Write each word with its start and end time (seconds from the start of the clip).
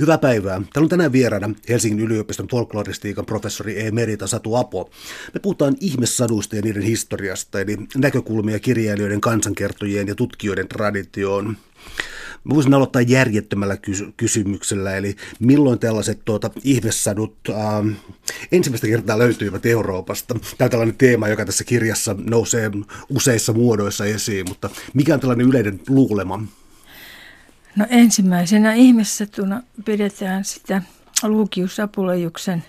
Hyvää 0.00 0.18
päivää. 0.18 0.54
Täällä 0.54 0.84
on 0.84 0.88
tänään 0.88 1.12
vieraana 1.12 1.50
Helsingin 1.68 2.06
yliopiston 2.06 2.48
folkloristiikan 2.48 3.26
professori 3.26 3.86
Emerita 3.86 4.26
Satu 4.26 4.54
Apo. 4.54 4.90
Me 5.34 5.40
puhutaan 5.40 5.76
ihmissaduista 5.80 6.56
ja 6.56 6.62
niiden 6.62 6.82
historiasta, 6.82 7.60
eli 7.60 7.76
näkökulmia 7.96 8.58
kirjailijoiden, 8.58 9.20
kansankertojien 9.20 10.08
ja 10.08 10.14
tutkijoiden 10.14 10.68
traditioon. 10.68 11.56
Mä 12.44 12.54
voisin 12.54 12.74
aloittaa 12.74 13.02
järjettömällä 13.02 13.76
kysy- 13.76 14.12
kysymyksellä, 14.16 14.96
eli 14.96 15.16
milloin 15.38 15.78
tällaiset 15.78 16.20
tuota, 16.24 16.50
ihmissadut 16.64 17.36
äh, 17.50 17.96
ensimmäistä 18.52 18.86
kertaa 18.86 19.18
löytyivät 19.18 19.66
Euroopasta? 19.66 20.34
Tämä 20.58 20.66
on 20.66 20.70
tällainen 20.70 20.96
teema, 20.98 21.28
joka 21.28 21.44
tässä 21.44 21.64
kirjassa 21.64 22.16
nousee 22.18 22.70
useissa 23.08 23.52
muodoissa 23.52 24.04
esiin, 24.04 24.48
mutta 24.48 24.70
mikä 24.94 25.14
on 25.14 25.20
tällainen 25.20 25.48
yleinen 25.48 25.80
luulema? 25.88 26.42
No 27.76 27.86
ensimmäisenä 27.90 28.74
ihmessatuna 28.74 29.62
pidetään 29.84 30.44
sitä 30.44 30.82
Luukius 31.22 31.80
Apulejuksen 31.80 32.64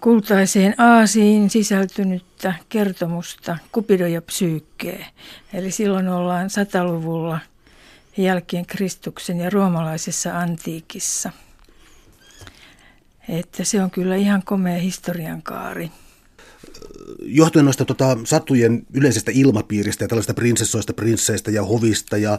kultaiseen 0.00 0.74
aasiin 0.78 1.50
sisältynyttä 1.50 2.54
kertomusta 2.68 3.58
Kupido 3.72 4.06
ja 4.06 4.22
Psyykkee. 4.22 5.06
Eli 5.52 5.70
silloin 5.70 6.08
ollaan 6.08 6.50
sataluvulla 6.50 7.38
jälkeen 8.16 8.66
Kristuksen 8.66 9.40
ja 9.40 9.50
roomalaisessa 9.50 10.38
antiikissa. 10.38 11.30
Että 13.28 13.64
se 13.64 13.82
on 13.82 13.90
kyllä 13.90 14.16
ihan 14.16 14.42
komea 14.44 14.78
historian 14.78 15.42
kaari 15.42 15.90
johtuen 17.22 17.64
noista 17.64 17.84
tota, 17.84 18.18
satujen 18.24 18.86
yleisestä 18.94 19.30
ilmapiiristä 19.34 20.04
ja 20.04 20.08
tällaista 20.08 20.34
prinsessoista, 20.34 20.92
prinsseistä 20.92 21.50
ja 21.50 21.62
hovista 21.62 22.16
ja 22.16 22.30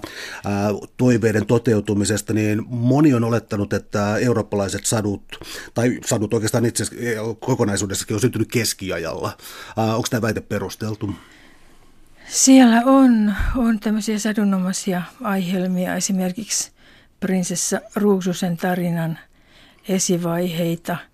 ää, 0.45 0.69
toiveiden 0.97 1.45
toteutumisesta, 1.45 2.33
niin 2.33 2.63
moni 2.67 3.13
on 3.13 3.23
olettanut, 3.23 3.73
että 3.73 4.17
eurooppalaiset 4.17 4.85
sadut, 4.85 5.23
tai 5.73 5.99
sadut 6.05 6.33
oikeastaan 6.33 6.65
itse 6.65 6.83
kokonaisuudessakin 7.39 8.13
on 8.13 8.21
syntynyt 8.21 8.51
keskiajalla. 8.51 9.37
Ää, 9.77 9.95
onko 9.95 10.07
tämä 10.09 10.21
väite 10.21 10.41
perusteltu? 10.41 11.13
Siellä 12.27 12.81
on, 12.85 13.33
on 13.55 13.79
tämmöisiä 13.79 14.19
sadunomaisia 14.19 15.01
aihelmia, 15.21 15.95
esimerkiksi 15.95 16.71
prinsessa 17.19 17.81
Ruususen 17.95 18.57
tarinan 18.57 19.19
esivaiheita– 19.87 20.97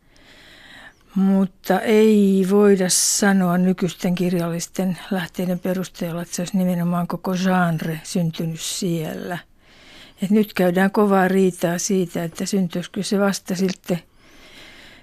mutta 1.20 1.82
ei 1.82 2.48
voida 2.50 2.90
sanoa 2.90 3.58
nykyisten 3.58 4.16
kirjallisten 4.16 4.98
lähteiden 5.12 5.60
perusteella, 5.60 6.22
että 6.22 6.36
se 6.36 6.42
olisi 6.42 6.58
nimenomaan 6.58 7.08
koko 7.08 7.36
genre 7.36 8.02
syntynyt 8.04 8.62
siellä. 8.62 9.38
Et 10.22 10.30
nyt 10.30 10.54
käydään 10.54 10.92
kovaa 10.92 11.28
riitaa 11.28 11.78
siitä, 11.78 12.24
että 12.24 12.46
syntyisikö 12.46 13.04
se 13.04 13.20
vasta 13.20 13.56
sitten 13.56 14.00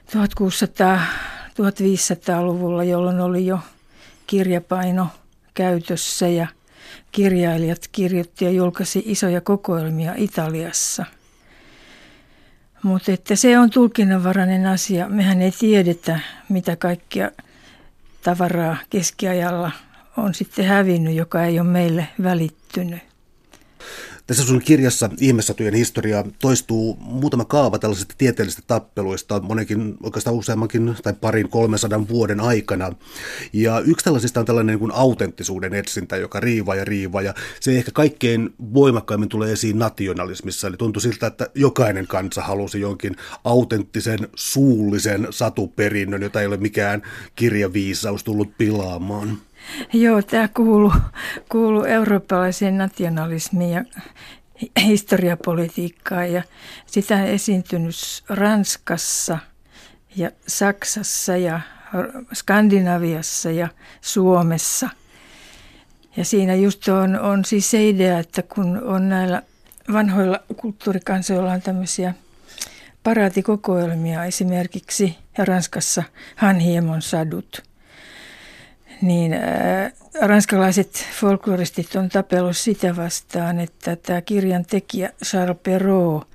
1600-1500-luvulla, 0.07 2.85
jolloin 2.85 3.21
oli 3.21 3.47
jo 3.47 3.59
kirjapaino 4.27 5.09
käytössä 5.55 6.29
ja 6.29 6.47
kirjailijat 7.13 7.89
kirjoitti 7.93 8.45
ja 8.45 8.51
julkaisi 8.51 9.03
isoja 9.07 9.41
kokoelmia 9.41 10.15
Italiassa– 10.17 11.05
mutta 12.83 13.13
että 13.13 13.37
se 13.37 13.59
on 13.59 13.71
tulkinnanvarainen 13.71 14.67
asia. 14.67 15.09
Mehän 15.09 15.43
ei 15.43 15.53
tiedetä, 15.53 16.21
mitä 16.49 16.77
kaikkia 16.77 17.31
tavaraa 18.23 18.77
keskiajalla 18.91 19.71
on 20.17 20.35
sitten 20.35 20.65
hävinnyt, 20.65 21.15
joka 21.15 21.45
ei 21.45 21.61
ole 21.61 21.69
meille 21.69 22.09
välittynyt. 22.23 23.06
Tässä 24.27 24.45
sun 24.45 24.61
kirjassa 24.61 25.11
Ihmessatujen 25.21 25.75
historia 25.75 26.25
toistuu 26.41 26.97
muutama 27.01 27.45
kaava 27.45 27.79
tällaisista 27.79 28.15
tieteellisistä 28.19 28.63
tappeluista 28.67 29.41
monenkin 29.41 29.95
oikeastaan 30.03 30.37
useammankin 30.37 30.97
tai 31.03 31.13
parin 31.21 31.49
300 31.49 32.09
vuoden 32.09 32.41
aikana. 32.41 32.93
Ja 33.53 33.81
yksi 33.81 34.05
tällaisista 34.05 34.41
on 34.41 34.47
tällainen 34.47 34.73
niin 34.73 34.79
kuin 34.79 34.93
autenttisuuden 34.93 35.75
etsintä, 35.75 36.17
joka 36.17 36.41
riivaa 36.41 36.75
ja 36.75 36.85
riivaa 36.85 37.23
ja 37.23 37.35
se 37.61 37.79
ehkä 37.79 37.91
kaikkein 37.91 38.55
voimakkaimmin 38.75 39.29
tulee 39.29 39.53
esiin 39.53 39.79
nationalismissa. 39.79 40.69
Eli 40.69 40.77
tuntuu 40.77 41.01
siltä, 41.01 41.27
että 41.27 41.51
jokainen 41.55 42.07
kansa 42.07 42.43
halusi 42.43 42.81
jonkin 42.81 43.17
autenttisen 43.45 44.29
suullisen 44.35 45.27
satuperinnön, 45.31 46.23
jota 46.23 46.41
ei 46.41 46.47
ole 46.47 46.57
mikään 46.57 47.03
kirjaviisaus 47.37 48.25
tullut 48.25 48.59
pilaamaan. 48.59 49.39
Joo, 49.93 50.23
tämä 50.23 50.49
kuuluu, 50.49 50.93
kuuluu 51.49 51.85
eurooppalaiseen 51.85 52.79
nationalismiin 52.79 53.71
ja 53.71 53.85
historiapolitiikkaan 54.81 56.33
ja 56.33 56.43
sitä 56.87 57.15
on 57.17 57.27
esiintynyt 57.27 57.95
Ranskassa 58.29 59.39
ja 60.17 60.31
Saksassa 60.47 61.37
ja 61.37 61.61
Skandinaviassa 62.35 63.51
ja 63.51 63.69
Suomessa. 64.01 64.89
Ja 66.17 66.25
siinä 66.25 66.55
just 66.55 66.89
on, 66.89 67.21
on 67.21 67.45
siis 67.45 67.71
se 67.71 67.89
idea, 67.89 68.19
että 68.19 68.43
kun 68.43 68.83
on 68.83 69.09
näillä 69.09 69.43
vanhoilla 69.93 70.41
kulttuurikansoilla 70.57 71.53
on 71.53 71.63
tämmöisiä 71.63 72.15
paraatikokoelmia, 73.03 74.25
esimerkiksi 74.25 75.19
Ranskassa 75.39 76.03
Hanhiemon 76.37 77.03
sadut– 77.03 77.63
niin 79.03 79.33
äh, 79.33 79.93
ranskalaiset 80.21 81.07
folkloristit 81.21 81.97
on 81.97 82.09
tapellut 82.09 82.57
sitä 82.57 82.97
vastaan, 82.97 83.61
että 83.61 83.97
tämä 83.97 84.21
kirjan 84.21 84.65
tekijä 84.65 85.11
Charles 85.25 85.57
Perrault 85.63 86.29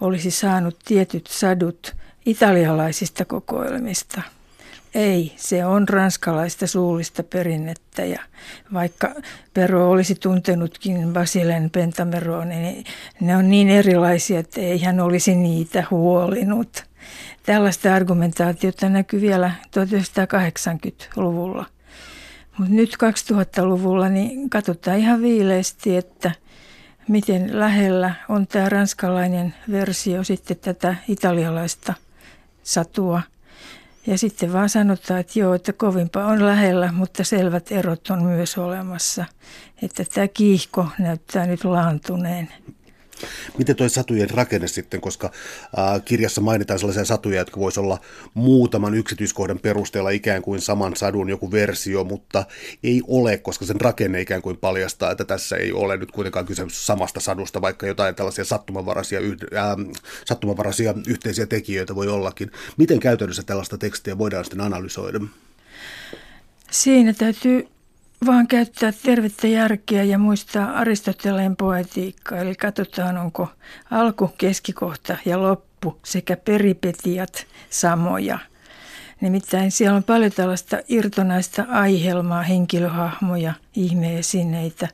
olisi 0.00 0.30
saanut 0.30 0.78
tietyt 0.84 1.26
sadut 1.26 1.96
italialaisista 2.26 3.24
kokoelmista. 3.24 4.22
Ei, 4.94 5.32
se 5.36 5.66
on 5.66 5.88
ranskalaista 5.88 6.66
suullista 6.66 7.22
perinnettä 7.22 8.04
ja 8.04 8.20
vaikka 8.72 9.14
Pero 9.54 9.90
olisi 9.90 10.14
tuntenutkin 10.14 11.12
Basilen 11.12 11.70
Pentameroon, 11.70 12.48
niin 12.48 12.84
ne 13.20 13.36
on 13.36 13.50
niin 13.50 13.70
erilaisia, 13.70 14.38
että 14.38 14.60
ei 14.60 14.82
hän 14.82 15.00
olisi 15.00 15.34
niitä 15.34 15.84
huolinut. 15.90 16.84
Tällaista 17.42 17.94
argumentaatiota 17.94 18.88
näkyy 18.88 19.20
vielä 19.20 19.50
1980-luvulla. 19.66 21.66
Mutta 22.58 22.74
nyt 22.74 22.94
2000-luvulla 22.94 24.08
niin 24.08 24.50
katsotaan 24.50 24.98
ihan 24.98 25.22
viileästi, 25.22 25.96
että 25.96 26.32
miten 27.08 27.60
lähellä 27.60 28.14
on 28.28 28.46
tämä 28.46 28.68
ranskalainen 28.68 29.54
versio 29.70 30.24
sitten 30.24 30.56
tätä 30.56 30.96
italialaista 31.08 31.94
satua. 32.62 33.22
Ja 34.06 34.18
sitten 34.18 34.52
vaan 34.52 34.68
sanotaan, 34.68 35.20
että 35.20 35.38
joo, 35.38 35.54
että 35.54 35.72
kovinpa 35.72 36.24
on 36.24 36.46
lähellä, 36.46 36.92
mutta 36.92 37.24
selvät 37.24 37.72
erot 37.72 38.10
on 38.10 38.22
myös 38.22 38.58
olemassa. 38.58 39.24
Että 39.82 40.04
tämä 40.14 40.28
kiihko 40.28 40.88
näyttää 40.98 41.46
nyt 41.46 41.64
laantuneen. 41.64 42.48
Miten 43.58 43.76
tuo 43.76 43.88
satujen 43.88 44.30
rakenne 44.30 44.68
sitten, 44.68 45.00
koska 45.00 45.30
äh, 45.78 46.02
kirjassa 46.04 46.40
mainitaan 46.40 46.78
sellaisia 46.78 47.04
satuja, 47.04 47.38
jotka 47.38 47.60
voisi 47.60 47.80
olla 47.80 47.98
muutaman 48.34 48.94
yksityiskohdan 48.94 49.58
perusteella 49.58 50.10
ikään 50.10 50.42
kuin 50.42 50.60
saman 50.60 50.96
sadun 50.96 51.28
joku 51.28 51.52
versio, 51.52 52.04
mutta 52.04 52.44
ei 52.82 53.02
ole, 53.06 53.38
koska 53.38 53.64
sen 53.64 53.80
rakenne 53.80 54.20
ikään 54.20 54.42
kuin 54.42 54.56
paljastaa, 54.56 55.10
että 55.10 55.24
tässä 55.24 55.56
ei 55.56 55.72
ole 55.72 55.96
nyt 55.96 56.10
kuitenkaan 56.12 56.46
kyse 56.46 56.64
samasta 56.68 57.20
sadusta, 57.20 57.60
vaikka 57.60 57.86
jotain 57.86 58.14
tällaisia 58.14 58.44
sattumanvaraisia, 58.44 59.20
äh, 59.56 59.76
sattumanvaraisia 60.24 60.94
yhteisiä 61.06 61.46
tekijöitä 61.46 61.94
voi 61.94 62.08
ollakin. 62.08 62.50
Miten 62.76 63.00
käytännössä 63.00 63.42
tällaista 63.42 63.78
tekstiä 63.78 64.18
voidaan 64.18 64.44
sitten 64.44 64.60
analysoida? 64.60 65.20
Siinä 66.70 67.12
täytyy 67.12 67.68
vaan 68.26 68.46
käyttää 68.46 68.92
tervettä 69.02 69.46
järkeä 69.46 70.02
ja 70.04 70.18
muistaa 70.18 70.70
Aristoteleen 70.70 71.56
poetiikkaa. 71.56 72.38
Eli 72.38 72.54
katsotaan, 72.54 73.18
onko 73.18 73.48
alku, 73.90 74.30
keskikohta 74.38 75.16
ja 75.24 75.42
loppu 75.42 75.98
sekä 76.04 76.36
peripetiat 76.36 77.46
samoja. 77.70 78.38
Nimittäin 79.20 79.70
siellä 79.70 79.96
on 79.96 80.02
paljon 80.02 80.32
tällaista 80.32 80.78
irtonaista 80.88 81.66
aihelmaa, 81.68 82.42
henkilöhahmoja, 82.42 83.54
ihmeesineitä 83.76 84.88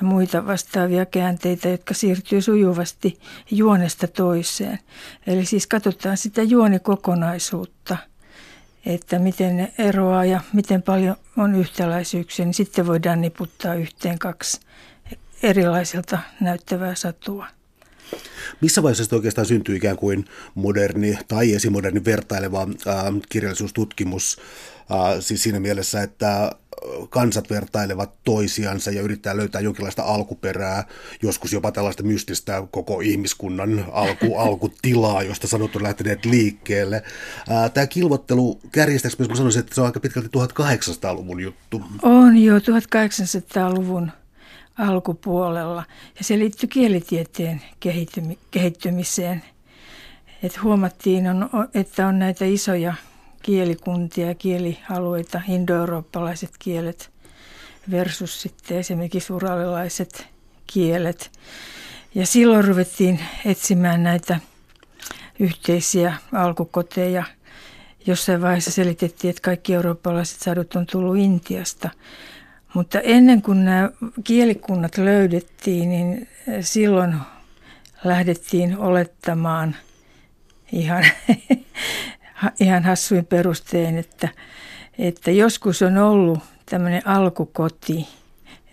ja 0.00 0.04
muita 0.04 0.46
vastaavia 0.46 1.06
käänteitä, 1.06 1.68
jotka 1.68 1.94
siirtyy 1.94 2.42
sujuvasti 2.42 3.18
juonesta 3.50 4.08
toiseen. 4.08 4.78
Eli 5.26 5.44
siis 5.44 5.66
katsotaan 5.66 6.16
sitä 6.16 6.42
juonikokonaisuutta– 6.42 7.96
että 8.86 9.18
miten 9.18 9.56
ne 9.56 9.72
eroaa 9.78 10.24
ja 10.24 10.40
miten 10.52 10.82
paljon 10.82 11.16
on 11.36 11.54
yhtäläisyyksiä, 11.54 12.44
niin 12.44 12.54
sitten 12.54 12.86
voidaan 12.86 13.20
niputtaa 13.20 13.74
yhteen 13.74 14.18
kaksi 14.18 14.60
erilaisilta 15.42 16.18
näyttävää 16.40 16.94
satua. 16.94 17.46
Missä 18.60 18.82
vaiheessa 18.82 19.16
oikeastaan 19.16 19.46
syntyy 19.46 19.76
ikään 19.76 19.96
kuin 19.96 20.24
moderni 20.54 21.18
tai 21.28 21.54
esimoderni 21.54 22.04
vertaileva 22.04 22.62
äh, 22.62 22.96
kirjallisuustutkimus, 23.28 24.40
siis 25.20 25.42
siinä 25.42 25.60
mielessä, 25.60 26.02
että 26.02 26.52
kansat 27.10 27.50
vertailevat 27.50 28.10
toisiansa 28.24 28.90
ja 28.90 29.02
yrittää 29.02 29.36
löytää 29.36 29.60
jonkinlaista 29.60 30.02
alkuperää, 30.02 30.84
joskus 31.22 31.52
jopa 31.52 31.72
tällaista 31.72 32.02
mystistä 32.02 32.62
koko 32.70 33.00
ihmiskunnan 33.00 33.84
alku, 33.92 34.36
alkutilaa, 34.46 35.22
josta 35.22 35.46
sanottu 35.46 35.82
lähteneet 35.82 36.24
liikkeelle. 36.24 37.02
Tämä 37.74 37.86
kilvottelu, 37.86 38.60
kärjestäksi 38.72 39.28
mä 39.28 39.36
sanoisin, 39.36 39.60
että 39.60 39.74
se 39.74 39.80
on 39.80 39.86
aika 39.86 40.00
pitkälti 40.00 40.28
1800-luvun 40.38 41.40
juttu. 41.40 41.82
On 42.02 42.36
jo 42.36 42.58
1800-luvun 42.58 44.10
alkupuolella 44.78 45.84
ja 46.18 46.24
se 46.24 46.38
liittyy 46.38 46.68
kielitieteen 46.68 47.62
kehittymiseen. 48.50 49.42
Et 50.42 50.62
huomattiin, 50.62 51.26
on, 51.26 51.50
että 51.74 52.06
on 52.06 52.18
näitä 52.18 52.44
isoja 52.44 52.94
kielikuntia 53.44 54.34
kielialueita, 54.34 55.40
indoeurooppalaiset 55.48 56.50
kielet 56.58 57.10
versus 57.90 58.42
sitten 58.42 58.78
esimerkiksi 58.78 59.32
uralilaiset 59.32 60.26
kielet. 60.66 61.30
Ja 62.14 62.26
silloin 62.26 62.64
ruvettiin 62.64 63.20
etsimään 63.44 64.02
näitä 64.02 64.40
yhteisiä 65.38 66.14
alkukoteja. 66.32 67.24
Jossain 68.06 68.42
vaiheessa 68.42 68.70
selitettiin, 68.70 69.30
että 69.30 69.42
kaikki 69.42 69.74
eurooppalaiset 69.74 70.40
sadut 70.40 70.74
on 70.76 70.86
tullut 70.86 71.16
Intiasta. 71.16 71.90
Mutta 72.74 73.00
ennen 73.00 73.42
kuin 73.42 73.64
nämä 73.64 73.90
kielikunnat 74.24 74.98
löydettiin, 74.98 75.88
niin 75.88 76.28
silloin 76.60 77.14
lähdettiin 78.04 78.78
olettamaan 78.78 79.76
ihan 80.72 81.04
ihan 82.60 82.82
hassuin 82.82 83.26
perustein, 83.26 83.98
että, 83.98 84.28
että 84.98 85.30
joskus 85.30 85.82
on 85.82 85.98
ollut 85.98 86.38
tämmöinen 86.66 87.08
alkukoti, 87.08 88.08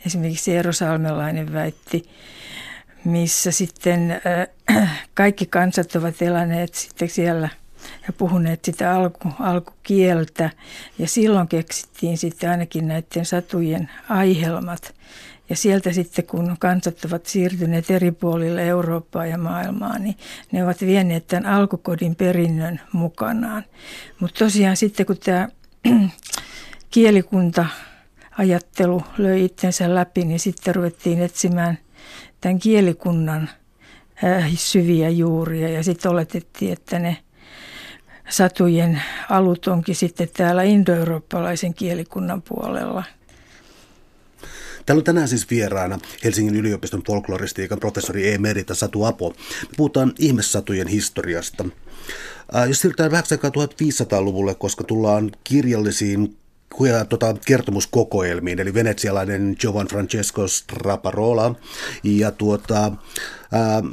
esimerkiksi 0.06 0.56
Eero 0.56 0.74
Salmelainen 0.74 1.54
väitti, 1.54 2.10
missä 3.06 3.52
sitten 3.52 4.22
äh, 4.72 5.02
kaikki 5.14 5.46
kansat 5.46 5.96
ovat 5.96 6.22
eläneet 6.22 6.74
sitten 6.74 7.10
siellä 7.10 7.50
ja 8.08 8.14
puhuneet 8.18 8.66
sitä 8.66 8.96
alku, 8.96 9.30
alkukieltä. 9.40 10.50
Ja 10.98 11.08
silloin 11.08 11.48
keksittiin 11.48 12.18
sitten 12.18 12.50
ainakin 12.50 12.88
näiden 12.88 13.26
satujen 13.26 13.90
aihelmat. 14.10 14.94
Ja 15.52 15.58
sieltä 15.58 15.94
sitten, 15.94 16.26
kun 16.26 16.56
kansat 16.60 17.06
ovat 17.06 17.26
siirtyneet 17.26 17.92
eri 17.92 18.12
puolille 18.12 18.68
Eurooppaa 18.68 19.26
ja 19.26 19.38
maailmaa, 19.38 20.00
niin 20.00 20.16
ne 20.52 20.64
ovat 20.64 20.82
vieneet 20.82 21.28
tämän 21.28 21.46
alkukodin 21.46 22.16
perinnön 22.16 22.82
mukanaan. 22.92 23.64
Mutta 24.20 24.40
tosiaan 24.40 24.78
sitten, 24.78 25.06
kun 25.06 25.18
tämä 25.18 25.50
kielikunta 26.94 27.66
ajattelu 28.38 29.04
löi 29.18 29.46
itsensä 29.46 29.96
läpi, 29.96 30.26
niin 30.26 30.40
sitten 30.40 30.76
ruvettiin 30.76 31.22
etsimään 31.22 31.78
tämän 32.42 32.60
kielikunnan 32.60 33.50
äh, 34.24 34.52
syviä 34.56 35.10
juuria 35.10 35.70
ja 35.70 35.84
sitten 35.84 36.12
oletettiin, 36.12 36.74
että 36.74 37.00
ne 37.00 37.18
satujen 38.30 39.02
alut 39.30 39.68
onkin 39.68 39.96
sitten 39.96 40.30
täällä 40.38 40.64
indoeurooppalaisen 40.64 41.74
kielikunnan 41.74 42.42
puolella– 42.42 43.04
Täällä 44.86 45.00
on 45.00 45.04
tänään 45.04 45.28
siis 45.28 45.50
vieraana 45.50 46.00
Helsingin 46.24 46.56
yliopiston 46.56 47.04
folkloristiikan 47.08 47.80
professori 47.80 48.34
Emerita 48.34 48.76
Satu 48.76 49.04
Apo. 49.04 49.30
Me 49.62 49.70
puhutaan 49.78 50.14
ihmessatujen 50.20 50.88
historiasta. 50.88 51.66
Jos 52.68 52.82
siirrytään 52.82 53.12
vähän 53.12 53.24
1500-luvulle, 53.26 54.56
koska 54.56 54.84
tullaan 54.84 55.32
kirjallisiin 55.44 56.38
tota, 57.10 57.36
kertomuskokoelmiin, 57.46 58.60
eli 58.60 58.74
venetsialainen 58.74 59.56
Giovan 59.60 59.88
Francesco 59.88 60.48
Straparola 60.48 61.56
ja 62.04 62.32
tuota, 62.32 62.92
ää, 63.52 63.84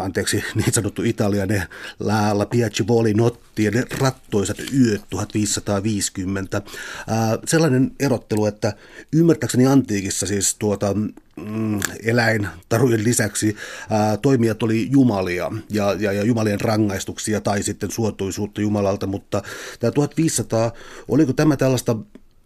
anteeksi, 0.00 0.44
niin 0.54 0.72
sanottu 0.72 1.02
italianen 1.02 1.62
La, 2.00 2.38
La 2.38 2.46
Piacevoli 2.46 3.14
Notti, 3.14 3.70
ne 3.70 3.84
rattoisat 3.98 4.56
yöt 4.78 5.02
1550. 5.10 6.62
Ää, 7.08 7.38
sellainen 7.46 7.90
erottelu, 8.00 8.46
että 8.46 8.72
ymmärtääkseni 9.12 9.66
antiikissa 9.66 10.26
siis 10.26 10.54
tuota, 10.54 10.94
mm, 10.94 11.80
eläintarujen 12.02 13.04
lisäksi 13.04 13.56
ää, 13.90 14.16
toimijat 14.16 14.62
oli 14.62 14.88
jumalia 14.90 15.50
ja, 15.70 15.96
ja, 15.98 16.12
ja 16.12 16.24
jumalien 16.24 16.60
rangaistuksia 16.60 17.40
tai 17.40 17.62
sitten 17.62 17.90
suotuisuutta 17.90 18.60
Jumalalta, 18.60 19.06
mutta 19.06 19.42
tämä 19.80 19.90
1500, 19.90 20.72
oliko 21.08 21.32
tämä 21.32 21.56
tällaista 21.56 21.96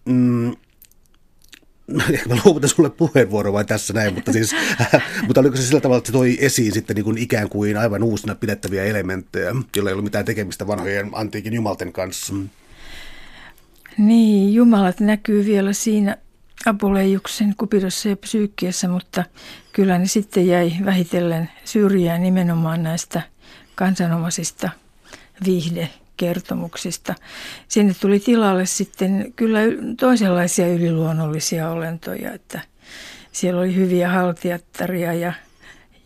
mm, 0.06 0.56
ehkä 2.12 2.29
mä 2.29 2.41
luovutan 2.44 2.70
sulle 2.70 2.91
puheenvuoro 2.91 3.53
vai 3.53 3.64
tässä 3.64 3.93
näin, 3.93 4.14
mutta, 4.14 4.32
siis, 4.32 4.55
mutta 5.26 5.41
oliko 5.41 5.56
se 5.56 5.62
sillä 5.62 5.81
tavalla, 5.81 5.99
että 5.99 6.06
se 6.06 6.12
toi 6.12 6.38
esiin 6.41 6.73
sitten 6.73 6.97
niin 6.97 7.05
kuin 7.05 7.19
ikään 7.19 7.49
kuin 7.49 7.76
aivan 7.76 8.03
uusina 8.03 8.35
pidettäviä 8.35 8.85
elementtejä, 8.85 9.55
joilla 9.76 9.91
ei 9.91 9.93
ollut 9.93 10.05
mitään 10.05 10.25
tekemistä 10.25 10.67
vanhojen 10.67 11.11
antiikin 11.12 11.55
jumalten 11.55 11.93
kanssa? 11.93 12.35
Niin, 13.99 14.55
jumalat 14.55 15.00
näkyy 15.00 15.44
vielä 15.44 15.73
siinä 15.73 16.17
Apuleijuksen 16.67 17.55
kupidossa 17.56 18.08
ja 18.08 18.17
psyykkiessä, 18.17 18.88
mutta 18.88 19.25
kyllä 19.73 19.99
ne 19.99 20.06
sitten 20.06 20.47
jäi 20.47 20.73
vähitellen 20.85 21.50
syrjään 21.64 22.23
nimenomaan 22.23 22.82
näistä 22.82 23.23
kansanomaisista 23.75 24.70
viihde 25.44 25.88
kertomuksista. 26.17 27.15
Sinne 27.69 27.95
tuli 28.01 28.21
tilalle 28.21 28.67
sitten 28.67 29.33
kyllä 29.37 29.61
toisenlaisia 30.01 30.69
yliluonnollisia 30.69 31.71
olentoja, 31.71 32.33
että 32.33 32.61
siellä 33.33 33.61
oli 33.61 33.75
hyviä 33.75 34.09
haltijattaria 34.09 35.15
ja 35.15 35.33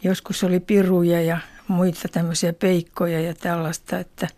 joskus 0.03 0.45
oli 0.45 0.61
piruja 0.61 1.23
ja 1.23 1.39
muita 1.69 2.09
tämmöisiä 2.09 2.53
peikkoja 2.53 3.21
ja 3.21 3.35
tällaista, 3.35 3.99
että, 3.99 4.29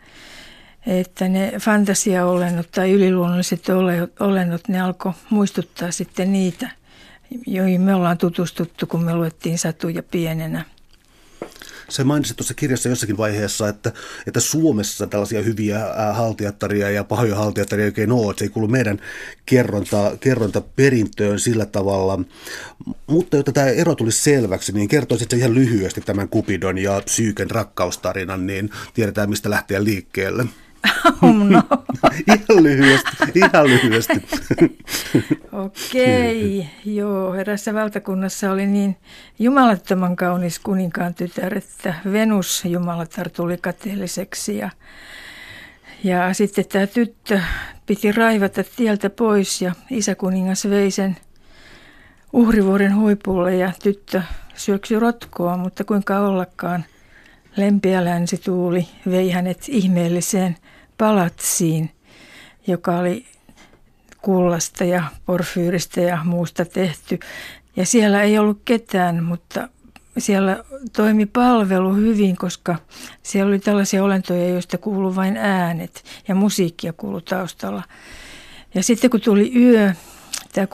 että 0.87 1.29
ne 1.29 1.53
fantasiaolennot 1.61 2.71
tai 2.71 2.93
yliluonnolliset 2.93 3.67
olennot, 4.21 4.69
ne 4.69 4.81
alkoi 4.81 5.13
muistuttaa 5.31 5.91
sitten 5.91 6.33
niitä, 6.33 6.71
joihin 7.47 7.81
me 7.81 7.95
ollaan 7.95 8.19
tutustuttu, 8.19 8.87
kun 8.87 9.03
me 9.03 9.15
luettiin 9.15 9.59
satuja 9.59 10.03
pienenä. 10.03 10.65
Se 11.93 12.05
mainitsit 12.05 12.37
tuossa 12.37 12.55
kirjassa 12.55 12.89
jossakin 12.89 13.17
vaiheessa, 13.17 13.69
että, 13.69 13.93
että 14.27 14.41
Suomessa 14.41 15.07
tällaisia 15.07 15.43
hyviä 15.43 15.79
haltijattaria 16.13 16.91
ja 16.91 17.05
pahoja 17.05 17.37
haltijattaria 17.37 17.87
oikein 17.87 18.13
ole, 18.13 18.31
että 18.31 18.39
se 18.39 18.45
ei 18.45 18.49
kuulu 18.49 18.69
meidän 18.69 19.01
kerronta, 19.47 20.17
kerrontaperintöön 20.21 21.41
sillä 21.41 21.67
tavalla. 21.67 22.21
Mutta 23.07 23.37
jotta 23.37 23.53
tämä 23.53 23.67
ero 23.67 23.95
tulisi 23.95 24.23
selväksi, 24.23 24.73
niin 24.73 24.89
kertoisit 24.89 25.33
ihan 25.33 25.55
lyhyesti 25.55 26.01
tämän 26.01 26.29
Kupidon 26.29 26.79
ja 26.79 27.03
Psyyken 27.05 27.51
rakkaustarinan, 27.51 28.47
niin 28.47 28.71
tiedetään 28.95 29.31
mistä 29.31 29.51
lähteä 29.51 29.85
liikkeelle. 29.85 30.47
Oh 31.23 31.35
no. 31.35 31.63
ihan 32.29 32.63
lyhyesti, 32.65 33.11
ihan 33.35 33.67
lyhyesti. 33.67 34.15
Okei, 35.53 36.59
okay, 36.59 36.95
joo. 36.95 37.35
Erässä 37.35 37.75
valtakunnassa 37.75 38.51
oli 38.51 38.67
niin 38.67 38.97
jumalattoman 39.39 40.17
kaunis 40.17 40.59
kuninkaan 40.59 41.15
tytär, 41.15 41.59
että 41.59 41.95
Venus 42.13 42.65
jumalatar 42.65 43.31
tuli 43.31 43.57
kateelliseksi 43.57 44.57
ja, 44.57 44.71
ja 46.05 46.35
sitten 46.35 46.65
tämä 46.65 46.87
tyttö 46.87 47.41
piti 47.87 48.13
raivata 48.13 48.65
tieltä 48.77 49.11
pois 49.11 49.63
ja 49.63 49.75
isäkuningas 49.91 50.71
vei 50.71 50.91
sen 50.91 51.17
uhrivuoren 52.33 52.97
huipulle 52.97 53.57
ja 53.57 53.73
tyttö 53.83 54.23
syöksy 54.55 54.99
rotkoa, 54.99 55.57
mutta 55.57 55.85
kuinka 55.85 56.19
ollakaan 56.19 56.85
lempeä 57.57 58.05
länsituuli 58.05 58.89
vei 59.11 59.31
hänet 59.31 59.65
ihmeelliseen 59.69 60.57
palatsiin, 61.03 61.91
joka 62.67 62.97
oli 62.97 63.27
kullasta 64.21 64.85
ja 64.85 65.05
porfyyristä 65.27 66.01
ja 66.01 66.19
muusta 66.25 66.65
tehty. 66.65 67.19
Ja 67.77 67.87
siellä 67.87 68.23
ei 68.23 68.39
ollut 68.39 68.63
ketään, 68.65 69.25
mutta 69.25 69.69
siellä 70.19 70.65
toimi 70.97 71.27
palvelu 71.27 71.95
hyvin, 71.95 72.37
koska 72.37 72.77
siellä 73.23 73.49
oli 73.49 73.59
tällaisia 73.59 74.05
olentoja, 74.05 74.49
joista 74.49 74.79
kuului 74.79 75.17
vain 75.17 75.37
äänet 75.37 76.05
ja 76.29 76.35
musiikkia 76.35 76.93
kuului 76.93 77.23
taustalla. 77.23 77.83
Ja 78.75 78.83
sitten 78.83 79.11
kun 79.11 79.21
tuli 79.21 79.53
yö, 79.57 79.93
tämä 80.53 80.67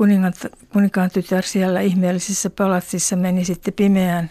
kuninkaan 0.72 1.10
tytär 1.10 1.42
siellä 1.42 1.80
ihmeellisessä 1.80 2.50
palatsissa 2.50 3.16
meni 3.16 3.44
sitten 3.44 3.74
pimeään 3.74 4.30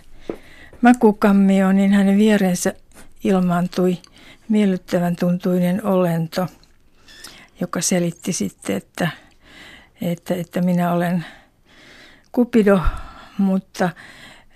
makukammioon, 0.82 1.76
niin 1.76 1.94
hänen 1.94 2.18
vierensä 2.18 2.74
ilmaantui 3.24 3.98
miellyttävän 4.50 5.16
tuntuinen 5.16 5.86
olento, 5.86 6.48
joka 7.62 7.82
selitti 7.82 8.34
sitten, 8.34 8.76
että, 8.76 9.10
että, 10.02 10.36
että 10.36 10.62
minä 10.62 10.92
olen 10.92 11.26
Kupido, 12.32 12.80
mutta 13.38 13.90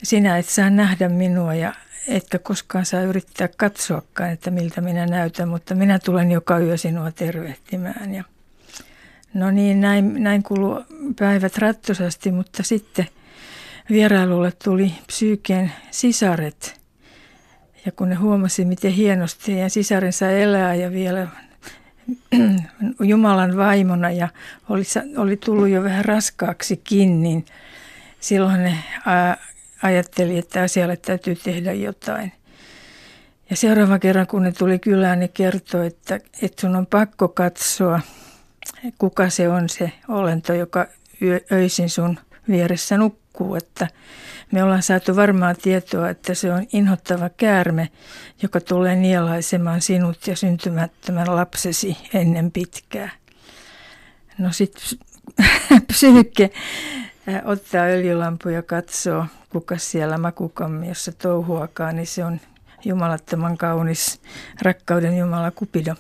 sinä 0.04 0.38
et 0.38 0.46
saa 0.46 0.70
nähdä 0.70 1.10
minua 1.10 1.54
ja 1.54 1.74
etkä 2.08 2.40
koskaan 2.40 2.86
saa 2.86 3.02
yrittää 3.02 3.50
katsoakaan, 3.58 4.30
että 4.30 4.52
miltä 4.52 4.82
minä 4.82 5.06
näytän, 5.06 5.50
mutta 5.50 5.76
minä 5.76 6.00
tulen 6.00 6.32
joka 6.32 6.60
yö 6.60 6.78
sinua 6.78 7.12
tervehtimään. 7.12 8.14
Ja 8.14 8.24
No 9.34 9.52
niin, 9.52 9.82
näin, 9.82 10.24
näin 10.24 10.44
kuluu 10.44 10.84
päivät 11.20 11.58
rattosasti, 11.58 12.32
mutta 12.32 12.64
sitten 12.64 13.08
vierailulle 13.90 14.52
tuli 14.64 14.94
psyykeen 15.08 15.72
sisaret. 15.92 16.81
Ja 17.86 17.92
kun 17.92 18.10
ne 18.10 18.16
huomasi, 18.16 18.66
miten 18.66 18.92
hienosti 18.92 19.58
ja 19.58 19.70
sisarensa 19.70 20.32
elää 20.32 20.76
ja 20.76 20.92
vielä 20.92 21.28
Jumalan 23.10 23.58
vaimona 23.58 24.12
ja 24.12 24.30
oli, 24.70 24.84
oli 25.18 25.38
tullut 25.38 25.70
jo 25.70 25.84
vähän 25.84 26.06
raskaaksikin, 26.06 27.24
niin 27.24 27.46
silloin 28.20 28.64
ne 28.64 28.78
ajatteli, 29.84 30.38
että 30.38 30.62
asialle 30.62 30.98
täytyy 30.98 31.36
tehdä 31.36 31.74
jotain. 31.74 32.32
Ja 33.50 33.56
seuraava 33.56 34.00
kerran, 34.00 34.28
kun 34.28 34.44
ne 34.44 34.52
tuli 34.52 34.80
kylään, 34.80 35.20
ne 35.20 35.28
kertoi, 35.28 35.88
että, 35.88 36.20
että 36.42 36.62
sun 36.62 36.76
on 36.76 36.88
pakko 36.88 37.28
katsoa, 37.28 38.00
kuka 38.98 39.30
se 39.30 39.50
on 39.50 39.70
se 39.70 39.92
olento, 40.08 40.54
joka 40.54 40.88
öisin 41.52 41.90
sun 41.90 42.20
vieressä 42.50 42.98
nukkuu. 42.98 43.21
Että 43.58 43.88
me 44.52 44.64
ollaan 44.64 44.84
saatu 44.84 45.16
varmaa 45.16 45.56
tietoa, 45.56 46.10
että 46.10 46.34
se 46.34 46.54
on 46.54 46.66
inhottava 46.74 47.30
käärme, 47.30 47.90
joka 48.42 48.62
tulee 48.62 48.96
nielaisemaan 48.96 49.82
sinut 49.82 50.28
ja 50.28 50.36
syntymättömän 50.36 51.36
lapsesi 51.36 51.98
ennen 52.14 52.52
pitkää. 52.52 53.10
No 54.38 54.52
sitten 54.52 54.84
psyykke 55.88 56.52
ottaa 57.46 57.86
öljylampu 57.86 58.50
ja 58.50 58.62
katsoo, 58.62 59.26
kuka 59.50 59.78
siellä 59.78 60.18
makukammiossa 60.18 61.12
touhuakaan, 61.12 61.96
niin 61.96 62.08
se 62.08 62.26
on 62.26 62.40
jumalattoman 62.86 63.58
kaunis 63.58 64.22
rakkauden 64.62 65.18
Jumala 65.18 65.52
Kupido. 65.52 65.96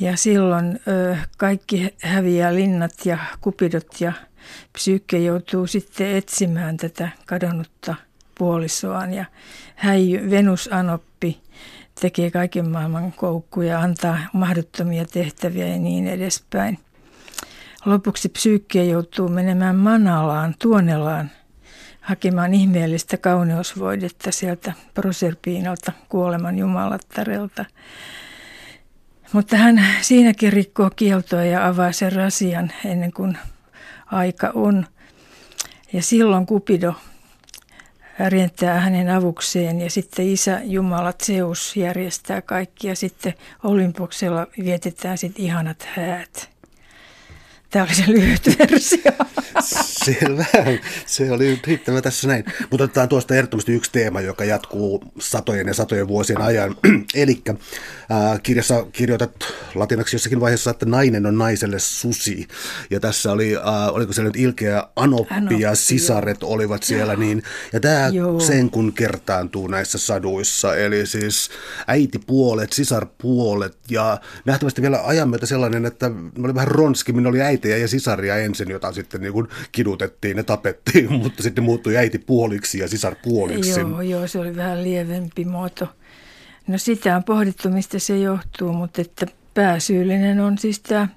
Ja 0.00 0.16
silloin 0.16 0.80
ö, 0.88 1.16
kaikki 1.38 1.94
häviää 2.02 2.54
linnat 2.54 2.92
ja 3.04 3.18
kupidot 3.40 4.00
ja 4.00 4.12
psyykke 4.72 5.18
joutuu 5.18 5.66
sitten 5.66 6.16
etsimään 6.16 6.76
tätä 6.76 7.08
kadonnutta 7.26 7.94
puolisoaan 8.38 9.14
ja 9.14 9.24
häijy, 9.74 10.30
Venus 10.30 10.68
Anoppi 10.72 11.40
tekee 12.00 12.30
kaiken 12.30 12.68
maailman 12.68 13.12
koukkuja, 13.12 13.80
antaa 13.80 14.18
mahdottomia 14.32 15.04
tehtäviä 15.04 15.68
ja 15.68 15.78
niin 15.78 16.08
edespäin. 16.08 16.78
Lopuksi 17.84 18.28
psyykkiä 18.28 18.84
joutuu 18.84 19.28
menemään 19.28 19.76
Manalaan, 19.76 20.54
Tuonelaan, 20.58 21.30
hakemaan 22.00 22.54
ihmeellistä 22.54 23.16
kauneusvoidetta 23.16 24.32
sieltä 24.32 24.72
Proserpiinalta, 24.94 25.92
kuoleman 26.08 26.58
jumalattarelta. 26.58 27.64
Mutta 29.32 29.56
hän 29.56 29.86
siinäkin 30.00 30.52
rikkoo 30.52 30.90
kieltoa 30.96 31.44
ja 31.44 31.66
avaa 31.66 31.92
sen 31.92 32.12
rasian 32.12 32.72
ennen 32.84 33.12
kuin 33.12 33.38
aika 34.12 34.50
on. 34.54 34.86
Ja 35.92 36.02
silloin 36.02 36.46
Kupido 36.46 36.94
rientää 38.28 38.80
hänen 38.80 39.10
avukseen 39.10 39.80
ja 39.80 39.90
sitten 39.90 40.28
isä 40.28 40.60
Jumala 40.64 41.12
Zeus 41.12 41.76
järjestää 41.76 42.42
kaikki 42.42 42.88
ja 42.88 42.96
sitten 42.96 43.34
Olympoksella 43.64 44.46
vietetään 44.64 45.18
sitten 45.18 45.44
ihanat 45.44 45.88
häät. 45.96 46.51
Tämä 47.72 47.84
oli 47.84 47.94
se 47.94 48.04
lyhyt 48.06 48.58
versio. 48.58 49.12
Selvä. 50.04 50.44
Se 51.06 51.32
oli 51.32 51.60
riittävä 51.66 52.02
tässä 52.02 52.28
näin. 52.28 52.44
Mutta 52.70 52.84
otetaan 52.84 53.08
tuosta 53.08 53.34
ehdottomasti 53.34 53.72
yksi 53.72 53.92
teema, 53.92 54.20
joka 54.20 54.44
jatkuu 54.44 55.04
satojen 55.18 55.66
ja 55.66 55.74
satojen 55.74 56.08
vuosien 56.08 56.40
ajan. 56.40 56.76
Eli 57.14 57.42
äh, 57.50 58.42
kirjassa 58.42 58.86
kirjoitat 58.92 59.30
latinaksi 59.74 60.16
jossakin 60.16 60.40
vaiheessa, 60.40 60.70
että 60.70 60.86
nainen 60.86 61.26
on 61.26 61.38
naiselle 61.38 61.78
susi. 61.78 62.48
Ja 62.90 63.00
tässä 63.00 63.32
oli, 63.32 63.56
äh, 63.56 63.94
oliko 63.94 64.12
se 64.12 64.22
nyt 64.22 64.36
ilkeä 64.36 64.84
Anoppi, 64.96 65.34
Anoppi 65.34 65.60
ja 65.60 65.74
sisaret 65.74 66.42
olivat 66.42 66.82
siellä. 66.82 67.16
Niin, 67.16 67.42
ja 67.72 67.80
tämä 67.80 68.08
Joo. 68.08 68.40
sen 68.40 68.70
kun 68.70 68.92
kertaantuu 68.92 69.66
näissä 69.66 69.98
saduissa. 69.98 70.76
Eli 70.76 71.06
siis 71.06 71.50
äitipuolet, 71.86 72.72
sisarpuolet 72.72 73.78
ja 73.90 74.20
nähtävästi 74.44 74.82
vielä 74.82 75.00
ajan 75.04 75.28
myötä 75.28 75.46
sellainen, 75.46 75.86
että 75.86 76.10
oli 76.44 76.54
vähän 76.54 76.68
ronski, 76.68 77.12
minä 77.12 77.28
oli 77.28 77.40
äiti 77.40 77.61
äitejä 77.62 77.76
ja 77.76 77.88
sisaria 77.88 78.36
ensin, 78.36 78.70
jota 78.70 78.92
sitten 78.92 79.20
niin 79.20 79.32
kuin 79.32 79.48
kidutettiin 79.72 80.36
ja 80.36 80.44
tapettiin, 80.44 81.12
mutta 81.22 81.42
sitten 81.42 81.64
muuttui 81.64 81.96
äiti 81.96 82.18
puoliksi 82.18 82.78
ja 82.78 82.88
sisar 82.88 83.16
puoliksi. 83.22 83.80
Joo, 83.80 84.00
joo, 84.00 84.26
se 84.26 84.38
oli 84.38 84.56
vähän 84.56 84.84
lievempi 84.84 85.44
muoto. 85.44 85.88
No 86.66 86.78
sitä 86.78 87.16
on 87.16 87.24
pohdittu, 87.24 87.70
mistä 87.70 87.98
se 87.98 88.18
johtuu, 88.18 88.72
mutta 88.72 89.00
että 89.00 89.26
pääsyyllinen 89.54 90.40
on 90.40 90.58
siis 90.58 90.80
tämä 90.80 91.08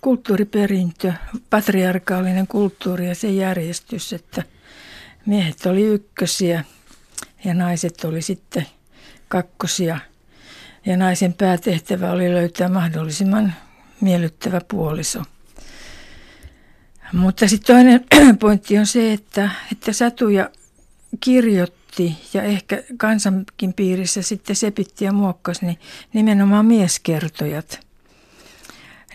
kulttuuriperintö, 0.00 1.12
patriarkaalinen 1.50 2.46
kulttuuri 2.46 3.08
ja 3.08 3.14
se 3.14 3.30
järjestys, 3.30 4.12
että 4.12 4.42
miehet 5.26 5.66
oli 5.66 5.82
ykkösiä 5.82 6.64
ja 7.44 7.54
naiset 7.54 8.04
oli 8.04 8.22
sitten 8.22 8.66
kakkosia. 9.28 9.98
Ja 10.86 10.96
naisen 10.96 11.34
päätehtävä 11.34 12.10
oli 12.10 12.34
löytää 12.34 12.68
mahdollisimman 12.68 13.52
miellyttävä 14.00 14.60
puoliso. 14.70 15.22
Mutta 17.12 17.48
sitten 17.48 17.74
toinen 17.74 18.04
pointti 18.38 18.78
on 18.78 18.86
se, 18.86 19.12
että, 19.12 19.50
että 19.72 19.92
satuja 19.92 20.50
kirjoitti 21.20 22.16
ja 22.34 22.42
ehkä 22.42 22.82
kansankin 22.96 23.72
piirissä 23.72 24.22
sitten 24.22 24.56
sepitti 24.56 25.04
ja 25.04 25.12
muokkasi, 25.12 25.66
niin 25.66 25.78
nimenomaan 26.12 26.66
mieskertojat. 26.66 27.80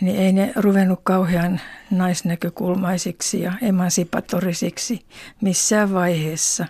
Niin 0.00 0.16
ei 0.20 0.32
ne 0.32 0.52
ruvennut 0.56 1.00
kauhean 1.02 1.60
naisnäkökulmaisiksi 1.90 3.40
ja 3.40 3.52
emansipatorisiksi 3.62 5.04
missään 5.40 5.92
vaiheessa. 5.92 6.66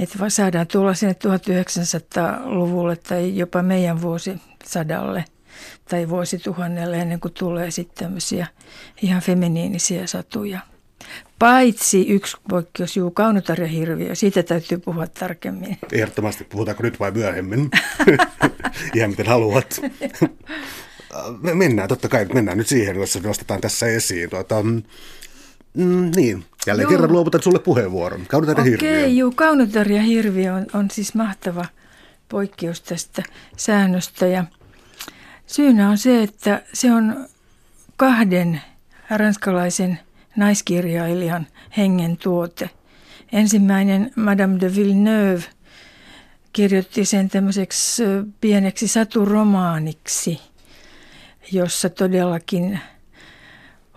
Että 0.00 0.30
saadaan 0.30 0.66
tulla 0.66 0.94
sinne 0.94 1.16
1900-luvulle 1.26 2.96
tai 2.96 3.36
jopa 3.36 3.62
meidän 3.62 4.02
vuosisadalle– 4.02 5.24
tai 5.88 6.08
vuosituhannelle 6.08 7.00
ennen 7.00 7.20
kuin 7.20 7.34
tulee 7.34 7.70
sitten 7.70 8.04
tämmöisiä 8.04 8.46
ihan 9.02 9.22
feminiinisiä 9.22 10.06
satuja. 10.06 10.60
Paitsi 11.38 12.08
yksi 12.08 12.36
poikkeus, 12.48 12.96
juu, 12.96 13.10
kaunotarja 13.10 13.66
hirviö. 13.66 14.14
Siitä 14.14 14.42
täytyy 14.42 14.78
puhua 14.78 15.06
tarkemmin. 15.06 15.78
Ehdottomasti. 15.92 16.44
Puhutaanko 16.44 16.82
nyt 16.82 17.00
vai 17.00 17.10
myöhemmin? 17.10 17.70
ihan 18.94 19.10
miten 19.10 19.26
haluat. 19.26 19.80
Me 21.42 21.54
mennään, 21.54 21.88
totta 21.88 22.08
kai 22.08 22.24
mennään 22.24 22.58
nyt 22.58 22.66
siihen, 22.66 22.96
jos 22.96 23.22
nostetaan 23.22 23.60
tässä 23.60 23.86
esiin. 23.86 24.30
Tuota, 24.30 24.62
mm, 25.74 26.10
niin, 26.16 26.44
jälleen 26.66 26.84
joo. 26.84 26.90
kerran 26.90 27.12
luovutan 27.12 27.42
sulle 27.42 27.58
puheenvuoron. 27.58 28.26
Kaunotarja 28.28 28.64
hirviö. 28.64 28.90
Okei, 28.90 29.18
juu, 29.18 29.32
kaunotarja 29.34 30.02
hirviö 30.02 30.54
on, 30.54 30.66
on 30.74 30.90
siis 30.90 31.14
mahtava 31.14 31.64
poikkeus 32.28 32.80
tästä 32.80 33.22
säännöstä. 33.56 34.26
Ja 34.26 34.44
Syynä 35.52 35.90
on 35.90 35.98
se, 35.98 36.22
että 36.22 36.62
se 36.72 36.92
on 36.92 37.26
kahden 37.96 38.60
ranskalaisen 39.10 39.98
naiskirjailijan 40.36 41.46
hengen 41.76 42.16
tuote. 42.16 42.70
Ensimmäinen 43.32 44.12
Madame 44.16 44.60
de 44.60 44.74
Villeneuve 44.76 45.42
kirjoitti 46.52 47.04
sen 47.04 47.28
tämmöiseksi 47.28 48.02
pieneksi 48.40 48.88
saturomaaniksi, 48.88 50.40
jossa 51.52 51.88
todellakin 51.90 52.80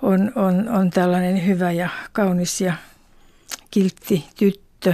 on, 0.01 0.31
on, 0.35 0.69
on 0.69 0.89
tällainen 0.89 1.45
hyvä 1.45 1.71
ja 1.71 1.89
kaunis 2.12 2.62
ja 2.62 2.74
kiltti 3.71 4.25
tyttö, 4.35 4.93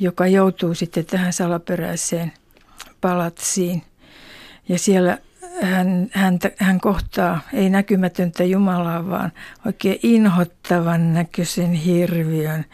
joka 0.00 0.26
joutuu 0.26 0.74
sitten 0.74 1.06
tähän 1.06 1.32
salaperäiseen 1.32 2.32
palatsiin. 3.00 3.82
Ja 4.68 4.78
siellä 4.78 5.18
hän, 5.62 6.10
hän, 6.12 6.38
hän 6.58 6.80
kohtaa 6.80 7.40
ei 7.52 7.70
näkymätöntä 7.70 8.44
Jumalaa, 8.44 9.08
vaan 9.08 9.32
oikein 9.66 9.98
inhottavan 10.02 11.14
näköisen 11.14 11.72
hirviön. 11.72 12.64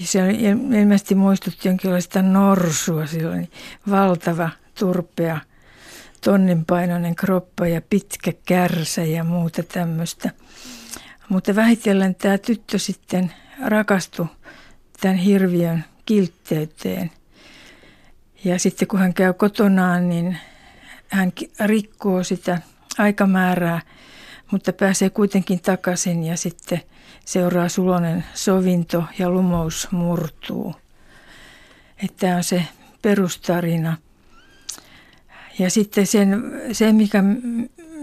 Se 0.00 0.22
oli, 0.22 0.40
ilmeisesti 0.80 1.14
muistutti 1.14 1.68
jonkinlaista 1.68 2.22
norsua, 2.22 3.06
sillä 3.06 3.30
oli 3.30 3.48
valtava, 3.90 4.50
turpea, 4.78 5.40
tonninpainoinen 6.24 7.14
kroppa 7.14 7.66
ja 7.66 7.82
pitkä 7.90 8.32
kärsä 8.46 9.04
ja 9.04 9.24
muuta 9.24 9.62
tämmöistä. 9.62 10.30
Mutta 11.28 11.54
vähitellen 11.54 12.14
tämä 12.14 12.38
tyttö 12.38 12.78
sitten 12.78 13.32
rakastui 13.64 14.26
tämän 15.00 15.16
hirviön 15.16 15.84
kiltteyteen. 16.06 17.10
Ja 18.44 18.58
sitten 18.58 18.88
kun 18.88 19.00
hän 19.00 19.14
käy 19.14 19.32
kotonaan, 19.32 20.08
niin 20.08 20.38
hän 21.08 21.32
rikkoo 21.64 22.24
sitä 22.24 22.58
aikamäärää, 22.98 23.80
mutta 24.50 24.72
pääsee 24.72 25.10
kuitenkin 25.10 25.60
takaisin 25.60 26.22
ja 26.22 26.36
sitten 26.36 26.80
seuraa 27.24 27.68
sulonen 27.68 28.24
sovinto 28.34 29.04
ja 29.18 29.30
lumous 29.30 29.88
murtuu. 29.90 30.74
Että 32.04 32.16
tämä 32.18 32.36
on 32.36 32.44
se 32.44 32.64
perustarina. 33.02 33.96
Ja 35.58 35.70
sitten 35.70 36.06
sen, 36.06 36.42
se, 36.72 36.92
mikä 36.92 37.24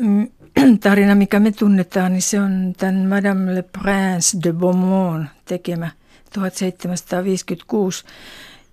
tarina, 0.83 1.15
mikä 1.15 1.39
me 1.39 1.51
tunnetaan, 1.51 2.13
niin 2.13 2.21
se 2.21 2.41
on 2.41 2.73
tämän 2.77 2.95
Madame 2.95 3.55
Le 3.55 3.61
Prince 3.61 4.37
de 4.43 4.53
Beaumont 4.53 5.27
tekemä 5.45 5.91
1756. 6.33 8.05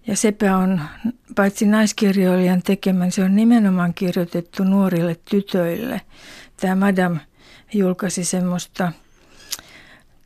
Ja 0.08 0.16
sepä 0.16 0.56
on 0.56 0.80
paitsi 1.34 1.66
naiskirjoilijan 1.66 2.62
tekemän, 2.62 3.12
se 3.12 3.24
on 3.24 3.36
nimenomaan 3.36 3.94
kirjoitettu 3.94 4.64
nuorille 4.64 5.16
tytöille. 5.30 6.00
Tämä 6.56 6.76
Madame 6.76 7.20
julkaisi 7.72 8.24
semmoista 8.24 8.92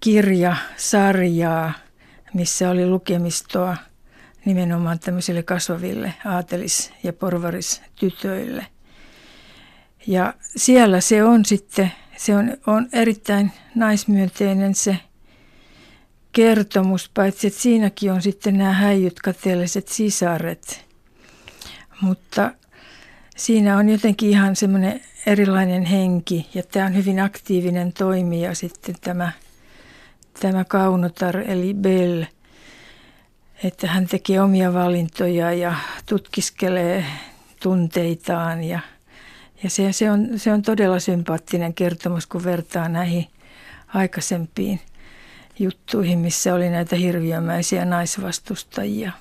kirjasarjaa, 0.01 1.73
missä 2.35 2.71
oli 2.71 2.87
lukemistoa 2.87 3.77
nimenomaan 4.45 4.99
tämmöisille 4.99 5.43
kasvaville 5.43 6.15
aatelis- 6.25 6.93
ja 7.03 7.13
porvaristytöille. 7.13 8.67
Ja 10.07 10.35
siellä 10.57 11.01
se 11.01 11.25
on 11.25 11.45
sitten, 11.45 11.93
se 12.17 12.37
on, 12.37 12.57
on 12.67 12.89
erittäin 12.93 13.53
naismyönteinen 13.75 14.75
se 14.75 14.97
kertomus, 16.33 17.11
paitsi 17.15 17.47
että 17.47 17.61
siinäkin 17.61 18.13
on 18.13 18.23
sitten 18.23 18.59
nämä 18.59 18.73
häijyt 18.73 19.21
kateelliset 19.21 19.89
sisaret. 19.89 20.85
Mutta 22.01 22.51
siinä 23.37 23.77
on 23.77 23.89
jotenkin 23.89 24.31
ihan 24.31 24.57
semmoinen 24.57 25.01
erilainen 25.27 25.85
henki 25.85 26.49
ja 26.55 26.63
tämä 26.63 26.87
on 26.87 26.97
hyvin 26.97 27.21
aktiivinen 27.21 27.93
toimija 27.93 28.55
sitten 28.55 28.95
tämä, 29.01 29.33
tämä 30.41 30.65
kaunotar 30.65 31.39
eli 31.39 31.75
Bell, 31.75 32.23
että 33.65 33.87
hän 33.87 34.07
tekee 34.07 34.41
omia 34.41 34.75
valintoja 34.75 35.53
ja 35.53 35.75
tutkiskelee 36.07 37.05
tunteitaan 37.63 38.65
ja, 38.65 38.81
ja 39.63 39.71
se, 39.71 39.93
se, 39.93 40.11
on, 40.11 40.29
se 40.37 40.53
on 40.53 40.63
todella 40.63 41.01
sympaattinen 41.01 41.75
kertomus, 41.75 42.27
kun 42.27 42.45
vertaa 42.45 42.89
näihin 42.89 43.27
aikaisempiin 43.95 44.81
juttuihin, 45.63 46.19
missä 46.19 46.55
oli 46.55 46.71
näitä 46.71 46.97
hirviömäisiä 46.97 47.85
naisvastustajia. 47.85 49.13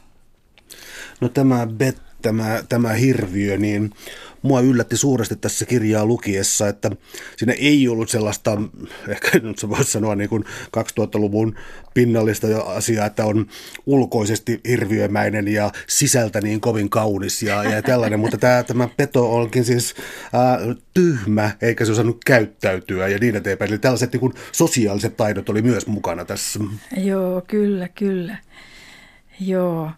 No 1.22 1.30
tämä 1.30 1.68
Bet, 1.68 1.98
tämä, 2.22 2.64
tämä 2.70 2.94
hirviö, 2.94 3.58
niin 3.58 3.94
mua 4.42 4.62
yllätti 4.62 4.98
suuresti 4.98 5.36
tässä 5.36 5.66
kirjaa 5.66 6.06
lukiessa, 6.06 6.68
että 6.68 6.92
siinä 7.38 7.54
ei 7.54 7.88
ollut 7.88 8.10
sellaista, 8.10 8.62
ehkä 9.08 9.40
nyt 9.40 9.60
se 9.60 9.70
voisi 9.70 9.92
sanoa 9.92 10.16
niin 10.16 10.30
kuin 10.30 10.44
2000-luvun 10.78 11.56
pinnallista 11.94 12.48
asiaa, 12.66 13.06
että 13.06 13.26
on 13.26 13.48
ulkoisesti 13.86 14.60
hirviömäinen 14.68 15.48
ja 15.48 15.72
sisältä 15.88 16.42
niin 16.42 16.62
kovin 16.62 16.90
kaunis 16.90 17.44
ja, 17.44 17.64
ja 17.64 17.82
tällainen, 17.82 18.20
mutta 18.20 18.38
tämä, 18.38 18.64
tämä 18.64 18.90
peto 18.98 19.36
onkin 19.36 19.66
siis 19.66 19.96
äh, 20.26 20.78
tyhmä, 20.94 21.52
eikä 21.62 21.86
se 21.86 21.92
osannut 21.92 22.24
käyttäytyä 22.26 23.08
ja 23.08 23.18
niin 23.18 23.36
eteenpäin. 23.36 23.72
Eli 23.72 23.80
tällaiset 23.80 24.12
niin 24.12 24.20
kuin 24.20 24.34
sosiaaliset 24.52 25.18
taidot 25.18 25.50
oli 25.50 25.62
myös 25.62 25.88
mukana 25.88 26.26
tässä. 26.26 26.60
Joo, 26.98 27.42
kyllä, 27.48 27.88
kyllä. 27.88 28.38
Joo, 29.40 29.92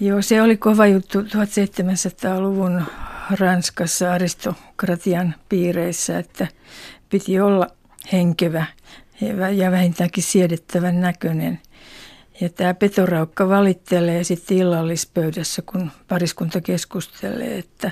Joo 0.00 0.22
se 0.22 0.42
oli 0.42 0.56
kova 0.56 0.86
juttu 0.86 1.20
1700-luvun 1.20 2.82
Ranskassa 3.30 4.12
aristokratian 4.12 5.34
piireissä, 5.48 6.18
että 6.18 6.46
piti 7.10 7.40
olla 7.40 7.66
henkevä 8.12 8.66
ja 9.56 9.70
vähintäänkin 9.70 10.22
siedettävän 10.22 11.00
näköinen. 11.00 11.60
Ja 12.40 12.48
tämä 12.48 12.74
petoraukka 12.74 13.48
valittelee 13.48 14.24
sitten 14.24 14.56
illallispöydässä, 14.56 15.62
kun 15.62 15.90
pariskunta 16.08 16.60
keskustelee, 16.60 17.58
että, 17.58 17.90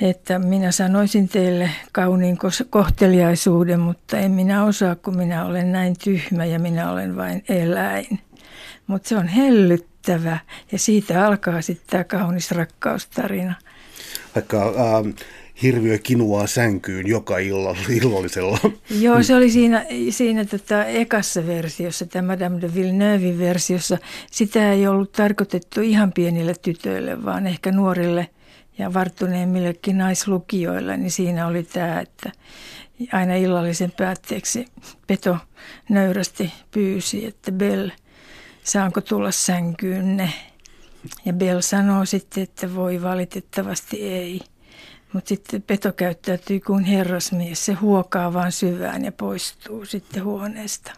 että 0.00 0.38
minä 0.38 0.72
sanoisin 0.72 1.28
teille 1.28 1.70
kauniin 1.92 2.38
kohteliaisuuden, 2.70 3.80
mutta 3.80 4.18
en 4.18 4.30
minä 4.30 4.64
osaa, 4.64 4.96
kun 4.96 5.16
minä 5.16 5.44
olen 5.44 5.72
näin 5.72 5.96
tyhmä 6.04 6.44
ja 6.44 6.58
minä 6.58 6.90
olen 6.90 7.16
vain 7.16 7.44
eläin. 7.48 8.18
Mutta 8.86 9.08
se 9.08 9.16
on 9.16 9.26
hellyttävä 9.26 10.38
ja 10.72 10.78
siitä 10.78 11.26
alkaa 11.26 11.62
sitten 11.62 11.86
tämä 11.90 12.04
kaunis 12.04 12.50
rakkaustarina 12.50 13.54
vaikka 14.34 14.66
äh, 14.66 15.14
hirviö 15.62 15.98
kinuaa 15.98 16.46
sänkyyn 16.46 17.06
joka 17.06 17.38
illalla, 17.38 17.76
illallisella. 18.02 18.58
Joo, 19.00 19.22
se 19.22 19.34
oli 19.34 19.50
siinä, 19.50 19.86
siinä 20.10 20.44
tota 20.44 20.84
ekassa 20.84 21.46
versiossa, 21.46 22.06
tämä 22.06 22.32
Madame 22.32 22.60
de 22.60 22.74
Villeneuve 22.74 23.38
versiossa. 23.38 23.98
Sitä 24.30 24.72
ei 24.72 24.86
ollut 24.86 25.12
tarkoitettu 25.12 25.80
ihan 25.80 26.12
pienille 26.12 26.54
tytöille, 26.62 27.24
vaan 27.24 27.46
ehkä 27.46 27.72
nuorille 27.72 28.28
ja 28.78 28.94
varttuneemmillekin 28.94 29.98
naislukijoille. 29.98 30.96
Niin 30.96 31.10
siinä 31.10 31.46
oli 31.46 31.62
tämä, 31.62 32.00
että 32.00 32.32
aina 33.12 33.34
illallisen 33.34 33.92
päätteeksi 33.96 34.66
Peto 35.06 35.36
nöyrästi 35.88 36.52
pyysi, 36.70 37.26
että 37.26 37.52
Bell, 37.52 37.90
saanko 38.62 39.00
tulla 39.00 39.30
sänkyynne? 39.30 40.32
Ja 41.24 41.32
Bell 41.32 41.60
sanoo 41.60 42.04
sitten, 42.04 42.42
että 42.42 42.74
voi 42.74 43.02
valitettavasti 43.02 44.02
ei. 44.02 44.40
Mutta 45.12 45.28
sitten 45.28 45.62
Peto 45.62 45.92
käyttäytyy 45.92 46.60
kuin 46.60 46.84
herrasmies. 46.84 47.66
Se 47.66 47.72
huokaa 47.72 48.32
vaan 48.32 48.52
syvään 48.52 49.04
ja 49.04 49.12
poistuu 49.12 49.84
sitten 49.84 50.24
huoneesta. 50.24 50.92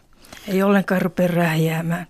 Ei 0.47 0.63
ollenkaan 0.63 1.01
rupea 1.01 1.27
räjäämään. 1.27 2.07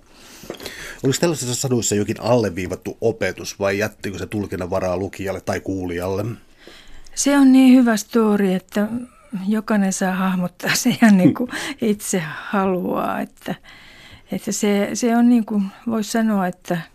Oliko 1.03 1.17
tällaisissa 1.21 1.55
saduissa 1.55 1.95
jokin 1.95 2.21
alleviivattu 2.21 2.97
opetus 3.01 3.60
vai 3.60 3.77
jättikö 3.77 4.17
se 4.17 4.25
tulkinnan 4.25 4.69
varaa 4.69 4.97
lukijalle 4.97 5.41
tai 5.41 5.60
kuulijalle? 5.60 6.25
Se 7.15 7.38
on 7.38 7.51
niin 7.51 7.75
hyvä 7.75 7.97
story, 7.97 8.53
että 8.53 8.88
jokainen 9.47 9.93
saa 9.93 10.15
hahmottaa 10.15 10.75
se 10.75 10.89
ihan 10.89 11.17
niin 11.17 11.33
kuin 11.33 11.49
itse 11.81 12.23
haluaa. 12.25 13.21
Että, 13.21 13.55
että 14.31 14.51
se, 14.51 14.89
se 14.93 15.17
on 15.17 15.29
niin 15.29 15.45
kuin, 15.45 15.63
voisi 15.88 16.12
sanoa, 16.12 16.47
että– 16.47 16.81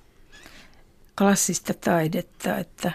klassista 1.19 1.75
taidetta, 1.75 2.57
että, 2.57 2.93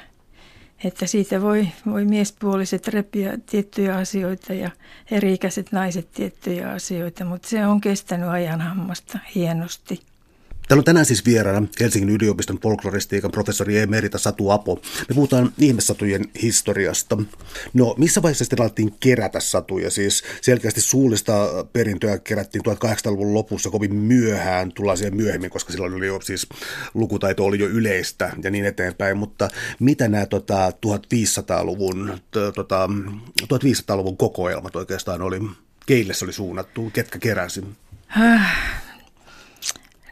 että 0.84 1.08
siitä 1.08 1.41
voi, 1.41 1.67
voi 1.86 2.06
miespuoliset 2.06 2.88
repiä 2.88 3.38
tiettyjä 3.45 3.95
asioita 3.97 4.53
ja 4.53 4.71
eri-ikäiset 5.12 5.71
naiset 5.71 6.12
tiettyjä 6.12 6.71
asioita, 6.71 7.25
mutta 7.25 7.47
se 7.47 7.67
on 7.67 7.82
kestänyt 7.82 8.30
ajan 8.30 8.62
hammasta 8.62 9.19
hienosti. 9.36 10.07
Täällä 10.67 10.82
on 10.82 10.86
tänään 10.86 11.06
siis 11.06 11.25
vieraana 11.25 11.67
Helsingin 11.80 12.10
yliopiston 12.10 12.60
folkloristiikan 12.60 13.32
professori 13.32 13.77
Emerita 13.77 14.17
Satu 14.17 14.49
Apo. 14.49 14.82
Me 15.10 15.15
puhutaan 15.15 15.51
ihmessatujen 15.58 16.25
historiasta. 16.41 17.17
No, 17.73 17.95
missä 17.97 18.21
vaiheessa 18.21 18.45
sitten 18.45 18.62
alettiin 18.62 18.95
kerätä 18.99 19.39
satuja? 19.39 19.91
Siis 19.91 20.23
selkeästi 20.41 20.82
suullista 20.82 21.65
perintöä 21.73 22.17
kerättiin 22.17 22.63
1800-luvun 22.65 23.34
lopussa 23.34 23.69
kovin 23.69 23.95
myöhään, 23.95 24.71
tullaan 24.71 24.97
siihen 24.97 25.15
myöhemmin, 25.15 25.49
koska 25.49 25.71
silloin 25.71 25.93
oli 25.93 26.08
jo 26.08 26.21
siis 26.21 26.47
lukutaito 26.93 27.45
oli 27.45 27.60
jo 27.60 27.67
yleistä 27.67 28.32
ja 28.43 28.51
niin 28.51 28.65
eteenpäin. 28.65 29.17
Mutta 29.17 29.49
mitä 29.80 30.08
nämä 30.08 30.25
tota, 30.25 30.69
1500-luvun, 30.69 32.17
tota, 32.32 32.89
1500-luvun 33.41 34.17
kokoelmat 34.17 34.75
oikeastaan 34.75 35.21
oli? 35.21 35.41
Keille 35.86 36.13
se 36.13 36.25
oli 36.25 36.34
suunnattu? 36.34 36.89
Ketkä 36.93 37.19
keräsi? 37.19 37.63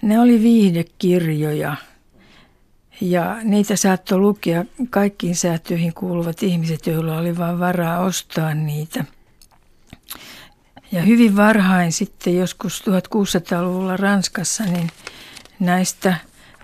Ne 0.05 0.19
oli 0.19 0.43
viihdekirjoja 0.43 1.75
ja 3.01 3.37
niitä 3.43 3.75
saattoi 3.75 4.17
lukea 4.17 4.65
kaikkiin 4.89 5.35
säätyihin 5.35 5.93
kuuluvat 5.93 6.43
ihmiset, 6.43 6.87
joilla 6.87 7.17
oli 7.17 7.37
vain 7.37 7.59
varaa 7.59 7.99
ostaa 7.99 8.53
niitä. 8.53 9.05
Ja 10.91 11.01
hyvin 11.01 11.35
varhain 11.35 11.91
sitten 11.91 12.37
joskus 12.37 12.83
1600-luvulla 12.89 13.97
Ranskassa, 13.97 14.63
niin 14.63 14.89
näistä 15.59 16.15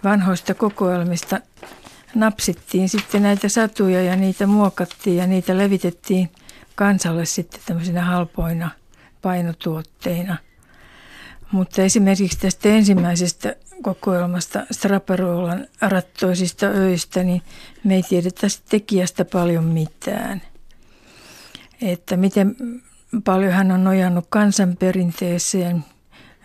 vanhoista 0.03 0.53
kokoelmista 0.53 1.39
napsittiin 2.15 2.89
sitten 2.89 3.23
näitä 3.23 3.49
satuja 3.49 4.03
ja 4.03 4.15
niitä 4.15 4.47
muokattiin 4.47 5.17
ja 5.17 5.27
niitä 5.27 5.57
levitettiin 5.57 6.29
kansalle 6.75 7.25
sitten 7.25 7.61
tämmöisinä 7.65 8.01
halpoina 8.01 8.69
painotuotteina– 9.21 10.37
mutta 11.51 11.81
esimerkiksi 11.81 12.39
tästä 12.39 12.69
ensimmäisestä 12.69 13.55
kokoelmasta 13.81 14.65
Straparolan 14.71 15.67
rattoisista 15.81 16.65
öistä, 16.65 17.23
niin 17.23 17.41
me 17.83 17.95
ei 17.95 18.03
tiedetä 18.03 18.47
tekijästä 18.69 19.25
paljon 19.25 19.63
mitään. 19.63 20.41
Että 21.81 22.17
miten 22.17 22.55
paljon 23.23 23.53
hän 23.53 23.71
on 23.71 23.83
nojannut 23.83 24.25
kansanperinteeseen, 24.29 25.85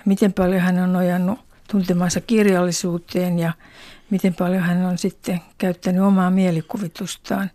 miten 0.04 0.32
paljon 0.32 0.60
hän 0.60 0.78
on 0.78 0.92
nojannut 0.92 1.38
tuntemansa 1.70 2.20
kirjallisuuteen 2.20 3.38
ja 3.38 3.52
miten 4.10 4.34
paljon 4.34 4.62
hän 4.62 4.84
on 4.84 4.98
sitten 4.98 5.40
käyttänyt 5.58 6.02
omaa 6.02 6.30
mielikuvitustaan. 6.30 7.50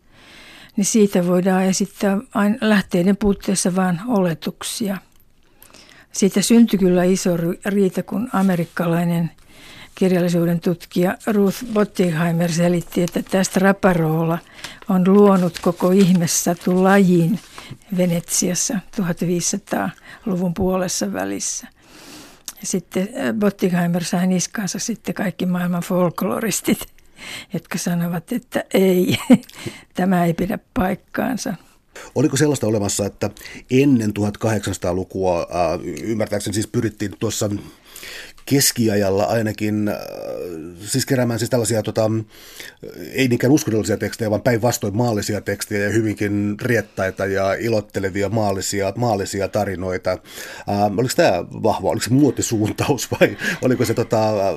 Niin 0.75 0.85
siitä 0.85 1.27
voidaan 1.27 1.63
esittää 1.63 2.17
lähteiden 2.61 3.17
puutteessa 3.17 3.75
vain 3.75 3.99
oletuksia– 4.07 4.97
siitä 6.11 6.41
syntyi 6.41 6.79
kyllä 6.79 7.03
iso 7.03 7.37
riita, 7.65 8.03
kun 8.03 8.29
amerikkalainen 8.33 9.31
kirjallisuuden 9.95 10.59
tutkija 10.59 11.17
Ruth 11.27 11.65
Bottigheimer 11.73 12.51
selitti, 12.51 13.01
että 13.01 13.21
tästä 13.23 13.59
raparoola 13.59 14.37
on 14.89 15.13
luonut 15.13 15.59
koko 15.59 15.91
ihmessatu 15.91 16.83
lajin 16.83 17.39
Venetsiassa 17.97 18.79
1500-luvun 19.01 20.53
puolessa 20.53 21.13
välissä. 21.13 21.67
Sitten 22.63 23.01
äh, 23.01 23.33
Bottigheimer 23.33 24.03
sai 24.03 24.27
niskansa 24.27 24.79
sitten 24.79 25.15
kaikki 25.15 25.45
maailman 25.45 25.81
folkloristit, 25.81 26.85
jotka 27.53 27.77
sanovat, 27.77 28.31
että 28.31 28.63
ei, 28.73 29.17
tämä 29.95 30.25
ei 30.25 30.33
pidä 30.33 30.59
paikkaansa. 30.73 31.53
Oliko 32.15 32.37
sellaista 32.37 32.67
olemassa, 32.67 33.05
että 33.05 33.29
ennen 33.71 34.11
1800-lukua, 34.19 35.39
äh, 35.41 35.79
ymmärtääkseni 36.03 36.53
siis 36.53 36.67
pyrittiin 36.67 37.15
tuossa 37.19 37.49
keskiajalla 38.45 39.23
ainakin, 39.23 39.87
äh, 39.87 39.95
siis 40.85 41.05
keräämään 41.05 41.39
siis 41.39 41.49
tällaisia, 41.49 41.83
tota, 41.83 42.11
ei 43.11 43.27
niinkään 43.27 43.53
uskonnollisia 43.53 43.97
tekstejä, 43.97 44.29
vaan 44.29 44.41
päinvastoin 44.41 44.97
maallisia 44.97 45.41
tekstejä 45.41 45.83
ja 45.83 45.89
hyvinkin 45.89 46.55
riettaita 46.61 47.25
ja 47.25 47.53
ilottelevia 47.53 48.29
maallisia, 48.29 48.93
maallisia 48.95 49.47
tarinoita. 49.47 50.11
Äh, 50.11 50.19
oliko 50.97 51.13
tämä 51.15 51.45
vahva, 51.63 51.89
oliko 51.89 52.03
se 52.03 52.13
muotisuuntaus 52.13 53.11
vai 53.11 53.37
oliko 53.61 53.85
se, 53.85 53.93
tota, 53.93 54.49
äh, 54.49 54.55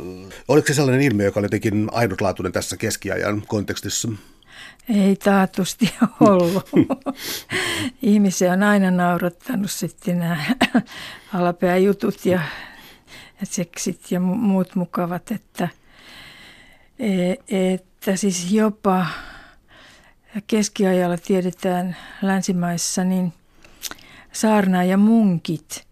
oliko 0.48 0.66
se 0.66 0.74
sellainen 0.74 1.02
ilmiö, 1.02 1.26
joka 1.26 1.40
oli 1.40 1.44
jotenkin 1.44 1.88
ainutlaatuinen 1.92 2.52
tässä 2.52 2.76
keskiajan 2.76 3.42
kontekstissa? 3.48 4.08
Ei 4.88 5.16
taatusti 5.16 5.94
ollut. 6.20 6.70
Ihmisiä 8.02 8.52
on 8.52 8.62
aina 8.62 8.90
naurattanut 8.90 9.70
sitten 9.70 10.18
nämä 10.18 10.44
jutut 11.84 12.26
ja 12.26 12.40
seksit 13.42 14.10
ja 14.10 14.20
muut 14.20 14.74
mukavat, 14.74 15.30
että, 15.30 15.68
e, 16.98 17.34
että 17.74 18.16
siis 18.16 18.52
jopa 18.52 19.06
keskiajalla 20.46 21.18
tiedetään 21.18 21.96
länsimaissa, 22.22 23.04
niin 23.04 23.32
saarna 24.32 24.84
ja 24.84 24.96
munkit 24.96 25.86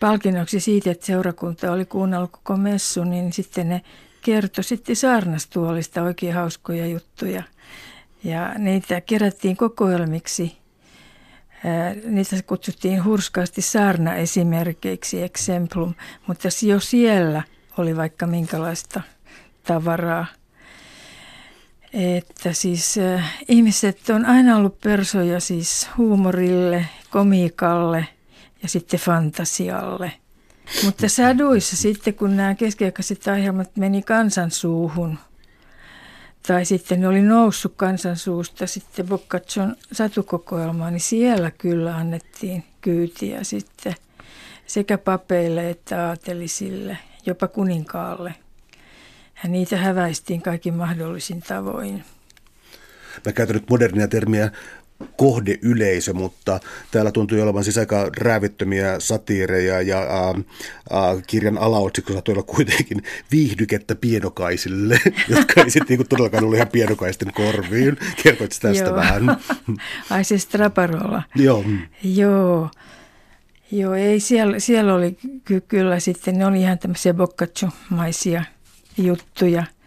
palkinnoksi 0.00 0.60
siitä, 0.60 0.90
että 0.90 1.06
seurakunta 1.06 1.72
oli 1.72 1.84
kuunnellut 1.84 2.30
koko 2.30 2.56
messu, 2.56 3.04
niin 3.04 3.32
sitten 3.32 3.68
ne 3.68 3.82
kertoi 4.20 4.64
sitten 4.64 4.96
saarnastuolista 4.96 6.02
oikein 6.02 6.34
hauskoja 6.34 6.86
juttuja. 6.86 7.42
Ja 8.24 8.54
niitä 8.58 9.00
kerättiin 9.00 9.56
kokoelmiksi 9.56 10.58
niitä 12.04 12.36
kutsuttiin 12.46 13.04
hurskaasti 13.04 13.62
saarna-esimerkeiksi, 13.62 15.22
exemplum, 15.22 15.94
mutta 16.26 16.48
jo 16.66 16.80
siellä 16.80 17.42
oli 17.78 17.96
vaikka 17.96 18.26
minkälaista 18.26 19.00
tavaraa. 19.64 20.26
Että 21.92 22.52
siis 22.52 22.94
ihmiset 23.48 24.10
on 24.10 24.26
aina 24.26 24.56
ollut 24.56 24.80
persoja 24.80 25.40
siis 25.40 25.88
huumorille, 25.96 26.86
komiikalle 27.10 28.08
ja 28.62 28.68
sitten 28.68 29.00
fantasialle. 29.00 30.12
Mutta 30.84 31.08
saduissa 31.08 31.76
sitten, 31.76 32.14
kun 32.14 32.36
nämä 32.36 32.54
keskiaikaiset 32.54 33.26
ohjelmat 33.26 33.76
meni 33.76 34.02
kansansuuhun– 34.02 35.18
tai 36.46 36.64
sitten 36.64 37.00
ne 37.00 37.08
oli 37.08 37.22
noussut 37.22 37.72
kansansuusta 37.76 38.66
sitten 38.66 39.06
Boccaccion 39.06 39.76
satukokoelmaan, 39.92 40.92
niin 40.92 41.00
siellä 41.00 41.50
kyllä 41.50 41.96
annettiin 41.96 42.64
kyytiä 42.80 43.44
sitten 43.44 43.94
sekä 44.66 44.98
papeille 44.98 45.70
että 45.70 46.08
aatelisille, 46.08 46.98
jopa 47.26 47.48
kuninkaalle. 47.48 48.34
Ja 49.42 49.48
niitä 49.48 49.76
häväistiin 49.76 50.42
kaikin 50.42 50.74
mahdollisin 50.74 51.42
tavoin. 51.42 52.04
Mä 53.26 53.32
käytän 53.32 53.54
nyt 53.54 53.70
modernia 53.70 54.08
termiä 54.08 54.50
kohdeyleisö, 55.16 56.12
mutta 56.12 56.60
täällä 56.90 57.12
tuntui 57.12 57.40
olevan 57.40 57.64
siis 57.64 57.78
aika 57.78 58.10
räävittömiä 58.16 59.00
satiireja 59.00 59.82
ja 59.82 59.98
ää, 59.98 60.34
ää, 60.90 61.22
kirjan 61.26 61.58
alaotsikko 61.58 62.12
saattoi 62.12 62.32
olla 62.32 62.42
kuitenkin 62.42 63.02
viihdykettä 63.30 63.94
pienokaisille, 63.94 65.00
jotka 65.28 65.60
ei 65.60 65.70
sitten 65.70 65.98
niin 65.98 66.08
todellakaan 66.08 66.44
ollut 66.44 66.56
ihan 66.56 66.68
pienokaisten 66.68 67.32
korviin. 67.32 67.96
Kertoit 68.22 68.58
tästä 68.62 68.84
Joo. 68.84 68.96
vähän? 68.96 69.36
Ai 70.10 70.24
siis 70.24 70.46
Traparolla? 70.46 71.22
Joo. 71.34 71.64
Joo. 72.02 72.70
Joo, 73.72 73.94
ei, 73.94 74.20
siellä, 74.20 74.58
siellä 74.58 74.94
oli 74.94 75.18
ky- 75.44 75.60
kyllä 75.60 76.00
sitten, 76.00 76.38
ne 76.38 76.46
oli 76.46 76.60
ihan 76.60 76.78
tämmöisiä 76.78 77.14
boccaccio-maisia 77.14 78.44
juttuja– 78.98 79.64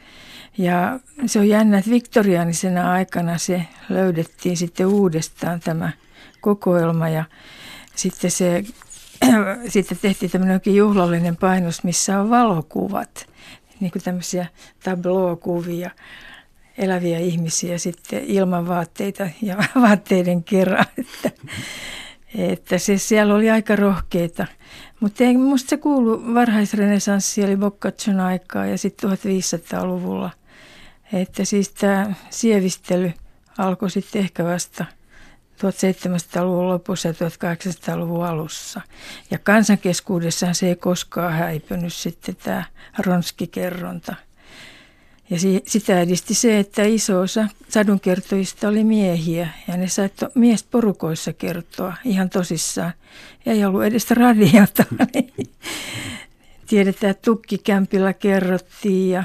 ja 0.57 0.99
se 1.25 1.39
on 1.39 1.47
jännä, 1.47 1.77
että 1.77 1.91
viktoriaanisena 1.91 2.91
aikana 2.91 3.37
se 3.37 3.67
löydettiin 3.89 4.57
sitten 4.57 4.87
uudestaan 4.87 5.59
tämä 5.59 5.91
kokoelma 6.41 7.09
ja 7.09 7.23
sitten 7.95 8.31
se 8.31 8.63
sitten 9.67 9.97
tehtiin 10.01 10.31
tämmöinen 10.31 10.61
juhlallinen 10.65 11.37
painos, 11.37 11.83
missä 11.83 12.19
on 12.19 12.29
valokuvat, 12.29 13.25
niin 13.79 13.91
kuin 13.91 14.03
tämmöisiä 14.03 14.45
tableau-kuvia, 14.83 15.91
eläviä 16.77 17.19
ihmisiä 17.19 17.77
sitten 17.77 18.23
ilman 18.23 18.67
vaatteita 18.67 19.29
ja 19.41 19.57
vaatteiden 19.81 20.43
kerran. 20.43 20.85
Että, 20.97 21.31
että 22.35 22.77
se 22.77 22.97
siellä 22.97 23.35
oli 23.35 23.49
aika 23.49 23.75
rohkeita. 23.75 24.47
Mutta 24.99 25.23
minusta 25.23 25.69
se 25.69 25.77
kuulu 25.77 26.33
varhaisrenesanssi 26.33 27.43
eli 27.43 27.55
Boccaccion 27.57 28.19
aikaa 28.19 28.65
ja 28.65 28.77
sitten 28.77 29.09
1500-luvulla– 29.09 30.29
että 31.13 31.45
siis 31.45 31.69
tämä 31.69 32.13
sievistely 32.29 33.13
alkoi 33.57 33.89
sitten 33.89 34.21
ehkä 34.21 34.43
vasta 34.43 34.85
1700-luvun 35.61 36.69
lopussa 36.69 37.07
ja 37.07 37.13
1800-luvun 37.13 38.25
alussa. 38.25 38.81
Ja 39.31 39.37
kansankeskuudessaan 39.37 40.55
se 40.55 40.67
ei 40.67 40.75
koskaan 40.75 41.33
häipynyt 41.33 41.93
sitten 41.93 42.35
tämä 42.35 42.63
ronskikerronta. 42.97 44.15
Ja 45.29 45.37
sitä 45.67 46.01
edisti 46.01 46.33
se, 46.33 46.59
että 46.59 46.83
iso 46.83 47.19
osa 47.19 47.47
sadunkertojista 47.69 48.67
oli 48.67 48.83
miehiä 48.83 49.49
ja 49.67 49.77
ne 49.77 49.87
sai 49.87 50.09
miesporukoissa 50.35 51.33
kertoa 51.33 51.93
ihan 52.05 52.29
tosissaan. 52.29 52.93
Ja 53.45 53.51
ei 53.51 53.65
ollut 53.65 53.83
edes 53.83 54.11
radiota. 54.11 54.85
Tiedetään, 56.67 57.11
että 57.11 57.21
tukkikämpillä 57.21 58.13
kerrottiin 58.13 59.09
ja 59.09 59.23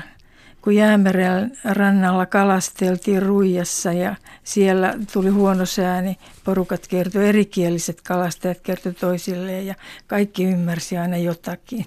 kun 0.66 0.74
Jäämeren 0.74 1.52
rannalla 1.64 2.26
kalasteltiin 2.26 3.22
Ruijassa 3.22 3.92
ja 3.92 4.16
siellä 4.44 4.94
tuli 5.12 5.28
huono 5.28 5.66
sääni, 5.66 6.16
porukat 6.44 6.86
kertoi, 6.88 7.28
erikieliset 7.28 8.00
kalastajat 8.00 8.60
kertoi 8.60 8.92
toisilleen 8.92 9.66
ja 9.66 9.74
kaikki 10.06 10.44
ymmärsi 10.44 10.96
aina 10.96 11.16
jotakin. 11.16 11.84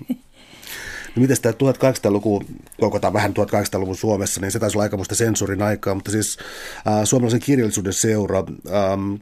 No 1.16 1.22
miten 1.22 1.38
tämä 1.42 1.54
1800-luku, 1.54 2.44
koko 2.80 3.14
vähän 3.14 3.34
1800-luvun 3.34 3.96
Suomessa, 3.96 4.42
niin 4.42 4.52
se 4.52 4.60
taisi 4.60 4.78
olla 4.78 4.84
aikamoista 4.84 5.16
sensuurin 5.16 5.62
aikaa, 5.62 5.96
mutta 5.96 6.12
siis 6.12 6.38
äh, 6.88 7.04
suomalaisen 7.04 7.40
kirjallisuuden 7.40 7.94
seura, 7.94 8.44
ähm, 8.68 9.14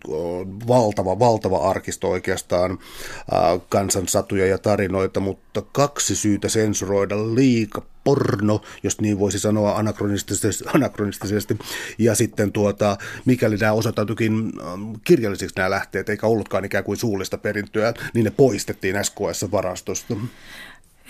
valtava, 0.68 1.20
valtava 1.20 1.58
arkisto 1.58 2.10
oikeastaan, 2.10 2.72
äh, 2.72 3.62
kansansatuja 3.70 4.48
ja 4.48 4.58
tarinoita, 4.58 5.20
mutta 5.20 5.62
kaksi 5.62 6.16
syytä 6.16 6.50
sensuroida 6.50 7.36
liika 7.36 7.82
porno, 8.08 8.62
jos 8.84 9.02
niin 9.02 9.20
voisi 9.20 9.40
sanoa 9.40 9.76
anakronistisesti, 9.76 10.64
anakronistisesti. 10.74 11.58
ja 11.98 12.16
sitten 12.16 12.52
tuota, 12.52 12.98
mikäli 13.26 13.58
nämä 13.58 13.74
osoittautuikin 13.74 14.34
ähm, 14.34 14.92
kirjallisiksi 15.04 15.56
nämä 15.58 15.70
lähteet, 15.70 16.10
eikä 16.10 16.28
ollutkaan 16.28 16.66
ikään 16.66 16.84
kuin 16.84 16.98
suullista 16.98 17.38
perintöä, 17.38 17.94
niin 18.14 18.24
ne 18.24 18.32
poistettiin 18.32 18.96
SKS-varastosta. 18.96 20.16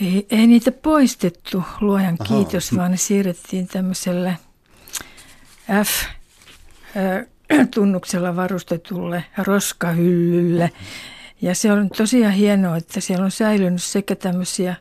Ei, 0.02 0.28
ei 0.30 0.48
niitä 0.48 0.72
poistettu, 0.72 1.64
luojan 1.82 2.18
Aha. 2.20 2.28
kiitos, 2.28 2.76
vaan 2.76 2.92
ne 2.92 2.98
siirrettiin 2.98 3.68
tämmöiselle 3.68 4.38
F-tunnuksella 5.84 8.36
varustetulle 8.42 9.24
roskahyllylle. 9.38 10.72
Ja 11.42 11.56
se 11.56 11.72
on 11.72 11.90
tosiaan 11.90 12.34
hienoa, 12.34 12.78
että 12.78 13.02
siellä 13.02 13.26
on 13.26 13.32
säilynyt 13.32 13.84
sekä 13.84 14.16
tämmöisiä 14.16 14.76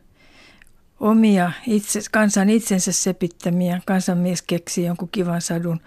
omia 1.00 1.52
itse, 1.66 2.00
kansan 2.12 2.50
itsensä 2.50 2.92
sepittämiä, 2.92 3.80
kansanmies 3.86 4.42
keksi 4.42 4.84
jonkun 4.84 5.08
kivan 5.08 5.42
sadun 5.42 5.80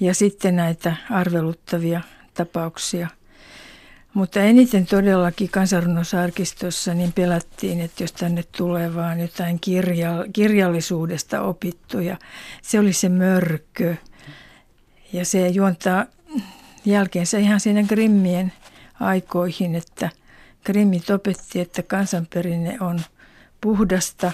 ja 0.00 0.14
sitten 0.14 0.56
näitä 0.56 0.96
arveluttavia 1.10 2.00
tapauksia– 2.34 3.08
mutta 4.14 4.40
eniten 4.40 4.86
todellakin 4.86 5.48
kansanrunnosarkistossa 5.48 6.94
niin 6.94 7.12
pelättiin, 7.12 7.80
että 7.80 8.02
jos 8.02 8.12
tänne 8.12 8.44
tulee 8.56 8.94
vaan 8.94 9.20
jotain 9.20 9.60
kirja, 9.60 10.24
kirjallisuudesta 10.32 11.42
opittuja, 11.42 12.16
se 12.62 12.78
oli 12.78 12.92
se 12.92 13.08
mörkö. 13.08 13.96
Ja 15.12 15.24
se 15.24 15.48
juontaa 15.48 16.06
jälkeensä 16.84 17.38
ihan 17.38 17.60
siinä 17.60 17.82
Grimmien 17.82 18.52
aikoihin, 19.00 19.74
että 19.74 20.10
Grimmit 20.64 21.10
opetti, 21.10 21.60
että 21.60 21.82
kansanperinne 21.82 22.76
on 22.80 23.00
puhdasta 23.60 24.32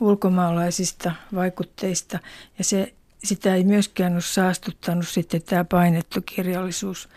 ulkomaalaisista 0.00 1.12
vaikutteista 1.34 2.18
ja 2.58 2.64
se 2.64 2.94
sitä 3.26 3.54
ei 3.54 3.64
myöskään 3.64 4.12
ole 4.12 4.20
saastuttanut 4.20 5.08
sitten 5.08 5.42
tämä 5.42 5.64
painettu 5.64 6.20
kirjallisuus, 6.26 7.08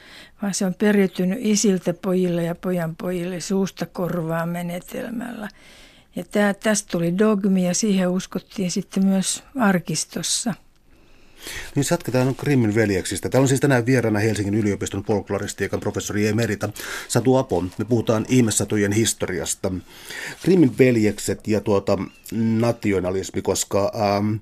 vaan 0.41 0.53
se 0.53 0.65
on 0.65 0.73
periytynyt 0.73 1.39
isiltä 1.41 1.93
pojille 1.93 2.43
ja 2.43 2.55
pojan 2.55 2.95
pojille 2.95 3.39
suusta 3.39 3.85
korvaan 3.85 4.49
menetelmällä. 4.49 5.49
Ja 6.15 6.23
tämä, 6.31 6.53
tästä 6.53 6.91
tuli 6.91 7.17
dogmi 7.17 7.65
ja 7.65 7.73
siihen 7.73 8.09
uskottiin 8.09 8.71
sitten 8.71 9.05
myös 9.05 9.43
arkistossa. 9.59 10.53
Niin 11.75 11.85
jatketaan 11.91 12.35
Grimmin 12.37 12.75
veljeksistä. 12.75 13.29
Täällä 13.29 13.43
on 13.43 13.47
siis 13.47 13.59
tänään 13.59 13.85
vieraana 13.85 14.19
Helsingin 14.19 14.53
yliopiston 14.53 15.03
folkloristiikan 15.03 15.79
professori 15.79 16.27
Emerita 16.27 16.69
Satu 17.07 17.35
Apo. 17.35 17.61
Me 17.61 17.85
puhutaan 17.85 18.25
ihmessatujen 18.29 18.91
historiasta. 18.91 19.71
Grimmin 20.43 20.77
veljekset 20.77 21.47
ja 21.47 21.61
tuota, 21.61 21.97
nationalismi, 22.31 23.41
koska 23.41 23.91
ähm, 23.95 24.35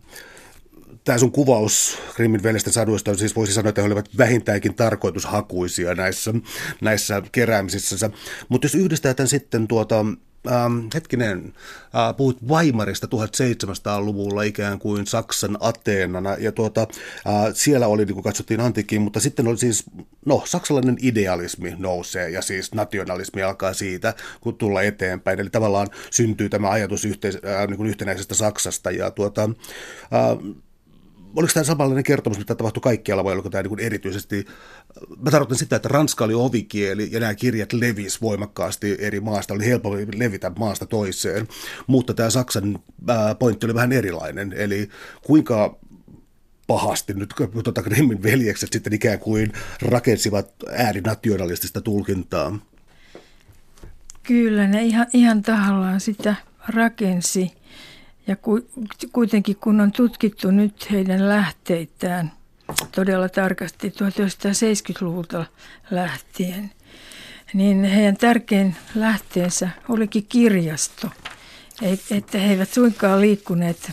tämä 1.08 1.18
sun 1.18 1.32
kuvaus 1.32 1.98
Grimmin 2.16 2.44
veljesten 2.44 2.74
saduista, 2.74 3.16
siis 3.16 3.36
voisi 3.36 3.54
sanoa, 3.54 3.70
että 3.70 3.82
he 3.82 3.88
olivat 3.88 4.10
vähintäänkin 4.18 4.76
tarkoitushakuisia 4.76 5.96
näissä, 5.96 6.34
näissä 6.82 7.22
keräämisissä. 7.32 8.10
Mutta 8.50 8.66
jos 8.66 8.76
yhdistää 8.76 9.14
tämän 9.14 9.28
sitten 9.28 9.68
tuota, 9.68 10.06
ähm, 10.52 10.80
hetkinen, 10.94 11.54
äh, 11.96 12.16
puhuit 12.18 12.38
Weimarista 12.48 13.08
1700-luvulla 13.08 14.44
ikään 14.44 14.80
kuin 14.80 15.08
Saksan 15.08 15.58
Ateenana, 15.60 16.36
ja 16.40 16.52
tuota, 16.52 16.82
äh, 16.82 17.54
siellä 17.54 17.88
oli, 17.88 18.06
niin 18.06 18.14
kuin 18.14 18.24
katsottiin 18.24 18.60
antiikkiin, 18.60 19.02
mutta 19.02 19.20
sitten 19.20 19.48
oli 19.48 19.58
siis, 19.58 19.84
no, 20.26 20.44
saksalainen 20.46 20.98
idealismi 21.02 21.76
nousee, 21.78 22.30
ja 22.30 22.42
siis 22.42 22.74
nationalismi 22.74 23.44
alkaa 23.44 23.74
siitä, 23.74 24.14
kun 24.42 24.58
tulla 24.58 24.82
eteenpäin, 24.82 25.40
eli 25.40 25.50
tavallaan 25.50 25.88
syntyy 26.12 26.50
tämä 26.50 26.70
ajatus 26.70 27.06
yhteis, 27.06 27.36
äh, 27.36 27.68
niin 27.68 27.78
kuin 27.78 27.90
yhtenäisestä 27.90 28.36
Saksasta, 28.36 28.92
ja 28.92 29.12
tuota, 29.12 29.44
äh, 29.44 30.58
oliko 31.36 31.54
tämä 31.54 31.64
samanlainen 31.64 32.04
kertomus, 32.04 32.38
mitä 32.38 32.56
tapahtui 32.56 32.82
kaikkialla, 32.82 33.24
vai 33.24 33.34
oliko 33.34 33.50
tämä 33.50 33.64
niin 33.64 33.80
erityisesti, 33.80 34.46
mä 35.18 35.32
tarkoitan 35.32 35.58
sitä, 35.58 35.76
että 35.76 35.90
ranska 35.90 36.26
oli 36.26 36.34
ovikieli 36.34 37.10
ja 37.12 37.20
nämä 37.20 37.36
kirjat 37.36 37.74
levis 37.74 38.22
voimakkaasti 38.22 38.98
eri 39.00 39.20
maasta, 39.20 39.54
oli 39.54 39.66
helppo 39.66 39.96
levitä 40.16 40.52
maasta 40.60 40.86
toiseen, 40.86 41.48
mutta 41.88 42.14
tämä 42.14 42.30
Saksan 42.30 42.80
pointti 43.40 43.66
oli 43.66 43.74
vähän 43.74 43.92
erilainen, 43.92 44.54
eli 44.54 44.90
kuinka 45.26 45.80
pahasti 46.68 47.14
nyt 47.14 47.34
tuota 47.64 47.82
Grimmin 47.82 48.24
veljekset 48.24 48.74
sitten 48.74 48.94
ikään 48.94 49.20
kuin 49.20 49.52
rakensivat 49.82 50.54
äärinationalistista 50.78 51.82
tulkintaa. 51.82 52.60
Kyllä, 54.24 54.68
ne 54.68 54.84
ihan, 54.84 55.08
ihan 55.14 55.42
tahallaan 55.42 56.00
sitä 56.00 56.36
rakensi. 56.68 57.57
Ja 58.28 58.36
kuitenkin 59.12 59.56
kun 59.56 59.82
on 59.82 59.92
tutkittu 59.92 60.52
nyt 60.52 60.92
heidän 60.92 61.30
lähteitään 61.30 62.32
todella 62.96 63.30
tarkasti 63.30 63.90
1970-luvulta 63.90 65.46
lähtien, 65.92 66.72
niin 67.54 67.84
heidän 67.84 68.18
tärkein 68.18 68.76
lähteensä 68.96 69.70
olikin 69.90 70.26
kirjasto. 70.30 71.10
Että 72.12 72.38
he 72.38 72.50
eivät 72.52 72.74
suinkaan 72.74 73.22
liikkuneet 73.22 73.92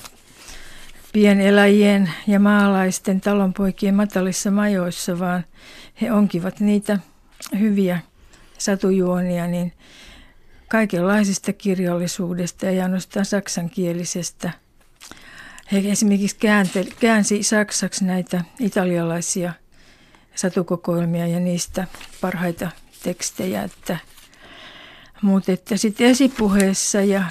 pieneläjien 1.12 2.12
ja 2.26 2.40
maalaisten 2.40 3.20
talonpoikien 3.20 3.94
matalissa 3.94 4.50
majoissa, 4.50 5.18
vaan 5.18 5.44
he 6.00 6.12
onkivat 6.12 6.60
niitä 6.60 6.98
hyviä 7.58 8.00
satujuonia, 8.58 9.46
niin 9.46 9.72
kaikenlaisesta 10.68 11.52
kirjallisuudesta 11.52 12.66
ja 12.66 12.82
ainoastaan 12.82 13.24
saksankielisestä. 13.24 14.50
He 15.72 15.82
esimerkiksi 15.84 16.36
käänte, 16.36 16.84
käänsi 17.00 17.42
saksaksi 17.42 18.04
näitä 18.04 18.44
italialaisia 18.60 19.52
satukokoelmia 20.34 21.26
ja 21.26 21.40
niistä 21.40 21.86
parhaita 22.20 22.70
tekstejä. 23.02 23.62
Että, 23.62 23.98
mutta 25.22 25.52
että 25.52 25.76
sitten 25.76 26.06
esipuheessa 26.06 27.00
ja 27.00 27.24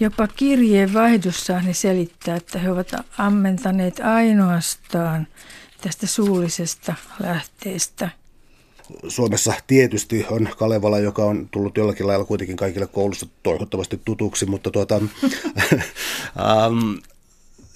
jopa 0.00 0.28
kirjeen 0.28 0.92
vaihdossa 0.94 1.60
ne 1.60 1.72
selittää, 1.72 2.36
että 2.36 2.58
he 2.58 2.70
ovat 2.70 2.92
ammentaneet 3.18 4.00
ainoastaan 4.00 5.26
tästä 5.80 6.06
suullisesta 6.06 6.94
lähteestä– 7.20 8.08
Suomessa 9.08 9.54
tietysti 9.66 10.26
on 10.30 10.48
Kalevala, 10.58 10.98
joka 10.98 11.24
on 11.24 11.48
tullut 11.50 11.76
jollakin 11.76 12.06
lailla 12.06 12.24
kuitenkin 12.24 12.56
kaikille 12.56 12.86
koulussa 12.86 13.26
toivottavasti 13.42 14.00
tutuksi, 14.04 14.46
mutta 14.46 14.70
tuota, 14.70 14.94
ähm, 16.40 16.94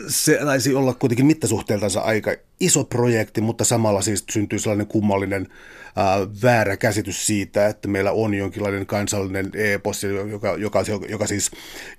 se 0.09 0.39
taisi 0.45 0.75
olla 0.75 0.95
kuitenkin 0.95 1.27
mittasuhteeltansa 1.27 2.01
aika 2.01 2.35
iso 2.61 2.85
projekti, 2.85 3.41
mutta 3.41 3.65
samalla 3.65 4.03
siis 4.03 4.25
syntyy 4.31 4.59
sellainen 4.59 4.87
kummallinen 4.87 5.49
äh, 5.87 6.29
väärä 6.43 6.77
käsitys 6.77 7.27
siitä, 7.27 7.67
että 7.67 7.89
meillä 7.89 8.13
on 8.13 8.35
jonkinlainen 8.35 8.87
kansallinen 8.87 9.51
epos, 9.55 10.03
joka, 10.31 10.57
joka, 10.57 10.85
joka 11.09 11.27
siis, 11.27 11.51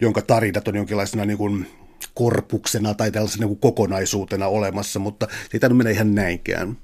jonka 0.01 0.21
tarinat 0.21 0.67
on 0.67 0.75
jonkinlaisena 0.75 1.25
niin 1.25 1.37
kuin 1.37 1.67
korpuksena 2.13 2.93
tai 2.93 3.11
tällaisena 3.11 3.41
niin 3.41 3.57
kuin 3.57 3.59
kokonaisuutena 3.59 4.47
olemassa, 4.47 4.99
mutta 4.99 5.27
se 5.51 5.59
ei 5.63 5.73
mennä 5.73 5.91
ihan 5.91 6.15
näinkään. 6.15 6.77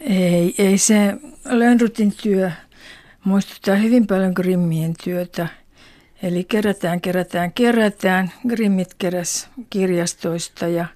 Ei, 0.00 0.54
ei 0.58 0.78
se 0.78 1.16
Lönnrutin 1.44 2.12
työ 2.22 2.50
muistuttaa 3.24 3.74
hyvin 3.74 4.06
paljon 4.06 4.32
Grimmien 4.36 4.94
työtä. 5.04 5.48
Eli 6.22 6.44
kerätään, 6.44 7.00
kerätään, 7.00 7.52
kerätään. 7.52 8.32
Grimmit 8.48 8.94
keräs 8.94 9.48
kirjastoista 9.70 10.68
ja 10.68 10.86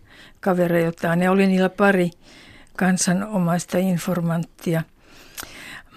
kavereiltaan. 0.40 1.18
Ne 1.18 1.30
oli 1.30 1.46
niillä 1.46 1.68
pari 1.68 2.10
kansanomaista 2.76 3.78
informanttia. 3.78 4.82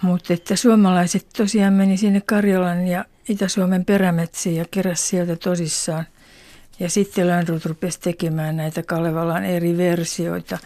Mutta 0.02 0.32
että 0.32 0.56
suomalaiset 0.56 1.26
tosiaan 1.36 1.72
meni 1.72 1.96
sinne 1.96 2.22
Karjalan 2.26 2.86
ja 2.86 3.04
Itä-Suomen 3.28 3.84
perämetsiin 3.84 4.56
ja 4.56 4.64
keräs 4.70 5.08
sieltä 5.08 5.36
tosissaan. 5.36 6.06
Ja 6.80 6.90
sitten 6.90 7.26
Lönnrut 7.26 7.64
rupesi 7.64 8.00
tekemään 8.00 8.56
näitä 8.56 8.82
Kalevalan 8.82 9.44
eri 9.44 9.76
versioita. 9.76 10.58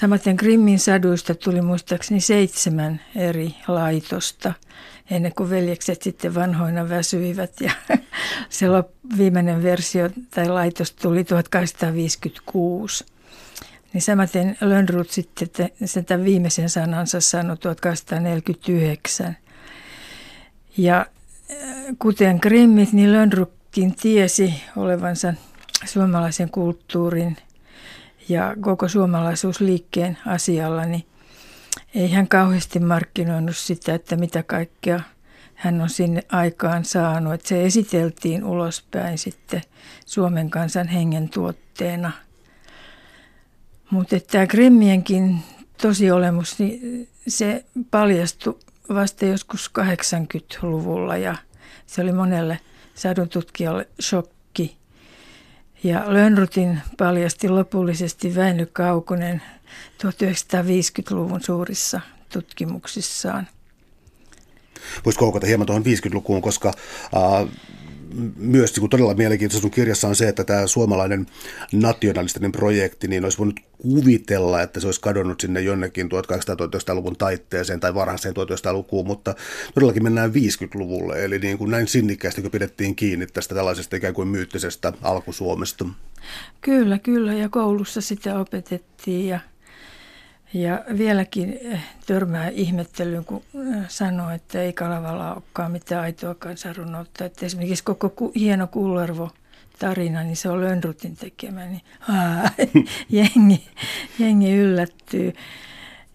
Samaten 0.00 0.36
Grimmin 0.36 0.78
saduista 0.78 1.34
tuli 1.34 1.60
muistaakseni 1.60 2.20
seitsemän 2.20 3.00
eri 3.16 3.54
laitosta 3.68 4.52
ennen 5.10 5.32
kuin 5.34 5.50
veljekset 5.50 6.02
sitten 6.02 6.34
vanhoina 6.34 6.88
väsyivät. 6.88 7.60
Ja 7.60 7.70
se 8.48 8.66
viimeinen 9.18 9.62
versio 9.62 10.10
tai 10.30 10.48
laitos 10.48 10.92
tuli 10.92 11.24
1856. 11.24 13.04
Niin 13.92 14.02
samaten 14.02 14.56
Lönnrut 14.60 15.10
sitten 15.10 15.48
sen 15.84 16.04
tämän 16.04 16.24
viimeisen 16.24 16.70
sanansa 16.70 17.20
sanoi 17.20 17.56
1849. 17.56 19.36
Ja 20.76 21.06
äh, 21.50 21.56
kuten 21.98 22.38
Grimmit, 22.42 22.92
niin 22.92 23.12
Lönnrutkin 23.12 23.94
tiesi 23.94 24.54
olevansa 24.76 25.34
suomalaisen 25.86 26.50
kulttuurin– 26.50 27.36
ja 28.28 28.56
koko 28.60 28.88
suomalaisuusliikkeen 28.88 30.18
asialla, 30.26 30.84
niin 30.84 31.06
ei 31.94 32.10
hän 32.10 32.28
kauheasti 32.28 32.80
markkinoinut 32.80 33.56
sitä, 33.56 33.94
että 33.94 34.16
mitä 34.16 34.42
kaikkea 34.42 35.00
hän 35.54 35.80
on 35.80 35.90
sinne 35.90 36.22
aikaan 36.32 36.84
saanut. 36.84 37.32
Että 37.32 37.48
se 37.48 37.64
esiteltiin 37.64 38.44
ulospäin 38.44 39.18
sitten 39.18 39.62
Suomen 40.06 40.50
kansan 40.50 40.88
hengen 40.88 41.28
tuotteena. 41.28 42.12
Mutta 43.90 44.20
tämä 44.20 44.46
Grimmienkin 44.46 45.38
tosiolemus, 45.82 46.58
niin 46.58 47.08
se 47.28 47.64
paljastui 47.90 48.58
vasta 48.94 49.24
joskus 49.24 49.70
80-luvulla 49.78 51.16
ja 51.16 51.36
se 51.86 52.02
oli 52.02 52.12
monelle 52.12 52.60
sadun 52.94 53.28
tutkijalle 53.28 53.88
shokki 54.02 54.76
ja 55.84 56.04
Lönnrutin 56.06 56.80
paljasti 56.98 57.48
lopullisesti 57.48 58.34
Väinö 58.34 58.66
Kaukonen 58.72 59.42
1950-luvun 60.02 61.42
suurissa 61.42 62.00
tutkimuksissaan. 62.32 63.48
Voisi 65.04 65.18
koukata 65.18 65.46
hieman 65.46 65.66
tuohon 65.66 65.84
50-lukuun, 65.84 66.42
koska 66.42 66.68
äh, 66.68 67.48
myös 68.36 68.76
niin 68.76 68.90
todella 68.90 69.14
mielenkiintoista 69.14 69.62
sun 69.62 69.70
kirjassa 69.70 70.08
on 70.08 70.16
se, 70.16 70.28
että 70.28 70.44
tämä 70.44 70.66
suomalainen 70.66 71.26
nationalistinen 71.72 72.52
projekti, 72.52 73.08
niin 73.08 73.24
olisi 73.24 73.38
voinut 73.38 73.60
kuvitella, 73.78 74.62
että 74.62 74.80
se 74.80 74.86
olisi 74.86 75.00
kadonnut 75.00 75.40
sinne 75.40 75.60
jonnekin 75.60 76.06
1800-1900-luvun 76.06 77.16
taitteeseen 77.16 77.80
tai 77.80 77.94
varhaiseen 77.94 78.34
1900-lukuun, 78.36 79.06
mutta 79.06 79.34
todellakin 79.74 80.02
mennään 80.02 80.30
50-luvulle, 80.30 81.24
eli 81.24 81.38
niin 81.38 81.58
kuin 81.58 81.70
näin 81.70 81.88
sinnikkäästi, 81.88 82.50
pidettiin 82.50 82.96
kiinni 82.96 83.26
tästä 83.26 83.54
tällaisesta 83.54 83.96
ikään 83.96 84.14
kuin 84.14 84.28
myyttisestä 84.28 84.92
alkusuomesta. 85.02 85.84
Kyllä, 86.60 86.98
kyllä, 86.98 87.34
ja 87.34 87.48
koulussa 87.48 88.00
sitä 88.00 88.40
opetettiin 88.40 89.28
ja 89.28 89.40
ja 90.54 90.84
vieläkin 90.98 91.58
eh, 91.62 91.80
törmää 92.06 92.48
ihmettelyyn, 92.48 93.24
kun 93.24 93.42
eh, 93.54 93.84
sanoo, 93.88 94.30
että 94.30 94.62
ei 94.62 94.72
Kalevala 94.72 95.34
olekaan 95.34 95.72
mitään 95.72 96.02
aitoa 96.02 96.34
kansanrunoutta. 96.34 97.24
Että 97.24 97.46
esimerkiksi 97.46 97.84
koko 97.84 98.32
hieno 98.34 98.66
Kullervo 98.66 99.30
tarina, 99.78 100.22
niin 100.22 100.36
se 100.36 100.48
on 100.48 100.60
Lönnrutin 100.60 101.16
tekemä, 101.16 101.66
niin 101.66 101.82
aa, 102.08 102.50
jengi, 103.10 103.68
jengi 104.18 104.52
yllättyy. 104.52 105.32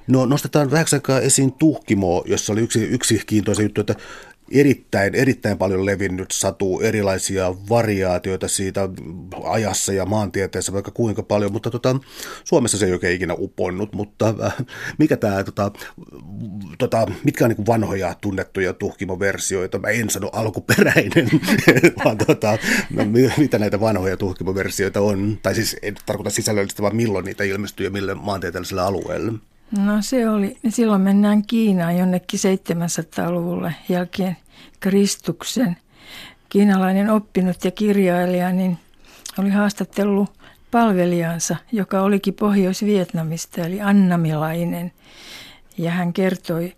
No 0.07 0.25
nostetaan 0.25 0.71
vähäksi 0.71 0.95
aikaa 0.95 1.19
esiin 1.19 1.51
Tuhkimo, 1.51 2.23
jossa 2.27 2.53
oli 2.53 2.61
yksi, 2.61 2.83
yksi 2.83 3.21
kiintoisa 3.25 3.61
juttu, 3.61 3.81
että 3.81 3.95
erittäin, 4.51 5.15
erittäin 5.15 5.57
paljon 5.57 5.85
levinnyt 5.85 6.31
satu, 6.31 6.79
erilaisia 6.79 7.55
variaatioita 7.69 8.47
siitä 8.47 8.89
ajassa 9.43 9.93
ja 9.93 10.05
maantieteessä 10.05 10.73
vaikka 10.73 10.91
kuinka 10.91 11.23
paljon, 11.23 11.51
mutta 11.51 11.71
tota, 11.71 11.95
Suomessa 12.43 12.77
se 12.77 12.85
ei 12.85 12.91
oikein 12.91 13.15
ikinä 13.15 13.35
uponnut, 13.37 13.93
mutta 13.93 14.33
äh, 14.43 14.55
mikä 14.97 15.17
tää, 15.17 15.43
tota, 15.43 15.71
tota, 16.77 17.07
mitkä 17.23 17.45
on 17.45 17.51
niin 17.51 17.67
vanhoja 17.67 18.15
tunnettuja 18.21 18.73
tuhkimoversioita, 18.73 19.79
mä 19.79 19.87
en 19.87 20.09
sano 20.09 20.29
alkuperäinen, 20.33 21.29
vaan 22.05 22.17
tota, 22.17 22.57
mitä 23.37 23.59
näitä 23.59 23.79
vanhoja 23.79 24.17
tuhkimoversioita 24.17 25.01
on, 25.01 25.39
tai 25.43 25.55
siis 25.55 25.77
en 25.81 25.95
tarkoita 26.05 26.29
sisällöllisesti, 26.29 26.81
vaan 26.81 26.95
milloin 26.95 27.25
niitä 27.25 27.43
ilmestyy 27.43 27.85
ja 27.85 27.91
mille 27.91 28.13
maantieteelliselle 28.13 28.81
alueelle. 28.81 29.33
No 29.77 30.01
se 30.01 30.29
oli, 30.29 30.57
silloin 30.69 31.01
mennään 31.01 31.43
Kiinaan 31.45 31.97
jonnekin 31.97 32.39
700-luvulle 32.39 33.75
jälkeen 33.89 34.37
Kristuksen. 34.79 35.77
Kiinalainen 36.49 37.09
oppinut 37.09 37.65
ja 37.65 37.71
kirjailija 37.71 38.51
niin 38.51 38.77
oli 39.39 39.49
haastattellut 39.49 40.29
palvelijansa, 40.71 41.55
joka 41.71 42.01
olikin 42.01 42.33
Pohjois-Vietnamista, 42.33 43.61
eli 43.61 43.81
annamilainen. 43.81 44.91
Ja 45.77 45.91
hän 45.91 46.13
kertoi 46.13 46.75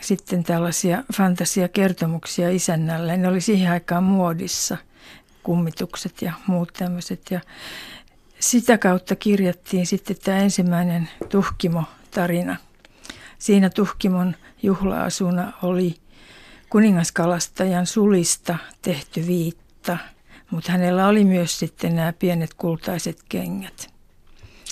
sitten 0.00 0.44
tällaisia 0.44 1.04
fantasiakertomuksia 1.14 2.50
isännälle. 2.50 3.16
Ne 3.16 3.28
oli 3.28 3.40
siihen 3.40 3.72
aikaan 3.72 4.04
muodissa, 4.04 4.76
kummitukset 5.42 6.22
ja 6.22 6.32
muut 6.46 6.72
tämmöiset. 6.78 7.20
Ja 7.30 7.40
sitä 8.40 8.78
kautta 8.78 9.16
kirjattiin 9.16 9.86
sitten 9.86 10.16
tämä 10.24 10.38
ensimmäinen 10.38 11.08
tuhkimo 11.28 11.84
tarina. 12.10 12.56
Siinä 13.38 13.70
Tuhkimon 13.70 14.36
juhlaasuna 14.62 15.52
oli 15.62 15.96
kuningaskalastajan 16.70 17.86
sulista 17.86 18.58
tehty 18.82 19.26
viitta, 19.26 19.98
mutta 20.50 20.72
hänellä 20.72 21.08
oli 21.08 21.24
myös 21.24 21.58
sitten 21.58 21.96
nämä 21.96 22.12
pienet 22.12 22.54
kultaiset 22.54 23.18
kengät. 23.28 23.97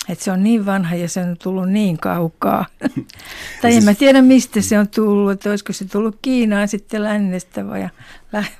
Et 0.09 0.19
se 0.19 0.31
on 0.31 0.43
niin 0.43 0.65
vanha 0.65 0.95
ja 0.95 1.09
se 1.09 1.19
on 1.19 1.37
tullut 1.43 1.69
niin 1.69 1.97
kaukaa. 1.97 2.65
tai 3.61 3.71
en 3.71 3.73
siis... 3.73 3.85
mä 3.85 3.93
tiedä 3.93 4.21
mistä 4.21 4.61
se 4.61 4.79
on 4.79 4.87
tullut, 4.87 5.31
että 5.31 5.49
olisiko 5.49 5.73
se 5.73 5.85
tullut 5.85 6.17
Kiinaan 6.21 6.67
sitten 6.67 7.03
lännestä 7.03 7.67
vai, 7.67 7.89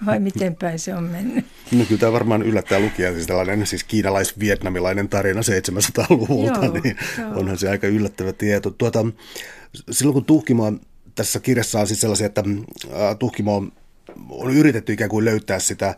vai 0.05 0.19
miten 0.19 0.55
päin 0.55 0.79
se 0.79 0.95
on 0.95 1.03
mennyt. 1.03 1.45
No 1.71 1.85
kyllä 1.85 1.99
tämä 1.99 2.11
varmaan 2.11 2.41
yllättää 2.41 2.79
lukija, 2.79 3.13
siis 3.13 3.27
tällainen 3.27 3.67
siis 3.67 3.83
kiinalais-vietnamilainen 3.83 5.09
tarina 5.09 5.41
700-luvulta, 5.41 6.65
joo, 6.65 6.73
niin 6.83 6.97
joo. 7.19 7.39
onhan 7.39 7.57
se 7.57 7.69
aika 7.69 7.87
yllättävä 7.87 8.33
tieto. 8.33 8.69
Tuota, 8.69 9.05
silloin 9.91 10.13
kun 10.13 10.25
Tuhkimo 10.25 10.73
tässä 11.15 11.39
kirjassa 11.39 11.79
on 11.79 11.87
siis 11.87 12.01
sellaisia, 12.01 12.25
että 12.25 12.43
äh, 12.85 13.17
Tuhkimo 13.19 13.63
on 14.29 14.51
yritetty 14.51 14.93
ikään 14.93 15.09
kuin 15.09 15.25
löytää 15.25 15.59
sitä 15.59 15.87
äh, 15.87 15.95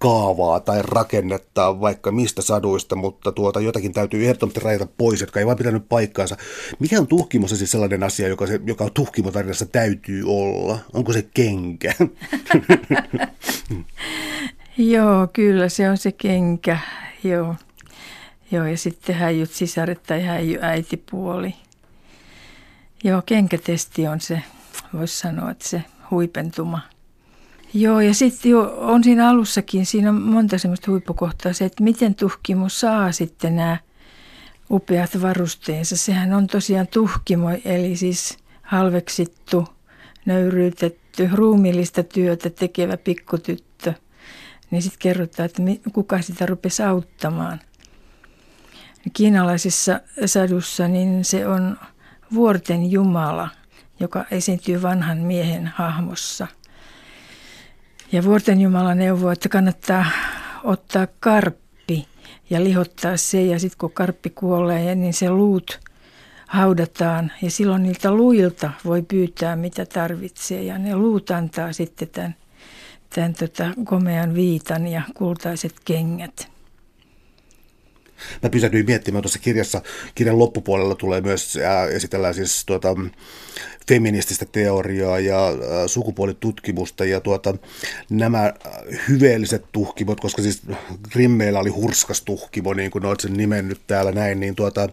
kaavaa 0.00 0.60
tai 0.60 0.82
rakennetta 0.82 1.80
vaikka 1.80 2.12
mistä 2.12 2.42
saduista, 2.42 2.96
mutta 2.96 3.32
tuota, 3.32 3.60
jotakin 3.60 3.92
täytyy 3.92 4.24
ehdottomasti 4.24 4.60
rajata 4.60 4.86
pois, 4.98 5.20
jotka 5.20 5.40
ei 5.40 5.46
vaan 5.46 5.56
pitänyt 5.56 5.88
paikkaansa. 5.88 6.36
Mikä 6.78 6.98
on 6.98 7.06
tuhkimossa 7.06 7.56
siis 7.56 7.70
sellainen 7.70 8.02
asia, 8.02 8.28
joka, 8.28 8.46
se, 8.46 8.60
joka 8.66 8.90
tuhkimotarinassa 8.94 9.66
täytyy 9.66 10.24
olla? 10.26 10.78
Onko 10.92 11.12
se 11.12 11.28
kenkä? 11.34 11.94
Joo, 14.78 15.28
kyllä 15.32 15.68
se 15.68 15.90
on 15.90 15.96
se 15.96 16.12
kenkä. 16.12 16.78
Joo. 17.24 17.54
Joo, 18.50 18.66
ja 18.66 18.76
sitten 18.76 19.14
häijyt 19.14 19.50
sisaret 19.50 20.02
tai 20.02 20.22
häijy 20.22 20.58
äitipuoli. 20.62 21.54
Joo, 23.04 23.22
kenkätesti 23.26 24.06
on 24.06 24.20
se, 24.20 24.42
voisi 24.94 25.18
sanoa, 25.18 25.50
että 25.50 25.68
se 25.68 25.82
huipentuma. 26.10 26.80
Joo, 27.74 28.00
ja 28.00 28.14
sitten 28.14 28.56
on 28.76 29.04
siinä 29.04 29.28
alussakin, 29.28 29.86
siinä 29.86 30.08
on 30.08 30.22
monta 30.22 30.58
semmoista 30.58 30.90
huippukohtaa, 30.90 31.52
se, 31.52 31.64
että 31.64 31.82
miten 31.82 32.14
tuhkimo 32.14 32.68
saa 32.68 33.12
sitten 33.12 33.56
nämä 33.56 33.76
upeat 34.70 35.22
varusteensa. 35.22 35.96
Sehän 35.96 36.32
on 36.32 36.46
tosiaan 36.46 36.86
tuhkimo, 36.86 37.50
eli 37.64 37.96
siis 37.96 38.38
halveksittu, 38.62 39.68
nöyryytetty, 40.24 41.30
ruumillista 41.32 42.02
työtä 42.02 42.50
tekevä 42.50 42.96
pikkutyttö. 42.96 43.94
Niin 44.70 44.82
sitten 44.82 44.98
kerrotaan, 44.98 45.46
että 45.46 45.62
kuka 45.92 46.22
sitä 46.22 46.46
rupesi 46.46 46.82
auttamaan. 46.82 47.60
Kiinalaisissa 49.12 50.00
sadussa 50.26 50.88
niin 50.88 51.24
se 51.24 51.46
on 51.46 51.76
vuorten 52.34 52.90
Jumala, 52.90 53.48
joka 54.00 54.24
esiintyy 54.30 54.82
vanhan 54.82 55.18
miehen 55.18 55.66
hahmossa– 55.66 56.46
ja 58.12 58.24
vuorten 58.24 58.60
Jumala 58.60 58.94
neuvoo, 58.94 59.30
että 59.30 59.48
kannattaa 59.48 60.06
ottaa 60.64 61.06
karppi 61.20 62.06
ja 62.50 62.64
lihottaa 62.64 63.16
se. 63.16 63.44
Ja 63.44 63.58
sitten 63.58 63.78
kun 63.78 63.92
karppi 63.92 64.30
kuolee, 64.30 64.94
niin 64.94 65.14
se 65.14 65.30
luut 65.30 65.80
haudataan. 66.46 67.32
Ja 67.42 67.50
silloin 67.50 67.82
niiltä 67.82 68.12
luilta 68.12 68.70
voi 68.84 69.02
pyytää, 69.02 69.56
mitä 69.56 69.86
tarvitsee. 69.86 70.62
Ja 70.62 70.78
ne 70.78 70.96
luut 70.96 71.30
antaa 71.30 71.72
sitten 71.72 72.08
tämän, 72.08 72.34
tämän 73.14 73.34
tota, 73.34 73.70
komean 73.84 74.34
viitan 74.34 74.86
ja 74.86 75.02
kultaiset 75.14 75.74
kengät. 75.84 76.48
Mä 78.42 78.50
pysähdyin 78.50 78.86
miettimään 78.86 79.22
tuossa 79.22 79.38
kirjassa, 79.38 79.82
kirjan 80.14 80.38
loppupuolella 80.38 80.94
tulee 80.94 81.20
myös, 81.20 81.56
ää, 81.56 81.86
esitellään 81.86 82.34
siis 82.34 82.64
tuota, 82.66 82.96
feminististä 83.88 84.46
teoriaa 84.52 85.18
ja 85.18 85.46
ää, 85.46 85.88
sukupuolitutkimusta 85.88 87.04
ja 87.04 87.20
tuota, 87.20 87.54
nämä 88.10 88.52
hyveelliset 89.08 89.64
tuhkimot, 89.72 90.20
koska 90.20 90.42
siis 90.42 90.62
Grimmeillä 91.12 91.58
oli 91.58 91.70
hurskas 91.70 92.22
tuhkimo, 92.22 92.74
niin 92.74 92.90
kuin 92.90 93.06
olet 93.06 93.20
sen 93.20 93.32
nimennyt 93.32 93.80
täällä 93.86 94.12
näin, 94.12 94.40
niin 94.40 94.54
tuota, 94.54 94.88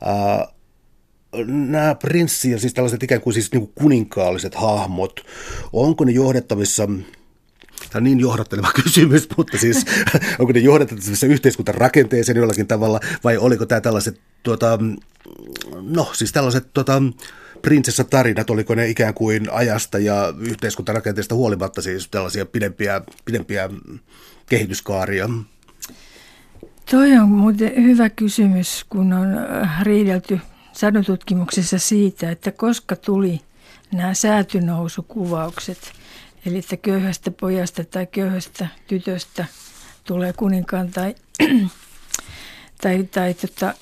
ää, 0.00 0.46
nämä 1.46 1.94
prinssiä, 1.94 2.58
siis 2.58 2.74
tällaiset 2.74 3.02
ikään 3.02 3.20
kuin, 3.20 3.34
siis 3.34 3.52
niin 3.52 3.60
kuin 3.60 3.72
kuninkaalliset 3.74 4.54
hahmot, 4.54 5.20
onko 5.72 6.04
ne 6.04 6.12
johdettavissa 6.12 6.88
Tämä 7.90 8.00
on 8.00 8.04
niin 8.04 8.20
johdatteleva 8.20 8.72
kysymys, 8.82 9.28
mutta 9.36 9.58
siis 9.58 9.86
onko 10.38 10.52
ne 10.52 10.60
johdattavissa 10.60 11.26
yhteiskuntarakenteeseen 11.26 12.38
jollakin 12.38 12.66
tavalla, 12.66 13.00
vai 13.24 13.36
oliko 13.36 13.66
tämä 13.66 13.80
tällaiset, 13.80 14.20
tuota, 14.42 14.78
no 15.80 16.10
siis 16.12 16.32
tällaiset 16.32 16.72
tuota, 16.74 17.02
prinsessatarinat, 17.62 18.50
oliko 18.50 18.74
ne 18.74 18.88
ikään 18.88 19.14
kuin 19.14 19.52
ajasta 19.52 19.98
ja 19.98 20.34
yhteiskuntarakenteesta 20.38 21.34
huolimatta 21.34 21.82
siis 21.82 22.08
tällaisia 22.08 22.46
pidempiä, 22.46 23.00
pidempiä 23.24 23.70
kehityskaaria? 24.48 25.28
Toi 26.90 27.12
on 27.12 27.28
muuten 27.28 27.72
hyvä 27.84 28.10
kysymys, 28.10 28.84
kun 28.88 29.12
on 29.12 29.38
äh, 29.38 29.82
riidelty 29.82 30.40
sadututkimuksessa 30.72 31.78
siitä, 31.78 32.30
että 32.30 32.52
koska 32.52 32.96
tuli 32.96 33.40
nämä 33.92 34.14
säätynousukuvaukset– 34.14 35.78
Eli 36.46 36.58
että 36.58 36.76
köyhästä 36.76 37.30
pojasta 37.30 37.84
tai 37.84 38.06
köyhästä 38.06 38.68
tytöstä 38.86 39.44
tulee 40.04 40.32
kuninkaan 40.32 40.90
tai, 40.90 41.14
tai, 42.82 43.04
tai 43.04 43.34
tota, 43.34 43.74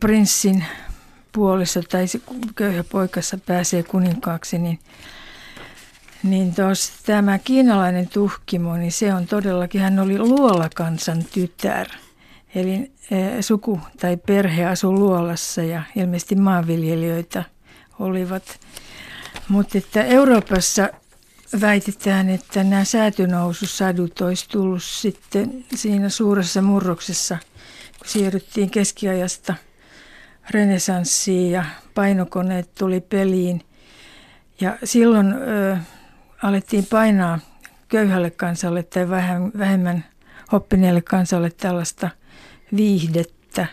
prinssin 0.00 0.64
puolessa 1.32 1.82
tai 1.82 2.06
se 2.06 2.20
köyhä 2.54 2.84
poikassa 2.84 3.38
pääsee 3.46 3.82
kuninkaaksi, 3.82 4.58
niin, 4.58 4.78
niin 6.22 6.54
tos, 6.54 6.92
tämä 7.06 7.38
kiinalainen 7.38 8.08
tuhkimo, 8.08 8.76
niin 8.76 8.92
se 8.92 9.14
on 9.14 9.26
todellakin, 9.26 9.80
hän 9.80 9.98
oli 9.98 10.18
luolakansan 10.18 11.24
tytär. 11.24 11.86
Eli 12.54 12.92
e, 13.10 13.42
suku 13.42 13.80
tai 14.00 14.16
perhe 14.16 14.64
asui 14.64 14.92
luolassa 14.92 15.62
ja 15.62 15.82
ilmeisesti 15.96 16.34
maanviljelijöitä 16.34 17.44
olivat. 17.98 18.60
Mutta 19.48 19.78
että 19.78 20.04
Euroopassa 20.04 20.88
väitetään, 21.60 22.30
että 22.30 22.64
nämä 22.64 22.84
säätynoususadut 22.84 24.20
olisi 24.20 24.48
tullut 24.48 24.82
sitten 24.82 25.64
siinä 25.74 26.08
suuressa 26.08 26.62
murroksessa, 26.62 27.38
kun 27.98 28.08
siirryttiin 28.08 28.70
keskiajasta 28.70 29.54
renesanssiin 30.50 31.50
ja 31.50 31.64
painokoneet 31.94 32.74
tuli 32.74 33.00
peliin. 33.00 33.62
Ja 34.60 34.78
silloin 34.84 35.32
ö, 35.32 35.76
alettiin 36.42 36.86
painaa 36.90 37.38
köyhälle 37.88 38.30
kansalle 38.30 38.82
tai 38.82 39.08
vähemmän 39.58 40.04
oppineelle 40.52 41.02
kansalle 41.02 41.50
tällaista 41.50 42.10
viihdettä. 42.76 43.66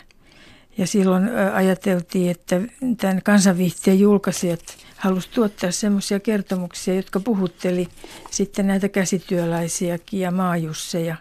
Ja 0.78 0.86
silloin 0.86 1.30
ajateltiin, 1.54 2.30
että 2.30 2.60
tämän 2.96 3.22
kansanviihteen 3.22 4.00
julkaisijat 4.00 4.83
halusi 5.04 5.30
tuottaa 5.30 5.70
semmoisia 5.70 6.20
kertomuksia, 6.20 6.94
jotka 6.94 7.20
puhutteli 7.20 7.88
sitten 8.30 8.66
näitä 8.66 8.88
käsityöläisiäkin 8.88 10.20
ja 10.20 10.30
maajusseja. 10.30 11.16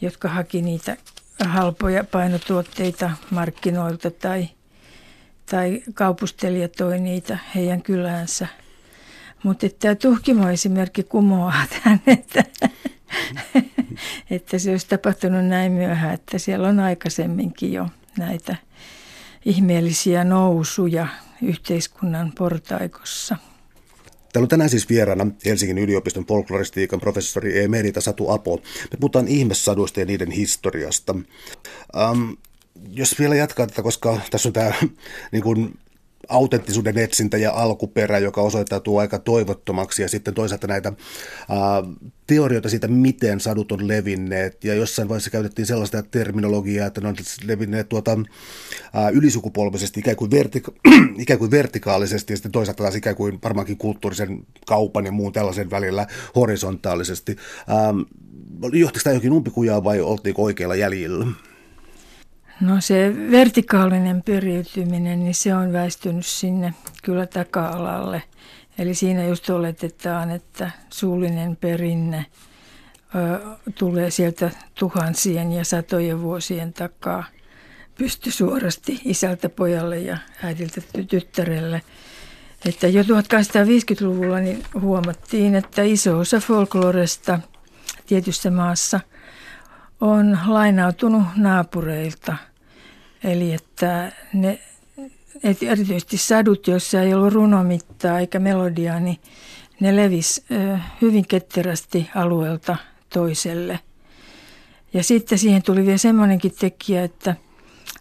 jotka 0.00 0.28
haki 0.28 0.62
niitä 0.62 0.96
halpoja 1.44 2.04
painotuotteita 2.04 3.10
markkinoilta 3.30 4.10
tai, 4.10 4.48
tai 5.50 5.82
kaupustelija 5.94 6.68
toi 6.68 7.00
niitä 7.00 7.38
heidän 7.54 7.82
kyläänsä. 7.82 8.46
Mutta 9.42 9.66
tämä 9.80 9.94
tuhkimo-esimerkki 9.94 11.02
kumoaa 11.02 11.66
tämän, 11.82 12.00
että, 12.06 12.44
että 14.30 14.58
se 14.58 14.70
olisi 14.70 14.88
tapahtunut 14.88 15.44
näin 15.44 15.72
myöhään, 15.72 16.14
että 16.14 16.38
siellä 16.38 16.68
on 16.68 16.80
aikaisemminkin 16.80 17.72
jo 17.72 17.88
näitä 18.18 18.56
ihmeellisiä 19.44 20.24
nousuja 20.24 21.06
yhteiskunnan 21.42 22.32
portaikossa. 22.38 23.36
Täällä 24.32 24.44
on 24.44 24.48
tänään 24.48 24.70
siis 24.70 24.88
vieraana 24.88 25.26
Helsingin 25.44 25.78
yliopiston 25.78 26.26
folkloristiikan 26.26 27.00
professori 27.00 27.64
Emerita 27.64 28.00
Satu 28.00 28.30
Apo. 28.30 28.56
Me 28.90 28.96
puhutaan 29.00 29.28
ihmessaduista 29.28 30.00
ja 30.00 30.06
niiden 30.06 30.30
historiasta. 30.30 31.14
Um, 32.10 32.36
jos 32.90 33.18
vielä 33.18 33.34
jatkaa 33.34 33.66
tätä, 33.66 33.82
koska 33.82 34.20
tässä 34.30 34.48
on 34.48 34.52
tämä 34.52 34.72
niin 35.32 35.42
kuin, 35.42 35.78
autenttisuuden 36.28 36.98
etsintä 36.98 37.36
ja 37.36 37.52
alkuperä, 37.52 38.18
joka 38.18 38.42
osoittautuu 38.42 38.98
aika 38.98 39.18
toivottomaksi, 39.18 40.02
ja 40.02 40.08
sitten 40.08 40.34
toisaalta 40.34 40.66
näitä 40.66 40.92
ää, 41.48 41.58
teorioita 42.26 42.68
siitä, 42.68 42.88
miten 42.88 43.40
sadut 43.40 43.72
on 43.72 43.88
levinneet, 43.88 44.64
ja 44.64 44.74
jossain 44.74 45.08
vaiheessa 45.08 45.30
käytettiin 45.30 45.66
sellaista 45.66 46.02
terminologiaa, 46.02 46.86
että 46.86 47.00
ne 47.00 47.08
on 47.08 47.16
levinneet 47.44 47.88
tuota, 47.88 48.18
ää, 48.92 49.08
ylisukupolvisesti, 49.08 50.00
ikään 50.00 50.16
kuin, 50.16 50.30
vertika- 50.30 50.72
ikään 51.18 51.38
kuin 51.38 51.50
vertikaalisesti, 51.50 52.32
ja 52.32 52.36
sitten 52.36 52.52
toisaalta 52.52 52.82
taas 52.82 52.94
ikään 52.94 53.16
kuin 53.16 53.38
varmaankin 53.44 53.78
kulttuurisen 53.78 54.46
kaupan 54.66 55.06
ja 55.06 55.12
muun 55.12 55.32
tällaisen 55.32 55.70
välillä 55.70 56.06
horisontaalisesti. 56.34 57.36
Ää, 57.68 57.94
johtiko 58.72 59.02
tämä 59.04 59.14
jokin 59.14 59.32
umpikujaa 59.32 59.84
vai 59.84 60.00
oltiinko 60.00 60.42
oikealla 60.42 60.74
jäljellä? 60.74 61.26
No 62.60 62.80
se 62.80 63.14
vertikaalinen 63.30 64.22
periytyminen, 64.22 65.20
niin 65.20 65.34
se 65.34 65.54
on 65.54 65.72
väistynyt 65.72 66.26
sinne 66.26 66.74
kyllä 67.02 67.26
taka-alalle. 67.26 68.22
Eli 68.78 68.94
siinä 68.94 69.24
just 69.24 69.50
oletetaan, 69.50 70.30
että 70.30 70.70
suullinen 70.90 71.56
perinne 71.56 72.26
ö, 73.14 73.40
tulee 73.74 74.10
sieltä 74.10 74.50
tuhansien 74.78 75.52
ja 75.52 75.64
satojen 75.64 76.22
vuosien 76.22 76.72
takaa 76.72 77.24
pysty 77.98 78.30
suorasti 78.30 79.00
isältä 79.04 79.48
pojalle 79.48 79.98
ja 79.98 80.18
äidiltä 80.42 80.80
tyttärelle. 81.08 81.82
Että 82.64 82.88
jo 82.88 83.02
1850-luvulla 83.02 84.40
niin 84.40 84.64
huomattiin, 84.80 85.54
että 85.54 85.82
iso 85.82 86.18
osa 86.18 86.40
folkloresta 86.40 87.40
tietyssä 88.06 88.50
maassa– 88.50 89.00
on 90.04 90.38
lainautunut 90.46 91.22
naapureilta. 91.36 92.36
Eli 93.24 93.52
että 93.52 94.12
ne, 94.32 94.58
et 95.42 95.62
erityisesti 95.62 96.16
sadut, 96.16 96.66
joissa 96.66 97.00
ei 97.00 97.14
ollut 97.14 97.32
runomittaa 97.32 98.18
eikä 98.18 98.38
melodiaa, 98.38 99.00
niin 99.00 99.18
ne 99.80 99.96
levisi 99.96 100.44
hyvin 101.02 101.26
ketterästi 101.28 102.10
alueelta 102.14 102.76
toiselle. 103.12 103.80
Ja 104.94 105.02
sitten 105.02 105.38
siihen 105.38 105.62
tuli 105.62 105.86
vielä 105.86 105.98
semmoinenkin 105.98 106.52
tekijä, 106.60 107.04
että 107.04 107.36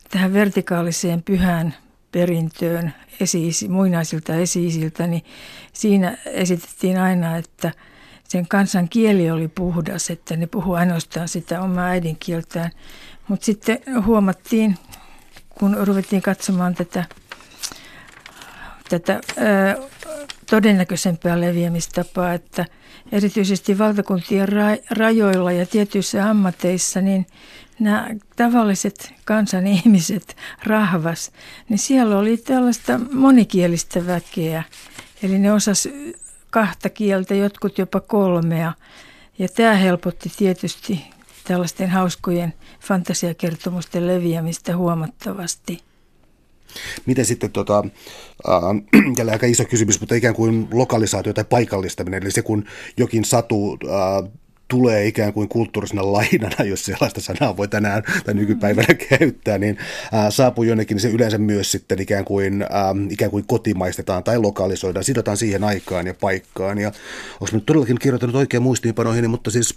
tähän 0.09 0.33
vertikaaliseen 0.33 1.23
pyhään 1.23 1.75
perintöön 2.11 2.93
esi 3.19 3.67
muinaisilta 3.69 4.35
esi 4.35 4.91
niin 5.07 5.23
siinä 5.73 6.17
esitettiin 6.25 6.99
aina, 6.99 7.37
että– 7.37 7.71
sen 8.33 8.47
kansan 8.47 8.89
kieli 8.89 9.31
oli 9.31 9.47
puhdas, 9.47 10.09
että 10.09 10.35
ne 10.35 10.47
puhu 10.47 10.73
ainoastaan 10.73 11.27
sitä 11.27 11.61
omaa 11.61 11.85
äidinkieltään. 11.85 12.71
Mutta 13.27 13.45
sitten 13.45 13.79
huomattiin, 14.05 14.77
kun 15.59 15.77
ruvettiin 15.81 16.21
katsomaan 16.21 16.75
tätä, 16.75 17.05
tätä 18.89 19.13
ää, 19.13 19.75
todennäköisempää 20.49 21.41
leviämistapaa, 21.41 22.33
että 22.33 22.65
erityisesti 23.11 23.77
valtakuntien 23.77 24.47
rajoilla 24.89 25.51
ja 25.51 25.65
tietyissä 25.65 26.29
ammateissa, 26.29 27.01
niin 27.01 27.25
nämä 27.79 28.07
tavalliset 28.35 29.13
kansan 29.25 29.67
ihmiset 29.67 30.35
rahvas, 30.63 31.31
niin 31.69 31.79
siellä 31.79 32.17
oli 32.17 32.37
tällaista 32.37 32.99
monikielistä 33.11 34.07
väkeä. 34.07 34.63
Eli 35.23 35.39
ne 35.39 35.53
osas 35.53 35.87
kahta 36.53 36.89
kieltä, 36.89 37.35
jotkut 37.35 37.77
jopa 37.77 37.99
kolmea. 37.99 38.73
Ja 39.39 39.47
tämä 39.49 39.73
helpotti 39.75 40.31
tietysti 40.37 41.01
tällaisten 41.43 41.89
hauskojen 41.89 42.53
fantasiakertomusten 42.79 44.07
leviämistä 44.07 44.77
huomattavasti. 44.77 45.79
Miten 47.05 47.25
sitten, 47.25 47.51
tota, 47.51 47.83
äh, 48.49 48.61
jälleen 49.17 49.35
aika 49.35 49.45
iso 49.45 49.65
kysymys, 49.65 49.99
mutta 49.99 50.15
ikään 50.15 50.35
kuin 50.35 50.67
lokalisaatio 50.73 51.33
tai 51.33 51.43
paikallistaminen, 51.43 52.23
eli 52.23 52.31
se 52.31 52.41
kun 52.41 52.65
jokin 52.97 53.25
satu 53.25 53.77
äh, 53.83 54.31
tulee 54.73 55.07
ikään 55.07 55.33
kuin 55.33 55.49
kulttuurisena 55.49 56.13
lainana, 56.13 56.63
jos 56.69 56.85
sellaista 56.85 57.21
sanaa 57.21 57.57
voi 57.57 57.67
tänään 57.67 58.03
tai 58.25 58.33
nykypäivänä 58.33 58.87
mm. 58.93 59.17
käyttää, 59.17 59.57
niin 59.57 59.77
ää, 60.11 60.31
saapuu 60.31 60.63
jonnekin, 60.63 60.95
niin 60.95 61.01
se 61.01 61.09
yleensä 61.09 61.37
myös 61.37 61.71
sitten 61.71 62.01
ikään 62.01 62.25
kuin, 62.25 62.61
ää, 62.61 62.95
ikään 63.09 63.31
kuin 63.31 63.47
kotimaistetaan 63.47 64.23
tai 64.23 64.37
lokalisoidaan, 64.37 65.03
sidotaan 65.03 65.37
siihen 65.37 65.63
aikaan 65.63 66.07
ja 66.07 66.13
paikkaan. 66.13 66.77
Ja 66.77 66.91
onko 67.33 67.49
nyt 67.51 67.65
todellakin 67.65 67.99
kirjoittanut 67.99 68.35
oikein 68.35 68.63
muistiinpanoihin, 68.63 69.29
mutta 69.29 69.51
siis 69.51 69.75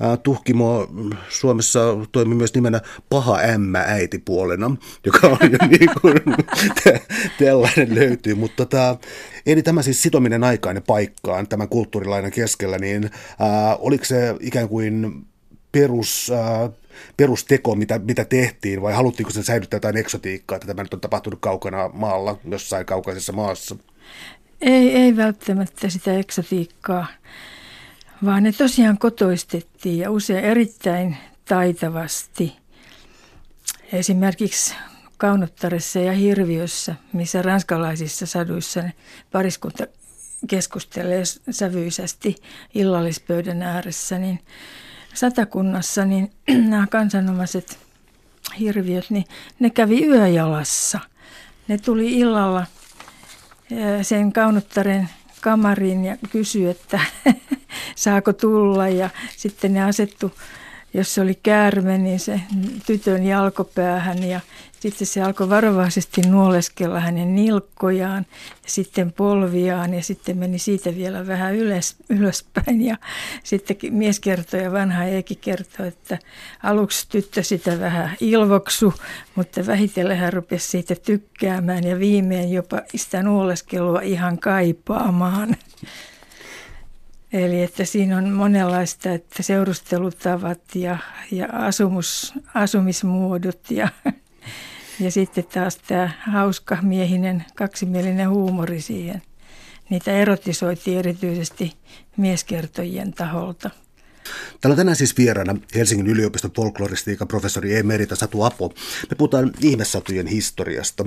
ää, 0.00 0.16
Tuhkimo 0.16 0.88
Suomessa 1.28 1.80
toimii 2.12 2.36
myös 2.36 2.54
nimenä 2.54 2.80
paha 3.08 3.38
ämmä 3.38 3.84
äitipuolena, 3.86 4.76
joka 5.06 5.26
on 5.26 5.52
jo 5.52 5.58
niin 5.78 5.90
kuin, 6.00 6.14
tällainen 7.38 7.94
löytyy, 7.94 8.34
mutta 8.34 8.66
tota, 8.66 8.98
Eli 9.46 9.62
tämä 9.62 9.82
siis 9.82 10.02
sitominen 10.02 10.44
aikaan 10.44 10.76
ja 10.76 10.82
paikkaan 10.86 11.48
tämän 11.48 11.68
kulttuurilainan 11.68 12.30
keskellä, 12.30 12.78
niin 12.78 13.10
ää, 13.38 13.76
oliko 13.76 14.04
se 14.04 14.34
ikään 14.40 14.68
kuin 14.68 15.26
perus, 15.72 16.32
ää, 16.34 16.70
perusteko, 17.16 17.74
mitä, 17.74 17.98
mitä 17.98 18.24
tehtiin, 18.24 18.82
vai 18.82 18.92
haluttiinko 18.92 19.30
se 19.30 19.42
säilyttää 19.42 19.76
jotain 19.76 19.96
eksotiikkaa, 19.96 20.56
että 20.56 20.66
tämä 20.66 20.82
nyt 20.82 20.94
on 20.94 21.00
tapahtunut 21.00 21.40
kaukana 21.40 21.88
maalla, 21.88 22.38
jossain 22.48 22.86
kaukaisessa 22.86 23.32
maassa? 23.32 23.76
Ei, 24.60 24.96
ei 24.96 25.16
välttämättä 25.16 25.88
sitä 25.88 26.18
eksotiikkaa, 26.18 27.06
vaan 28.24 28.42
ne 28.42 28.52
tosiaan 28.52 28.98
kotoistettiin 28.98 29.98
ja 29.98 30.10
usein 30.10 30.44
erittäin 30.44 31.16
taitavasti. 31.44 32.56
Esimerkiksi 33.92 34.74
Kaunottaressa 35.16 35.98
ja 35.98 36.12
Hirviössä, 36.12 36.94
missä 37.12 37.42
ranskalaisissa 37.42 38.26
saduissa 38.26 38.82
pariskunta 39.32 39.86
keskustelee 40.48 41.22
sävyisesti 41.50 42.36
illallispöydän 42.74 43.62
ääressä, 43.62 44.18
niin 44.18 44.38
satakunnassa 45.14 46.04
niin 46.04 46.32
nämä 46.70 46.86
kansanomaiset 46.86 47.78
hirviöt, 48.58 49.10
niin 49.10 49.24
ne 49.58 49.70
kävi 49.70 50.06
yöjalassa. 50.06 51.00
Ne 51.68 51.78
tuli 51.78 52.18
illalla 52.18 52.66
sen 54.02 54.32
kaunottaren 54.32 55.08
kamariin 55.40 56.04
ja 56.04 56.16
kysyi, 56.30 56.66
että 56.66 57.00
saako 57.96 58.32
tulla 58.32 58.88
ja 58.88 59.10
sitten 59.36 59.74
ne 59.74 59.84
asettu 59.84 60.32
jos 60.96 61.14
se 61.14 61.20
oli 61.20 61.34
käärme, 61.42 61.98
niin 61.98 62.20
se 62.20 62.40
tytön 62.86 63.26
jalkopäähän 63.26 64.24
ja 64.24 64.40
sitten 64.80 65.06
se 65.06 65.22
alkoi 65.22 65.48
varovaisesti 65.48 66.20
nuoleskella 66.20 67.00
hänen 67.00 67.34
nilkkojaan 67.34 68.26
ja 68.64 68.70
sitten 68.70 69.12
polviaan 69.12 69.94
ja 69.94 70.02
sitten 70.02 70.38
meni 70.38 70.58
siitä 70.58 70.94
vielä 70.94 71.26
vähän 71.26 71.54
ylös, 71.54 71.96
ylöspäin. 72.08 72.84
Ja 72.84 72.96
sitten 73.44 73.76
mies 73.90 74.20
kertoi 74.20 74.62
ja 74.62 74.72
vanha 74.72 75.04
Eeki 75.04 75.36
kertoi, 75.36 75.88
että 75.88 76.18
aluksi 76.62 77.08
tyttö 77.08 77.42
sitä 77.42 77.80
vähän 77.80 78.16
ilvoksu, 78.20 78.94
mutta 79.34 79.66
vähitellen 79.66 80.16
hän 80.16 80.32
rupesi 80.32 80.68
siitä 80.68 80.94
tykkäämään 80.94 81.84
ja 81.84 81.98
viimein 81.98 82.52
jopa 82.52 82.80
sitä 82.94 83.22
nuoleskelua 83.22 84.00
ihan 84.00 84.38
kaipaamaan. 84.38 85.56
Eli 87.32 87.62
että 87.62 87.84
siinä 87.84 88.18
on 88.18 88.32
monenlaista, 88.32 89.12
että 89.12 89.42
seurustelutavat 89.42 90.60
ja, 90.74 90.98
ja 91.30 91.46
asumus, 91.52 92.34
asumismuodot 92.54 93.70
ja, 93.70 93.88
ja 95.00 95.10
sitten 95.10 95.44
taas 95.44 95.76
tämä 95.76 96.10
hauska 96.32 96.78
miehinen 96.82 97.44
kaksimielinen 97.54 98.30
huumori 98.30 98.80
siihen. 98.80 99.22
Niitä 99.90 100.12
erotisoitiin 100.12 100.98
erityisesti 100.98 101.72
mieskertojien 102.16 103.12
taholta. 103.12 103.70
Täällä 104.60 104.72
on 104.72 104.76
tänään 104.76 104.96
siis 104.96 105.18
vieraana 105.18 105.56
Helsingin 105.74 106.06
yliopiston 106.06 106.50
folkloristiikan 106.56 107.28
professori 107.28 107.76
Emerita 107.76 108.16
Satu 108.16 108.42
Apo. 108.42 108.68
Me 109.10 109.16
puhutaan 109.18 109.52
ihmessatujen 109.60 110.26
historiasta. 110.26 111.06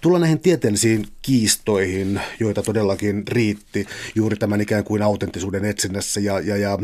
Tullaan 0.00 0.20
näihin 0.20 0.40
tieteellisiin 0.40 1.06
kiistoihin, 1.22 2.20
joita 2.40 2.62
todellakin 2.62 3.28
riitti 3.28 3.86
juuri 4.14 4.36
tämän 4.36 4.60
ikään 4.60 4.84
kuin 4.84 5.02
autenttisuuden 5.02 5.64
etsinnässä 5.64 6.20
ja, 6.20 6.40
ja, 6.40 6.56
ja, 6.56 6.78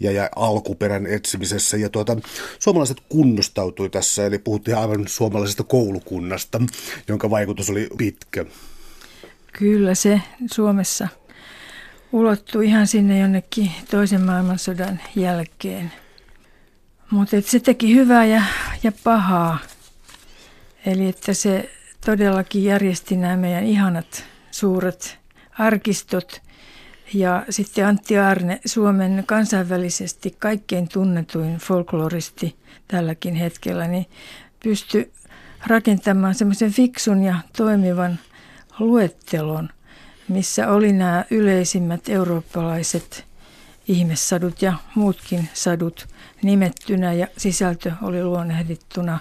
ja, 0.00 0.12
ja 0.12 0.30
alkuperän 0.36 1.06
etsimisessä. 1.06 1.76
Ja 1.76 1.88
tuota, 1.88 2.16
suomalaiset 2.58 3.00
kunnostautui 3.08 3.90
tässä, 3.90 4.26
eli 4.26 4.38
puhuttiin 4.38 4.76
aivan 4.76 5.08
suomalaisesta 5.08 5.64
koulukunnasta, 5.64 6.60
jonka 7.08 7.30
vaikutus 7.30 7.70
oli 7.70 7.88
pitkä. 7.98 8.44
Kyllä 9.52 9.94
se 9.94 10.20
Suomessa 10.52 11.08
ulottui 12.12 12.66
ihan 12.66 12.86
sinne 12.86 13.18
jonnekin 13.18 13.72
toisen 13.90 14.20
maailmansodan 14.20 15.00
jälkeen. 15.16 15.92
Mutta 17.10 17.36
se 17.40 17.60
teki 17.60 17.94
hyvää 17.94 18.24
ja, 18.24 18.42
ja 18.82 18.92
pahaa. 19.04 19.58
Eli 20.86 21.08
että 21.08 21.34
se 21.34 21.70
todellakin 22.06 22.64
järjesti 22.64 23.16
nämä 23.16 23.36
meidän 23.36 23.64
ihanat 23.64 24.24
suuret 24.50 25.18
arkistot. 25.58 26.42
Ja 27.14 27.44
sitten 27.50 27.86
Antti 27.86 28.18
Arne, 28.18 28.60
Suomen 28.66 29.24
kansainvälisesti 29.26 30.36
kaikkein 30.38 30.88
tunnetuin 30.88 31.56
folkloristi 31.56 32.56
tälläkin 32.88 33.34
hetkellä, 33.34 33.86
niin 33.86 34.06
pystyi 34.62 35.12
rakentamaan 35.66 36.34
semmoisen 36.34 36.72
fiksun 36.72 37.22
ja 37.22 37.34
toimivan 37.56 38.18
luettelon 38.78 39.68
missä 40.28 40.68
oli 40.68 40.92
nämä 40.92 41.24
yleisimmät 41.30 42.08
eurooppalaiset 42.08 43.24
ihmessadut 43.88 44.62
ja 44.62 44.72
muutkin 44.94 45.48
sadut 45.54 46.08
nimettynä 46.42 47.12
ja 47.12 47.26
sisältö 47.36 47.92
oli 48.02 48.24
luonnehdittuna. 48.24 49.18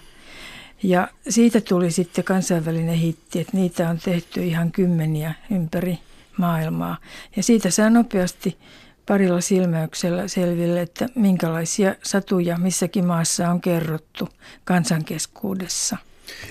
Ja 0.84 1.08
siitä 1.30 1.62
tuli 1.62 1.92
sitten 1.92 2.24
kansainvälinen 2.24 2.96
hitti, 2.96 3.40
että 3.40 3.58
niitä 3.58 3.90
on 3.90 3.98
tehty 3.98 4.44
ihan 4.44 4.72
kymmeniä 4.72 5.34
ympäri 5.52 6.00
maailmaa. 6.38 6.98
Ja 7.36 7.44
siitä 7.44 7.70
saa 7.70 7.90
nopeasti 7.90 8.58
parilla 9.06 9.42
silmäyksellä 9.42 10.28
selville, 10.28 10.82
että 10.82 11.10
minkälaisia 11.16 11.96
satuja 12.04 12.58
missäkin 12.58 13.06
maassa 13.06 13.50
on 13.50 13.62
kerrottu 13.62 14.30
kansankeskuudessa. 14.66 15.98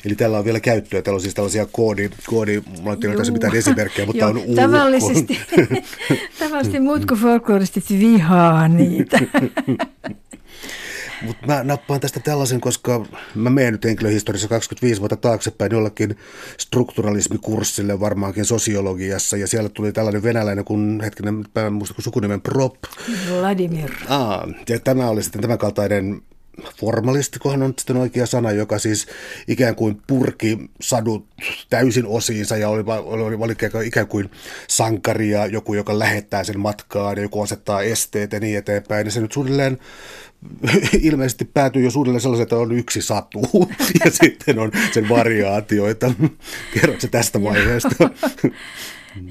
Eli 0.05 0.15
tällä 0.15 0.39
on 0.39 0.45
vielä 0.45 0.61
käyttöä. 0.61 1.03
Täällä 1.03 1.17
on 1.17 1.21
siis 1.21 1.35
tällaisia 1.35 1.67
koodi, 1.73 2.11
koodi 2.27 2.63
mulla 2.81 2.97
ei 3.03 3.09
ole 3.09 3.17
tässä 3.17 3.33
mitään 3.33 3.57
esimerkkejä, 3.57 4.07
mutta 4.07 4.27
on 4.27 4.39
ulko. 4.39 4.63
Tavallisesti, 4.63 5.41
tavallisesti 6.39 6.81
muut 6.81 7.07
kuin 7.07 7.21
folkloristit 7.21 7.91
vihaa 7.91 8.69
niitä. 8.69 9.19
Mutta 11.23 11.47
mä 11.47 11.65
nappaan 11.65 12.01
tästä 12.01 12.21
tällaisen, 12.21 12.61
koska 12.61 13.07
mä 13.35 13.51
menen 13.51 13.73
nyt 13.73 13.85
henkilöhistoriassa 13.85 14.49
25 14.49 15.01
vuotta 15.01 15.17
taaksepäin 15.17 15.73
jollakin 15.73 16.17
strukturalismikurssille 16.59 18.01
varmaankin 18.01 18.45
sosiologiassa. 18.45 19.37
Ja 19.37 19.47
siellä 19.47 19.69
tuli 19.69 19.93
tällainen 19.93 20.23
venäläinen 20.23 20.65
kun 20.65 21.01
hetkinen, 21.05 21.35
mä 21.35 21.67
en 21.67 21.73
muista 21.73 21.95
kun 21.95 22.05
sukunimen 22.05 22.41
Prop. 22.41 22.75
Vladimir. 23.31 23.91
Aa, 24.09 24.49
ja 24.69 24.81
tämä 24.81 25.09
oli 25.09 25.23
sitten 25.23 25.43
tämän 25.43 25.59
kaltainen 25.59 26.23
formalistikohan 26.81 27.63
on 27.63 27.75
sitten 27.79 27.97
oikea 27.97 28.27
sana, 28.27 28.53
joka 28.53 28.79
siis 28.79 29.07
ikään 29.49 29.77
kuin 29.77 30.03
purki 30.07 30.59
sadut 30.81 31.27
täysin 31.71 32.07
osiinsa 32.07 32.57
ja 32.57 32.69
oli, 32.69 32.85
oli, 32.87 33.23
oli, 33.23 33.35
oli 33.35 33.55
ikään 33.85 34.07
kuin 34.07 34.31
sankaria, 34.69 35.47
joku, 35.47 35.75
joka 35.75 35.99
lähettää 35.99 36.45
sen 36.45 36.61
matkaan 36.61 37.17
ja 37.17 37.23
joku 37.23 37.43
asettaa 37.43 37.83
esteet 37.83 38.33
ja 38.33 38.41
niin 38.41 38.59
eteenpäin. 38.59 39.07
Ja 39.07 39.11
se 39.11 39.21
nyt 39.21 39.33
suunnilleen 39.33 39.79
ilmeisesti 41.03 41.45
päätyy 41.45 41.85
jo 41.85 41.91
suunnilleen 41.91 42.21
sellaisen, 42.21 42.43
että 42.43 42.57
on 42.57 42.73
yksi 42.73 43.03
satu 43.03 43.41
ja 44.05 44.11
sitten 44.11 44.59
on 44.59 44.73
sen 44.93 45.09
variaatioita. 45.09 46.15
Kerrotko 46.75 47.07
tästä 47.11 47.43
vaiheesta? 47.43 48.11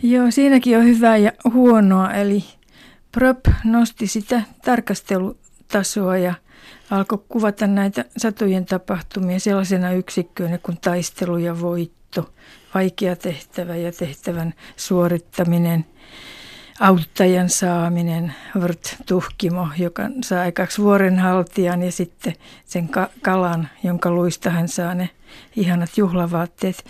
Joo, 0.03 0.31
siinäkin 0.31 0.77
on 0.77 0.85
hyvää 0.85 1.17
ja 1.17 1.31
huonoa, 1.53 2.13
eli 2.13 2.43
Prop 3.11 3.39
nosti 3.63 4.07
sitä 4.07 4.41
tarkastelutasoa 4.65 6.17
ja 6.17 6.33
alkoi 6.89 7.19
kuvata 7.29 7.67
näitä 7.67 8.05
satujen 8.17 8.65
tapahtumia 8.65 9.39
sellaisena 9.39 9.91
yksikköönä 9.91 10.57
kuin 10.57 10.77
taistelu 10.81 11.37
ja 11.37 11.61
voitto, 11.61 12.33
vaikea 12.73 13.15
tehtävä 13.15 13.75
ja 13.75 13.91
tehtävän 13.91 14.53
suorittaminen, 14.77 15.85
auttajan 16.79 17.49
saaminen, 17.49 18.35
vrt 18.61 18.95
tuhkimo, 19.05 19.67
joka 19.77 20.03
saa 20.23 20.41
aikaksi 20.41 20.81
vuorenhaltijan 20.81 21.83
ja 21.83 21.91
sitten 21.91 22.33
sen 22.65 22.89
kalan, 23.21 23.69
jonka 23.83 24.11
luista 24.11 24.49
hän 24.49 24.67
saa 24.67 24.95
ne 24.95 25.09
ihanat 25.55 25.97
juhlavaatteet. 25.97 26.85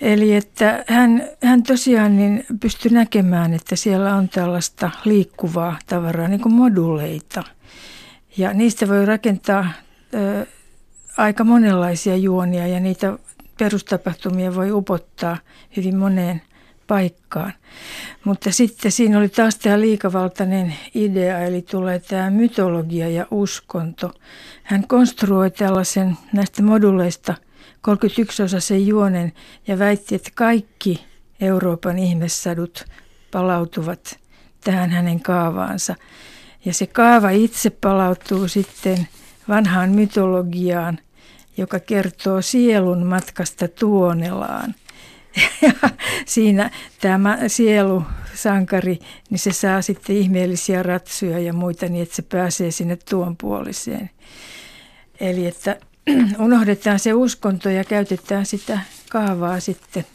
Eli 0.00 0.34
että 0.34 0.84
hän, 0.88 1.28
hän 1.42 1.62
tosiaan 1.62 2.16
niin 2.16 2.44
pystyi 2.60 2.90
näkemään, 2.92 3.54
että 3.54 3.76
siellä 3.76 4.14
on 4.14 4.28
tällaista 4.28 4.90
liikkuvaa 5.04 5.78
tavaraa, 5.86 6.28
niin 6.28 6.40
kuin 6.40 6.54
moduleita– 6.54 7.42
ja 8.36 8.52
niistä 8.52 8.88
voi 8.88 9.06
rakentaa 9.06 9.68
ö, 10.14 10.46
aika 11.16 11.44
monenlaisia 11.44 12.16
juonia 12.16 12.66
ja 12.66 12.80
niitä 12.80 13.18
perustapahtumia 13.58 14.54
voi 14.54 14.72
upottaa 14.72 15.36
hyvin 15.76 15.96
moneen 15.96 16.42
paikkaan. 16.86 17.52
Mutta 18.24 18.52
sitten 18.52 18.92
siinä 18.92 19.18
oli 19.18 19.28
taas 19.28 19.56
tämä 19.56 19.80
liikavaltainen 19.80 20.74
idea, 20.94 21.40
eli 21.40 21.62
tulee 21.62 21.98
tämä 21.98 22.30
mytologia 22.30 23.08
ja 23.08 23.26
uskonto. 23.30 24.12
Hän 24.62 24.86
konstruoi 24.86 25.50
tällaisen 25.50 26.16
näistä 26.32 26.62
moduleista 26.62 27.34
31-osaisen 27.88 28.86
juonen 28.86 29.32
ja 29.66 29.78
väitti, 29.78 30.14
että 30.14 30.30
kaikki 30.34 31.06
Euroopan 31.40 31.98
ihmessadut 31.98 32.84
palautuvat 33.30 34.18
tähän 34.64 34.90
hänen 34.90 35.20
kaavaansa. 35.20 35.94
Ja 36.64 36.74
se 36.74 36.86
kaava 36.86 37.30
itse 37.30 37.70
palautuu 37.70 38.48
sitten 38.48 39.08
vanhaan 39.48 39.90
mytologiaan, 39.90 40.98
joka 41.56 41.80
kertoo 41.80 42.42
sielun 42.42 43.06
matkasta 43.06 43.68
Tuonelaan. 43.68 44.74
Ja 45.62 45.90
siinä 46.26 46.70
tämä 47.00 47.38
sielu, 47.46 48.02
sankari, 48.34 48.98
niin 49.30 49.38
se 49.38 49.52
saa 49.52 49.82
sitten 49.82 50.16
ihmeellisiä 50.16 50.82
ratsuja 50.82 51.38
ja 51.38 51.52
muita 51.52 51.86
niin, 51.88 52.02
että 52.02 52.16
se 52.16 52.22
pääsee 52.22 52.70
sinne 52.70 52.98
tuon 53.10 53.36
puoliseen. 53.36 54.10
Eli 55.20 55.46
että 55.46 55.76
unohdetaan 56.38 56.98
se 56.98 57.14
uskonto 57.14 57.70
ja 57.70 57.84
käytetään 57.84 58.46
sitä 58.46 58.80
kaavaa 59.10 59.60
sitten 59.60 60.06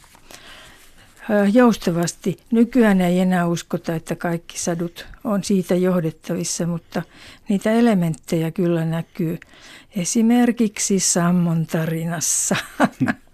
joustavasti. 1.53 2.37
Nykyään 2.51 3.01
ei 3.01 3.19
enää 3.19 3.47
uskota, 3.47 3.95
että 3.95 4.15
kaikki 4.15 4.59
sadut 4.59 5.07
on 5.23 5.43
siitä 5.43 5.75
johdettavissa, 5.75 6.67
mutta 6.67 7.01
niitä 7.49 7.71
elementtejä 7.71 8.51
kyllä 8.51 8.85
näkyy 8.85 9.39
esimerkiksi 9.95 10.99
Sammon 10.99 11.65
tarinassa. 11.65 12.55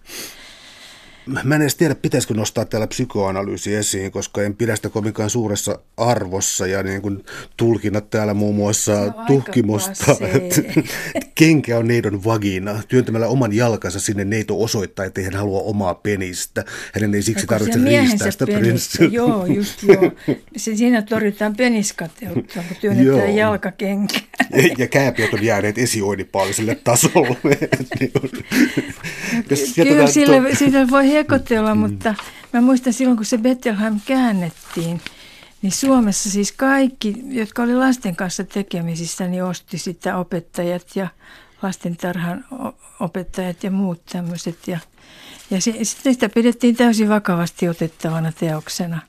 Mä 1.44 1.56
en 1.56 1.62
edes 1.62 1.76
tiedä, 1.76 1.96
pitäisikö 1.96 2.34
nostaa 2.34 2.66
täällä 2.66 2.88
psykoanalyysi 2.88 3.76
esiin, 3.76 4.12
koska 4.12 4.44
en 4.44 4.56
pidä 4.56 4.76
sitä 4.76 4.90
kovinkaan 4.90 5.30
suuressa 5.30 5.80
arvossa. 5.98 6.68
Ja 6.68 6.84
niin 6.84 7.02
kuin 7.02 7.24
tulkinnat 7.58 8.10
täällä 8.10 8.34
muun 8.34 8.56
muassa 8.56 9.06
no, 9.06 9.14
tuhkimusta, 9.28 10.16
että 10.34 10.62
kenkä 11.36 11.78
on 11.78 11.88
neidon 11.88 12.24
vagina. 12.24 12.82
Työntämällä 12.88 13.28
oman 13.28 13.54
jalkansa 13.54 14.00
sinne 14.00 14.26
neito 14.26 14.64
osoittaa, 14.64 15.06
että 15.06 15.22
hän 15.22 15.34
halua 15.34 15.62
omaa 15.62 15.94
penistä. 15.94 16.66
Hänen 16.94 17.16
ei 17.16 17.22
siksi 17.22 17.48
tarvitse 17.48 17.80
riistää 17.80 18.32
sitä 18.32 18.46
prinssiä. 18.46 19.08
Joo, 19.16 19.46
just 19.46 19.84
joo. 19.84 20.12
Se, 20.58 20.76
siinä 20.76 21.02
torjutaan 21.02 21.56
peniskateutta, 21.56 22.64
kun 22.68 22.78
työnnetään 22.82 23.36
jalkakenkä. 23.36 24.20
Ja, 24.52 24.76
ja 24.78 24.88
kääpiöt 24.88 25.34
on 25.34 25.44
jääneet 25.44 25.78
esioidipaaliselle 25.78 26.76
tasolle. 26.76 27.38
Kyllä 29.76 30.08
sille, 30.08 30.56
sille 30.56 30.90
voi 30.90 31.15
hekotella, 31.16 31.76
mm. 31.76 31.82
mutta 31.82 32.16
mä 32.54 32.62
muistan 32.62 32.94
silloin, 32.94 33.18
kun 33.18 33.26
se 33.26 33.38
Bettelheim 33.38 34.00
käännettiin, 34.06 35.02
niin 35.62 35.72
Suomessa 35.72 36.30
siis 36.30 36.52
kaikki, 36.52 37.16
jotka 37.28 37.64
oli 37.64 37.76
lasten 37.76 38.16
kanssa 38.16 38.44
tekemisissä, 38.44 39.28
niin 39.28 39.44
osti 39.44 39.78
sitä 39.78 40.18
opettajat 40.18 40.96
ja 40.96 41.08
lastentarhan 41.62 42.46
opettajat 43.00 43.64
ja 43.64 43.72
muut 43.72 44.02
tämmöiset. 44.06 44.68
Ja, 44.68 44.80
ja 45.52 45.62
sitten 45.62 46.14
sitä 46.14 46.30
pidettiin 46.30 46.76
täysin 46.76 47.10
vakavasti 47.10 47.70
otettavana 47.70 48.32
teoksena. 48.32 49.00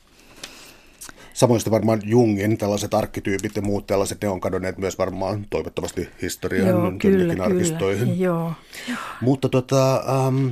Samoin 1.34 1.60
sitten 1.60 1.70
varmaan 1.70 2.00
Jungin 2.04 2.58
tällaiset 2.58 2.94
arkkityypit 2.94 3.56
ja 3.56 3.62
muut 3.62 3.86
tällaiset, 3.86 4.22
ne 4.22 4.28
on 4.28 4.40
kadonneet 4.40 4.78
myös 4.78 4.98
varmaan 4.98 5.46
toivottavasti 5.50 6.08
historian 6.22 6.68
Joo, 6.68 6.92
kyllä, 6.98 7.44
arkistoihin. 7.44 8.08
Kyllä, 8.08 8.24
joo. 8.24 8.52
Mutta 9.20 9.48
tota, 9.48 9.94
ähm, 9.94 10.48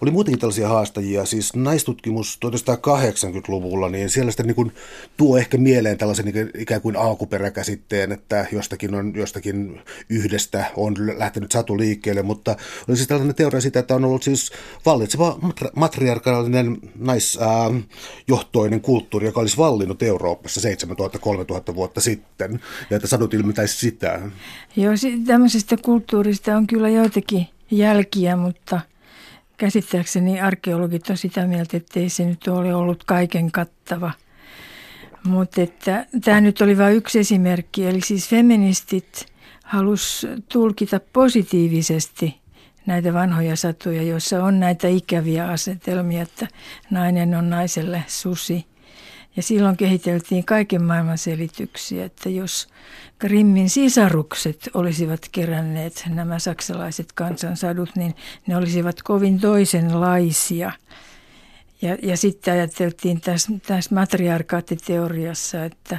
oli 0.00 0.10
muutenkin 0.10 0.40
tällaisia 0.40 0.68
haastajia, 0.68 1.24
siis 1.24 1.56
naistutkimus 1.56 2.38
1980-luvulla, 2.46 3.88
niin 3.88 4.10
siellä 4.10 4.30
sitten 4.30 4.46
niin 4.46 4.54
kuin 4.54 4.72
tuo 5.16 5.38
ehkä 5.38 5.58
mieleen 5.58 5.98
tällaisen 5.98 6.24
niin 6.24 6.50
ikään 6.58 6.80
kuin 6.80 6.96
alkuperäkäsitteen, 6.96 8.12
että 8.12 8.46
jostakin, 8.52 8.94
on, 8.94 9.12
jostakin 9.16 9.80
yhdestä 10.08 10.64
on 10.76 10.94
lähtenyt 11.16 11.52
satu 11.52 11.78
liikkeelle, 11.78 12.22
mutta 12.22 12.56
oli 12.88 12.96
siis 12.96 13.08
tällainen 13.08 13.34
teoria 13.34 13.60
siitä, 13.60 13.78
että 13.78 13.94
on 13.94 14.04
ollut 14.04 14.22
siis 14.22 14.52
vallitseva 14.86 15.38
matriarkaalinen 15.76 16.78
naisjohtoinen 16.98 18.80
kulttuuri, 18.80 19.26
joka 19.26 19.40
olisi 19.40 19.56
vallinnut 19.56 20.02
Euroopassa 20.02 20.60
7000-3000 21.70 21.74
vuotta 21.74 22.00
sitten, 22.00 22.60
ja 22.90 22.96
että 22.96 23.08
sadut 23.08 23.34
ilmentäisi 23.34 23.78
sitä. 23.78 24.20
Joo, 24.76 24.92
tämmöisestä 25.26 25.76
kulttuurista 25.76 26.56
on 26.56 26.66
kyllä 26.66 26.88
joitakin 26.88 27.46
jälkiä, 27.70 28.36
mutta– 28.36 28.80
käsittääkseni 29.60 30.40
arkeologit 30.40 31.10
on 31.10 31.16
sitä 31.16 31.46
mieltä, 31.46 31.76
että 31.76 32.00
ei 32.00 32.08
se 32.08 32.24
nyt 32.24 32.48
ole 32.48 32.74
ollut 32.74 33.04
kaiken 33.04 33.52
kattava. 33.52 34.12
Mutta 35.24 35.62
että 35.62 36.06
tämä 36.24 36.40
nyt 36.40 36.60
oli 36.60 36.78
vain 36.78 36.96
yksi 36.96 37.18
esimerkki, 37.18 37.86
eli 37.86 38.00
siis 38.00 38.28
feministit 38.28 39.26
halus 39.64 40.26
tulkita 40.52 41.00
positiivisesti 41.12 42.40
näitä 42.86 43.14
vanhoja 43.14 43.56
satuja, 43.56 44.02
joissa 44.02 44.44
on 44.44 44.60
näitä 44.60 44.88
ikäviä 44.88 45.48
asetelmia, 45.48 46.22
että 46.22 46.48
nainen 46.90 47.34
on 47.34 47.50
naiselle 47.50 48.04
susi 48.06 48.66
ja 49.36 49.42
silloin 49.42 49.76
kehiteltiin 49.76 50.44
kaiken 50.44 50.84
maailman 50.84 51.18
selityksiä, 51.18 52.04
että 52.04 52.28
jos 52.28 52.68
Grimmin 53.18 53.70
sisarukset 53.70 54.70
olisivat 54.74 55.20
keränneet 55.32 56.04
nämä 56.08 56.38
saksalaiset 56.38 57.12
kansansadut, 57.12 57.96
niin 57.96 58.14
ne 58.46 58.56
olisivat 58.56 59.02
kovin 59.02 59.40
toisenlaisia. 59.40 60.72
Ja, 61.82 61.96
ja 62.02 62.16
sitten 62.16 62.54
ajateltiin 62.54 63.20
tässä, 63.20 63.52
tässä 63.66 63.94
matriarkaattiteoriassa, 63.94 65.64
että, 65.64 65.98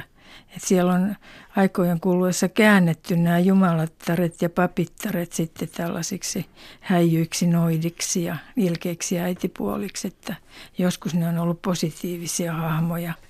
että 0.56 0.68
siellä 0.68 0.92
on 0.92 1.16
aikojen 1.56 2.00
kuluessa 2.00 2.48
käännetty 2.48 3.16
nämä 3.16 3.38
jumalattaret 3.38 4.42
ja 4.42 4.50
papittaret 4.50 5.32
sitten 5.32 5.68
tällaisiksi 5.68 6.46
häijyiksi, 6.80 7.46
noidiksi 7.46 8.24
ja 8.24 8.36
ilkeiksi 8.56 9.18
äitipuoliksi, 9.18 10.08
että 10.08 10.34
joskus 10.78 11.14
ne 11.14 11.28
on 11.28 11.38
ollut 11.38 11.62
positiivisia 11.62 12.52
hahmoja– 12.52 13.14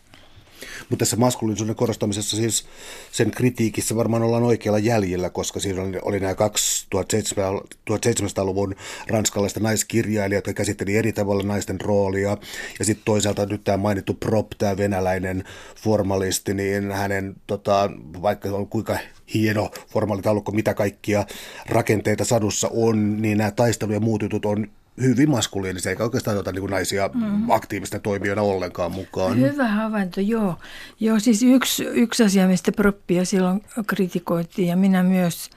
mutta 0.91 1.03
tässä 1.03 1.17
maskuliinisuuden 1.17 1.75
korostamisessa 1.75 2.37
siis 2.37 2.65
sen 3.13 3.31
kritiikissä 3.31 3.97
varmaan 3.97 4.23
ollaan 4.23 4.43
oikealla 4.43 4.79
jäljellä, 4.79 5.31
koska 5.31 5.61
siinä 5.61 5.83
oli, 5.83 5.99
oli 6.03 6.21
nämä 6.21 6.35
1700-luvun 6.35 8.75
ranskalaista 9.09 9.61
naiskirjailijat, 9.61 10.47
jotka 10.47 10.59
käsitteli 10.59 10.97
eri 10.97 11.13
tavalla 11.13 11.43
naisten 11.43 11.81
roolia. 11.81 12.37
Ja 12.79 12.85
sitten 12.85 13.05
toisaalta 13.05 13.47
nyt 13.47 13.65
tämä 13.65 13.77
mainittu 13.77 14.15
Prop, 14.15 14.47
tämä 14.59 14.77
venäläinen 14.77 15.45
formalisti, 15.77 16.55
niin 16.55 16.93
hänen, 16.93 17.35
tota, 17.47 17.91
vaikka 18.23 18.49
on 18.49 18.69
kuinka 18.69 18.99
hieno 19.35 19.71
formaalitaulukko, 19.89 20.53
mitä 20.53 20.75
kaikkia 20.75 21.27
rakenteita 21.69 22.25
sadussa 22.25 22.69
on, 22.73 23.23
niin 23.23 23.39
nämä 23.39 23.51
taistelu- 23.51 23.93
ja 23.93 24.01
muut 24.01 24.23
jutut 24.23 24.45
on 24.45 24.69
hyvin 25.01 25.31
maskuliinisia, 25.31 25.91
eikä 25.91 26.05
oikeastaan 26.05 26.39
ota 26.39 26.53
niin 26.53 26.71
naisia 26.71 27.11
mm. 27.15 27.51
aktiivisten 27.51 28.01
toimijoina 28.01 28.43
ollenkaan 28.43 28.93
mukaan. 28.93 29.41
Hyvä 29.41 29.69
havainto, 29.69 30.21
joo. 30.21 30.59
Joo, 31.01 31.19
siis 31.19 31.43
yksi, 31.43 31.85
yksi 31.85 32.25
asia, 32.25 32.49
mistä 32.49 32.73
proppia 32.73 33.25
silloin 33.25 33.65
kritikoitiin, 33.87 34.69
ja 34.69 34.77
minä 34.77 35.03
myös 35.03 35.51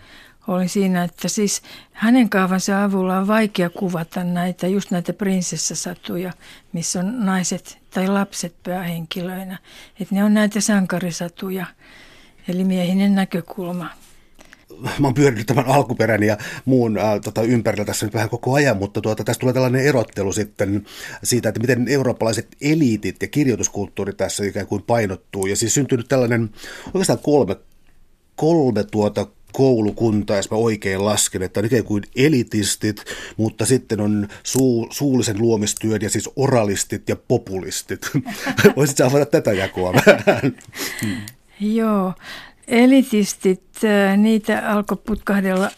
olin 0.48 0.70
siinä, 0.70 1.04
että 1.04 1.28
siis 1.28 1.62
hänen 1.92 2.30
kaavansa 2.30 2.84
avulla 2.84 3.18
on 3.18 3.28
vaikea 3.28 3.70
kuvata 3.70 4.24
näitä, 4.24 4.68
just 4.68 4.92
näitä 4.92 5.14
prinsessasatuja, 5.14 6.34
missä 6.74 7.00
on 7.00 7.26
naiset 7.26 7.78
tai 7.90 8.08
lapset 8.08 8.56
päähenkilöinä. 8.64 9.58
Että 10.00 10.16
ne 10.16 10.24
on 10.24 10.34
näitä 10.34 10.62
sankarisatuja, 10.62 11.66
eli 12.48 12.64
miehinen 12.64 13.16
näkökulma 13.16 13.90
mä 15.00 15.08
oon 15.08 15.14
pyörinyt 15.14 15.48
tämän 15.48 15.66
alkuperän 15.66 16.24
ja 16.24 16.38
muun 16.66 16.98
äh, 16.98 17.22
tota, 17.24 17.42
ympärillä 17.42 17.86
tässä 17.86 18.06
nyt 18.06 18.14
vähän 18.14 18.30
koko 18.30 18.54
ajan, 18.54 18.78
mutta 18.78 19.02
tuota, 19.02 19.24
tästä 19.24 19.40
tulee 19.40 19.54
tällainen 19.54 19.86
erottelu 19.86 20.34
sitten 20.34 20.86
siitä, 21.24 21.50
että 21.50 21.62
miten 21.62 21.88
eurooppalaiset 21.88 22.48
eliitit 22.62 23.22
ja 23.22 23.28
kirjoituskulttuuri 23.28 24.14
tässä 24.14 24.46
ikään 24.46 24.68
kuin 24.68 24.84
painottuu. 24.84 25.46
Ja 25.46 25.56
siis 25.56 25.74
syntynyt 25.74 26.08
tällainen 26.08 26.50
oikeastaan 26.86 27.20
kolme, 27.20 27.56
kolme 28.36 28.84
tuota 28.84 29.28
koulukuntaa, 29.56 30.38
jos 30.38 30.52
mä 30.52 30.58
oikein 30.58 31.06
lasken, 31.06 31.44
että 31.44 31.60
on 31.60 31.66
ikään 31.66 31.84
kuin 31.84 32.04
elitistit, 32.16 33.04
mutta 33.38 33.66
sitten 33.66 34.02
on 34.02 34.28
suu, 34.44 34.88
suullisen 34.92 35.38
luomistyön 35.40 36.02
ja 36.02 36.10
siis 36.10 36.30
oralistit 36.36 37.10
ja 37.10 37.16
populistit. 37.16 38.10
Voisitko 38.76 39.04
avata 39.04 39.26
tätä 39.26 39.54
jakoa 39.54 39.94
vähän? 39.94 40.56
Joo, 41.60 42.14
elitistit, 42.68 43.64
niitä 44.18 44.72
alkoi 44.72 44.98
putkahdella 45.06 45.70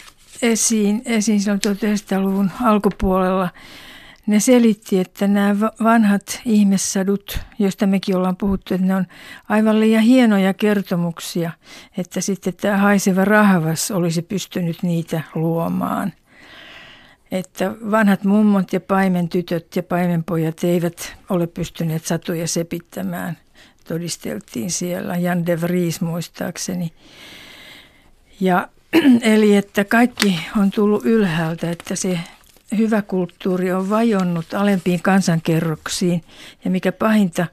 esiin, 0.42 1.02
esiin 1.06 1.42
silloin 1.42 1.62
1900-luvun 1.68 2.52
alkupuolella. 2.64 3.50
Ne 4.28 4.40
selitti, 4.40 5.00
että 5.00 5.28
nämä 5.28 5.72
vanhat 5.84 6.42
ihmissadut, 6.46 7.40
joista 7.60 7.88
mekin 7.88 8.16
ollaan 8.16 8.38
puhuttu, 8.38 8.74
että 8.74 8.88
ne 8.88 8.96
on 8.96 9.06
aivan 9.50 9.80
liian 9.80 10.04
hienoja 10.04 10.54
kertomuksia, 10.54 11.52
että 11.98 12.22
sitten 12.22 12.54
tämä 12.54 12.78
haiseva 12.78 13.26
rahavas 13.26 13.92
olisi 13.92 14.22
pystynyt 14.22 14.84
niitä 14.84 15.22
luomaan. 15.36 16.14
Että 17.32 17.72
vanhat 17.92 18.24
mummot 18.24 18.74
ja 18.74 18.80
paimentytöt 18.80 19.76
ja 19.76 19.84
paimenpojat 19.84 20.64
eivät 20.64 21.16
ole 21.30 21.48
pystyneet 21.48 22.06
satuja 22.06 22.48
sepittämään– 22.48 23.38
todisteltiin 23.88 24.72
siellä, 24.72 25.16
Jan 25.16 25.46
de 25.46 25.62
Vries 25.62 26.02
muistaakseni. 26.02 26.94
Ja, 28.40 28.68
eli 29.34 29.56
että 29.56 29.86
kaikki 29.86 30.40
on 30.58 30.72
tullut 30.72 31.06
ylhäältä, 31.06 31.72
että 31.72 31.96
se 31.96 32.20
hyvä 32.78 33.02
kulttuuri 33.02 33.72
on 33.72 33.90
vajonnut 33.90 34.54
alempiin 34.54 35.02
kansankerroksiin 35.02 36.24
ja 36.66 36.72
mikä 36.72 36.92
pahinta, 36.92 37.48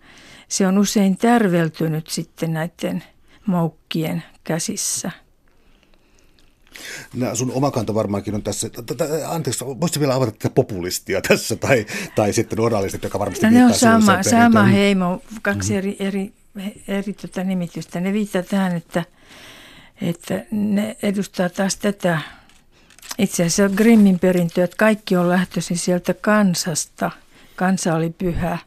se 0.48 0.66
on 0.66 0.78
usein 0.78 1.16
tärveltynyt 1.16 2.06
sitten 2.06 2.52
näiden 2.52 3.04
moukkien 3.46 4.22
käsissä– 4.44 5.10
Nämä 7.14 7.34
sun 7.34 7.52
oma 7.52 7.70
kanta 7.70 7.94
varmaankin 7.94 8.34
on 8.34 8.42
tässä, 8.42 8.70
anteeksi, 9.26 9.64
voisitko 9.64 10.00
vielä 10.00 10.14
avata 10.14 10.32
tätä 10.32 10.50
populistia 10.50 11.20
tässä, 11.28 11.56
tai, 11.56 11.86
tai 12.14 12.32
sitten 12.32 12.60
oralistit, 12.60 13.02
joka 13.02 13.18
varmasti 13.18 13.46
no, 13.46 13.52
ne 13.52 13.64
on 13.64 13.74
sama, 13.74 14.22
sama 14.22 14.62
heimo, 14.62 15.22
kaksi 15.42 15.72
mm. 15.72 15.78
eri, 15.78 15.96
eri, 15.98 16.32
eri 16.88 17.12
tota 17.12 17.44
nimitystä. 17.44 18.00
Ne 18.00 18.12
viittaa 18.12 18.42
tähän, 18.42 18.76
että, 18.76 19.04
että 20.02 20.44
ne 20.50 20.96
edustaa 21.02 21.48
taas 21.48 21.76
tätä 21.76 22.18
itse 23.18 23.44
asiassa 23.44 23.76
Grimmin 23.76 24.18
perintöä, 24.18 24.64
että 24.64 24.76
kaikki 24.76 25.16
on 25.16 25.28
lähtöisin 25.28 25.78
sieltä 25.78 26.14
kansasta. 26.14 27.10
Kansa 27.56 27.94
oli 27.94 28.10
pyhä. 28.10 28.58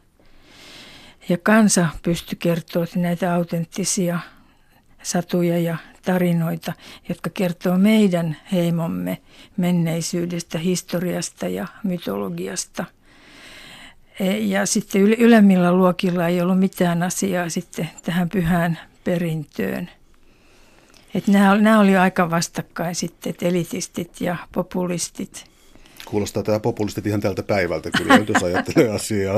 Ja 1.28 1.38
kansa 1.38 1.88
pystyi 2.02 2.38
kertomaan 2.38 2.88
näitä 2.96 3.34
autenttisia 3.34 4.18
satuja 5.02 5.58
ja 5.58 5.76
tarinoita, 6.12 6.72
jotka 7.08 7.30
kertoo 7.30 7.78
meidän 7.78 8.36
heimomme 8.52 9.18
menneisyydestä, 9.56 10.58
historiasta 10.58 11.48
ja 11.48 11.66
mytologiasta. 11.84 12.84
E, 14.20 14.38
ja 14.38 14.66
sitten 14.66 15.02
ylemmillä 15.02 15.72
luokilla 15.72 16.28
ei 16.28 16.40
ollut 16.40 16.58
mitään 16.58 17.02
asiaa 17.02 17.48
sitten 17.48 17.90
tähän 18.02 18.28
pyhään 18.28 18.78
perintöön. 19.04 19.90
Et 21.14 21.26
nämä, 21.26 21.58
nämä 21.58 21.80
oli 21.80 21.96
aika 21.96 22.30
vastakkain 22.30 22.94
sitten, 22.94 23.30
että 23.30 23.46
elitistit 23.46 24.20
ja 24.20 24.36
populistit. 24.52 25.44
Kuulostaa 26.04 26.42
tämä 26.42 26.60
populistit 26.60 27.06
ihan 27.06 27.20
tältä 27.20 27.42
päivältä 27.42 27.90
kyllä, 27.90 28.14
jos 28.34 28.42
ajattelee 28.42 28.90
asiaa. 28.90 29.34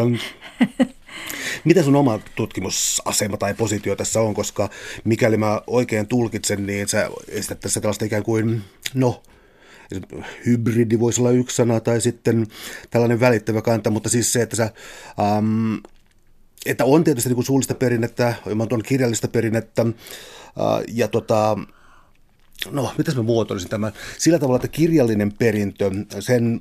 Mitä 1.64 1.82
sun 1.82 1.96
oma 1.96 2.20
tutkimusasema 2.34 3.36
tai 3.36 3.54
positio 3.54 3.96
tässä 3.96 4.20
on, 4.20 4.34
koska 4.34 4.70
mikäli 5.04 5.36
mä 5.36 5.62
oikein 5.66 6.06
tulkitsen, 6.06 6.66
niin 6.66 6.88
sä 6.88 7.10
esität 7.28 7.60
tässä 7.60 7.80
tällaista 7.80 8.04
ikään 8.04 8.22
kuin, 8.22 8.62
no, 8.94 9.22
hybridi 10.46 10.98
voisi 10.98 11.20
olla 11.20 11.30
yksi 11.30 11.56
sana, 11.56 11.80
tai 11.80 12.00
sitten 12.00 12.46
tällainen 12.90 13.20
välittävä 13.20 13.62
kanta, 13.62 13.90
mutta 13.90 14.08
siis 14.08 14.32
se, 14.32 14.42
että 14.42 14.56
sä, 14.56 14.70
ähm, 15.20 15.74
että 16.66 16.84
on 16.84 17.04
tietysti 17.04 17.34
niin 17.34 17.44
suullista 17.44 17.74
perinnettä, 17.74 18.34
on 18.72 18.82
kirjallista 18.82 19.28
perinnettä, 19.28 19.82
äh, 19.82 19.94
ja 20.88 21.08
tota, 21.08 21.58
no, 22.70 22.92
miten 22.98 23.16
mä 23.16 23.22
muotoilisin 23.22 23.70
tämän? 23.70 23.92
Sillä 24.18 24.38
tavalla, 24.38 24.56
että 24.56 24.68
kirjallinen 24.68 25.32
perintö, 25.32 25.90
sen 26.20 26.60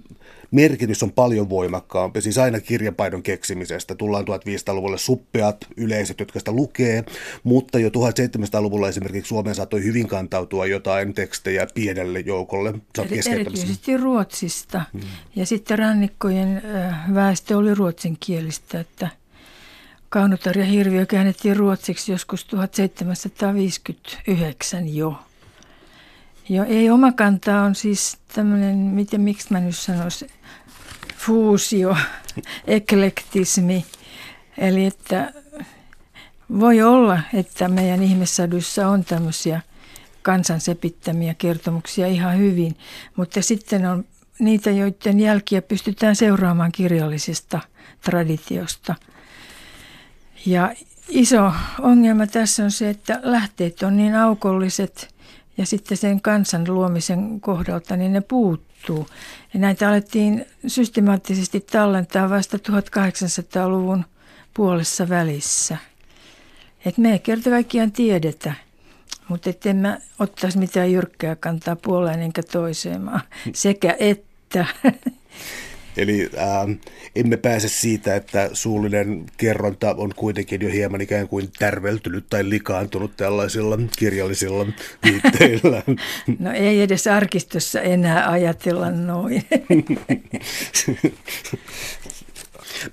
merkitys 0.52 1.04
on 1.04 1.12
paljon 1.12 1.50
voimakkaampi, 1.50 2.22
siis 2.22 2.38
aina 2.38 2.60
kirjapaidon 2.60 3.24
keksimisestä. 3.24 3.96
Tullaan 3.96 4.26
1500-luvulle 4.26 4.98
suppeat 4.98 5.58
yleisöt, 5.78 6.20
jotka 6.20 6.40
sitä 6.40 6.52
lukee, 6.52 7.04
mutta 7.44 7.80
jo 7.80 7.90
1700-luvulla 7.90 8.90
esimerkiksi 8.90 9.30
Suomeen 9.30 9.56
saattoi 9.56 9.84
hyvin 9.84 10.08
kantautua 10.08 10.66
jotain 10.66 11.14
tekstejä 11.14 11.68
pienelle 11.74 12.20
joukolle. 12.20 12.74
Erityisesti 13.32 13.98
Ruotsista. 13.98 14.82
Hmm. 14.94 15.02
Ja 15.36 15.46
sitten 15.46 15.80
rannikkojen 15.80 16.62
väestö 17.14 17.58
oli 17.58 17.76
ruotsinkielistä, 17.76 18.80
että 18.80 19.10
Kaunotar 20.10 20.58
ja 20.58 20.66
Hirviö 20.66 21.06
käännettiin 21.06 21.58
ruotsiksi 21.58 22.12
joskus 22.12 22.46
1759 22.46 24.96
jo. 24.96 25.16
Joo, 26.50 26.66
ei 26.70 26.90
oma 26.90 27.12
kanta 27.12 27.62
on 27.62 27.76
siis 27.76 28.18
tämmöinen, 28.34 28.78
miten, 28.78 29.22
miksi 29.22 29.48
mä 29.50 29.60
nyt 29.60 29.78
sanoisin, 29.78 30.30
fuusio, 31.18 31.98
eklektismi. 32.68 33.86
Eli 34.58 34.86
että 34.86 35.34
voi 36.60 36.82
olla, 36.82 37.20
että 37.34 37.68
meidän 37.68 38.04
ihmissaduissa 38.04 38.88
on 38.88 39.06
tämmöisiä 39.06 39.62
kansan 40.22 40.60
sepittämiä 40.60 41.34
kertomuksia 41.34 42.08
ihan 42.08 42.38
hyvin, 42.38 42.78
mutta 43.16 43.42
sitten 43.42 43.86
on 43.86 44.06
niitä, 44.40 44.72
joiden 44.72 45.20
jälkiä 45.20 45.62
pystytään 45.62 46.16
seuraamaan 46.16 46.72
kirjallisesta 46.72 47.60
traditiosta. 48.02 48.96
Ja 50.46 50.74
iso 51.10 51.52
ongelma 51.80 52.28
tässä 52.28 52.64
on 52.64 52.72
se, 52.72 52.90
että 52.90 53.20
lähteet 53.24 53.84
on 53.84 53.98
niin 53.98 54.16
aukolliset– 54.16 55.08
ja 55.60 55.66
sitten 55.66 55.98
sen 55.98 56.22
kansan 56.22 56.64
luomisen 56.68 57.42
kohdalta, 57.42 57.96
niin 57.96 58.14
ne 58.14 58.22
puuttuu. 58.22 59.08
Ja 59.54 59.60
näitä 59.60 59.90
alettiin 59.90 60.46
systemaattisesti 60.68 61.60
tallentaa 61.60 62.30
vasta 62.30 62.58
1800-luvun 62.58 64.06
puolessa 64.54 65.10
välissä. 65.10 65.78
Et 66.86 66.98
me 66.98 67.12
ei 67.12 67.20
kerta 67.20 67.50
kaikkiaan 67.50 67.92
tiedetä, 67.92 68.54
mutta 69.28 69.50
en 69.66 69.76
mä 69.76 69.98
ottaisi 70.20 70.58
mitään 70.58 70.92
jyrkkää 70.92 71.36
kantaa 71.36 71.76
puoleen 71.76 72.22
enkä 72.22 72.44
toiseen, 72.44 73.12
sekä 73.54 73.96
että. 74.00 74.66
Eli 75.98 76.30
äh, 76.38 76.78
emme 77.16 77.38
pääse 77.38 77.70
siitä, 77.70 78.16
että 78.16 78.50
suullinen 78.54 79.26
kerronta 79.38 79.96
on 79.98 80.14
kuitenkin 80.16 80.62
jo 80.62 80.70
hieman 80.70 81.02
ikään 81.02 81.28
kuin 81.28 81.50
tärveltynyt 81.60 82.26
tai 82.30 82.50
likaantunut 82.50 83.18
tällaisilla 83.18 83.78
kirjallisilla 83.98 84.66
viitteillä. 85.04 85.84
No 86.40 86.52
ei 86.52 86.82
edes 86.82 87.08
arkistossa 87.08 87.82
enää 87.82 88.32
ajatella 88.32 88.92
noin. 88.92 89.44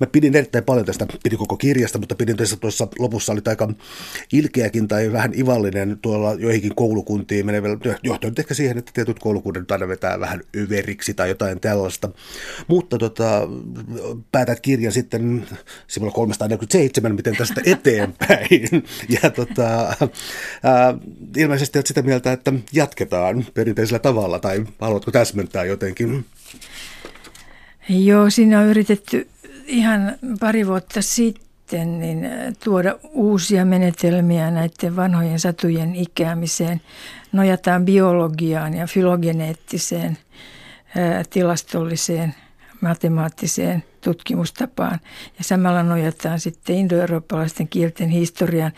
Mä 0.01 0.07
pidin 0.07 0.37
erittäin 0.37 0.65
paljon 0.65 0.87
tästä, 0.87 1.07
pidin 1.23 1.39
koko 1.39 1.57
kirjasta, 1.57 1.99
mutta 1.99 2.15
pidin 2.15 2.37
tässä 2.37 2.57
tuossa 2.57 2.89
lopussa 2.99 3.33
oli 3.33 3.41
aika 3.47 3.69
ilkeäkin 4.33 4.89
tai 4.89 5.13
vähän 5.13 5.39
ivallinen 5.39 5.99
tuolla 6.03 6.35
joihinkin 6.35 6.75
koulukuntiin 6.75 7.47
menevillä, 7.47 7.77
johtuen 8.03 8.35
ehkä 8.39 8.55
siihen, 8.55 8.79
että 8.79 8.93
tietyt 8.95 9.19
koulukunnat 9.19 9.71
aina 9.71 9.89
vetää 9.89 10.21
vähän 10.21 10.41
överiksi 10.57 11.15
tai 11.15 11.29
jotain 11.29 11.61
tällaista. 11.61 12.09
Mutta 12.69 12.99
tota, 12.99 13.49
päätät 14.33 14.61
kirjan 14.61 14.93
sitten 14.93 15.47
sivulla 15.87 16.13
347, 16.13 17.15
miten 17.15 17.37
tästä 17.37 17.61
eteenpäin. 17.73 18.69
ja 19.23 19.31
tota, 19.31 19.97
ää, 20.63 20.95
ilmeisesti 21.37 21.79
olet 21.79 21.87
sitä 21.87 22.03
mieltä, 22.03 22.33
että 22.33 22.53
jatketaan 22.73 23.47
perinteisellä 23.55 23.99
tavalla 23.99 24.39
tai 24.39 24.65
haluatko 24.81 25.11
täsmentää 25.11 25.65
jotenkin? 25.65 26.25
Joo, 27.89 28.31
siinä 28.31 28.61
on 28.61 28.67
yritetty 28.67 29.29
ihan 29.67 30.17
pari 30.41 30.67
vuotta 30.67 31.03
sitten 31.03 31.99
niin 31.99 32.25
äh, 32.25 32.33
tuoda 32.65 32.99
uusia 33.13 33.65
menetelmiä 33.65 34.51
näiden 34.51 34.97
vanhojen 34.97 35.41
satujen 35.41 35.95
ikäämiseen. 35.95 36.81
Nojataan 37.33 37.85
biologiaan 37.85 38.75
ja 38.75 38.87
filogeneettiseen 38.87 40.19
äh, 40.97 41.27
tilastolliseen 41.31 42.35
matemaattiseen 42.81 43.85
tutkimustapaan 44.07 45.01
ja 45.39 45.45
samalla 45.45 45.83
nojataan 45.83 46.41
sitten 46.41 46.77
indoeurooppalaisten 46.77 47.69
kielten 47.69 48.09
historiaan. 48.09 48.73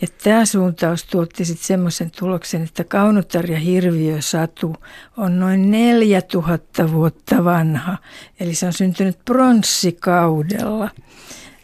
Ja 0.00 0.08
tämä 0.24 0.44
suuntaus 0.44 1.04
tuotti 1.04 1.44
sitten 1.44 1.66
semmoisen 1.66 2.10
tuloksen, 2.18 2.62
että 2.62 2.84
Kaunotar 2.84 3.50
ja 3.50 3.58
Hirviö 3.58 4.16
Satu 4.20 4.76
on 5.16 5.40
noin 5.40 5.70
4000 5.70 6.92
vuotta 6.92 7.44
vanha, 7.44 7.98
eli 8.40 8.54
se 8.54 8.66
on 8.66 8.72
syntynyt 8.72 9.18
pronssikaudella. 9.24 10.90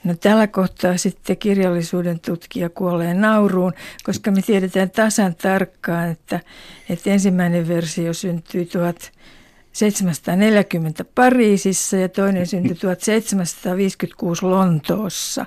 No 0.04 0.14
tällä 0.14 0.46
kohtaa 0.46 0.96
sitten 0.96 1.36
kirjallisuuden 1.36 2.20
tutkija 2.20 2.70
kuolee 2.70 3.14
nauruun, 3.14 3.72
koska 4.04 4.30
me 4.30 4.42
tiedetään 4.42 4.90
tasan 4.90 5.34
tarkkaan, 5.34 6.08
että, 6.08 6.40
että 6.88 7.10
ensimmäinen 7.10 7.68
versio 7.68 8.12
syntyi 8.12 8.66
1000 8.66 9.15
1740 9.78 11.04
Pariisissa 11.14 11.96
ja 11.96 12.08
toinen 12.08 12.46
syntyi 12.56 12.74
1756 12.74 14.46
Lontoossa. 14.46 15.46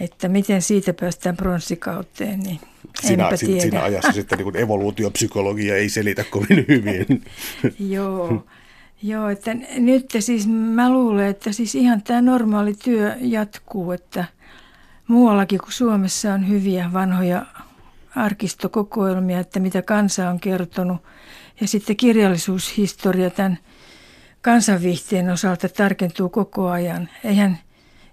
Että 0.00 0.28
miten 0.28 0.62
siitä 0.62 0.92
päästään 0.92 1.36
pronssikauteen, 1.36 2.40
niin 2.40 2.60
Sinä, 3.00 3.28
tiedä. 3.38 3.60
siinä 3.60 3.82
ajassa 3.82 4.12
sitten 4.12 4.38
niin 4.38 4.56
evoluutiopsykologia 4.56 5.76
ei 5.76 5.88
selitä 5.88 6.24
kovin 6.24 6.64
hyvin. 6.68 7.24
Joo. 7.94 8.46
Joo, 9.02 9.28
että 9.28 9.54
nyt 9.78 10.06
siis 10.18 10.46
mä 10.48 10.92
luulen, 10.92 11.26
että 11.26 11.52
siis 11.52 11.74
ihan 11.74 12.02
tämä 12.02 12.22
normaali 12.22 12.74
työ 12.74 13.14
jatkuu, 13.20 13.92
että 13.92 14.24
muuallakin 15.08 15.58
kuin 15.58 15.72
Suomessa 15.72 16.34
on 16.34 16.48
hyviä 16.48 16.90
vanhoja 16.92 17.46
arkistokokoelmia, 18.16 19.40
että 19.40 19.60
mitä 19.60 19.82
kansa 19.82 20.30
on 20.30 20.40
kertonut– 20.40 21.02
ja 21.60 21.68
sitten 21.68 21.96
kirjallisuushistoria 21.96 23.30
tämän 23.30 23.58
kansanviihteen 24.42 25.30
osalta 25.30 25.68
tarkentuu 25.68 26.28
koko 26.28 26.68
ajan. 26.68 27.08
Eihän 27.24 27.58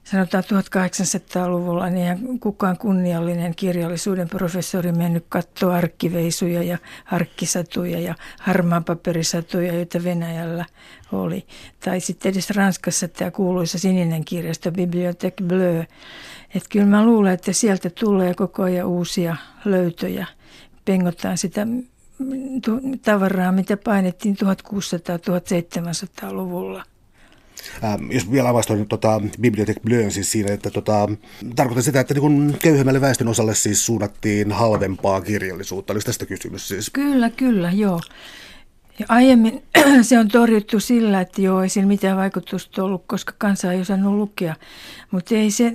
sanotaan 0.04 0.44
1800-luvulla, 0.44 1.90
niin 1.90 2.02
eihän 2.02 2.40
kukaan 2.40 2.78
kunniallinen 2.78 3.56
kirjallisuuden 3.56 4.30
professori 4.30 4.92
mennyt 4.92 5.26
katsoa 5.30 5.76
arkkiveisuja 5.76 6.64
ja 6.64 6.78
arkkisatuja 7.06 8.00
ja 8.00 8.16
harmaanpaperisatuja, 8.40 9.74
joita 9.74 10.04
Venäjällä 10.04 10.66
oli. 11.12 11.46
Tai 11.86 12.00
sitten 12.00 12.32
edes 12.32 12.50
Ranskassa 12.50 13.08
tämä 13.08 13.32
kuuluisa 13.32 13.80
sininen 13.80 14.26
kirjasto 14.26 14.70
Bibliothèque 14.70 15.46
Bleu. 15.48 15.84
Että 16.56 16.70
kyllä 16.70 16.86
mä 16.86 17.06
luulen, 17.06 17.34
että 17.34 17.54
sieltä 17.54 17.90
tulee 17.90 18.34
koko 18.34 18.64
ajan 18.64 18.88
uusia 18.88 19.36
löytöjä. 19.66 20.28
Pengotaan 20.86 21.38
sitä 21.38 21.68
tavaraa, 23.02 23.52
mitä 23.52 23.78
painettiin 23.78 24.36
1600-1700-luvulla. 24.36 26.84
Ähm, 27.84 28.12
jos 28.12 28.32
vielä 28.32 28.50
avaistoin 28.50 28.88
tota, 28.88 29.22
Bibliothèque 29.42 29.82
Bleun 29.86 30.12
siis 30.12 30.32
siinä, 30.32 30.54
että 30.54 30.70
tota, 30.70 31.10
tarkoitan 31.56 31.84
sitä, 31.84 32.00
että 32.00 32.14
niin 32.14 32.58
köyhemmälle 32.62 33.02
väestön 33.02 33.28
osalle 33.28 33.56
siis 33.56 33.86
suunnattiin 33.86 34.52
halvempaa 34.52 35.22
kirjallisuutta. 35.22 35.94
Olisi 35.94 36.06
tästä 36.06 36.26
kysymys 36.26 36.68
siis? 36.68 36.90
Kyllä, 36.90 37.30
kyllä, 37.30 37.72
joo. 37.72 38.02
Ja 39.00 39.06
aiemmin 39.10 39.64
se 40.02 40.20
on 40.20 40.28
torjuttu 40.28 40.80
sillä, 40.80 41.22
että 41.22 41.42
joo, 41.42 41.64
ei 41.64 41.70
sillä 41.70 41.88
mitään 41.88 42.18
vaikutusta 42.18 42.84
ollut, 42.84 43.04
koska 43.08 43.34
kansa 43.38 43.72
ei 43.72 43.82
osannut 43.82 44.14
lukea. 44.14 44.56
Mutta 45.12 45.36
ei 45.36 45.52
se 45.52 45.74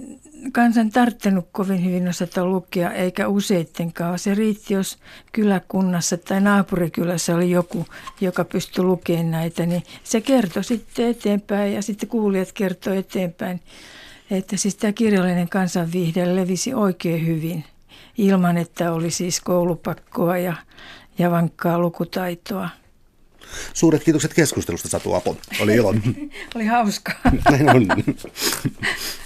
kansan 0.52 0.90
tarttenut 0.90 1.48
kovin 1.52 1.84
hyvin 1.84 2.08
osata 2.08 2.44
lukea, 2.44 2.90
eikä 2.90 3.28
useittenkaan. 3.28 4.18
Se 4.18 4.34
riitti, 4.34 4.74
jos 4.74 4.98
kyläkunnassa 5.32 6.16
tai 6.16 6.40
naapurikylässä 6.40 7.34
oli 7.34 7.50
joku, 7.50 7.86
joka 8.20 8.44
pystyi 8.44 8.84
lukemaan 8.84 9.30
näitä, 9.30 9.66
niin 9.66 9.82
se 10.04 10.20
kertoi 10.20 10.64
sitten 10.64 11.08
eteenpäin 11.08 11.72
ja 11.74 11.82
sitten 11.82 12.08
kuulijat 12.08 12.52
kertoi 12.52 12.96
eteenpäin. 12.96 13.60
Että 14.30 14.56
siis 14.56 14.74
tämä 14.76 14.92
kirjallinen 14.92 15.48
kansanviihde 15.48 16.36
levisi 16.36 16.74
oikein 16.74 17.26
hyvin 17.26 17.64
ilman, 18.18 18.58
että 18.58 18.92
oli 18.92 19.10
siis 19.10 19.40
koulupakkoa 19.40 20.38
ja, 20.38 20.54
ja 21.18 21.30
vankkaa 21.30 21.78
lukutaitoa. 21.78 22.68
Suuret 23.72 24.04
kiitokset 24.04 24.34
keskustelusta 24.34 24.88
Satu 24.88 25.14
Apo. 25.14 25.36
Oli 25.60 25.74
ilo. 25.74 25.94
oli 26.54 26.66
hauskaa. 26.66 27.20
Näin 27.50 27.70
on. 27.70 27.86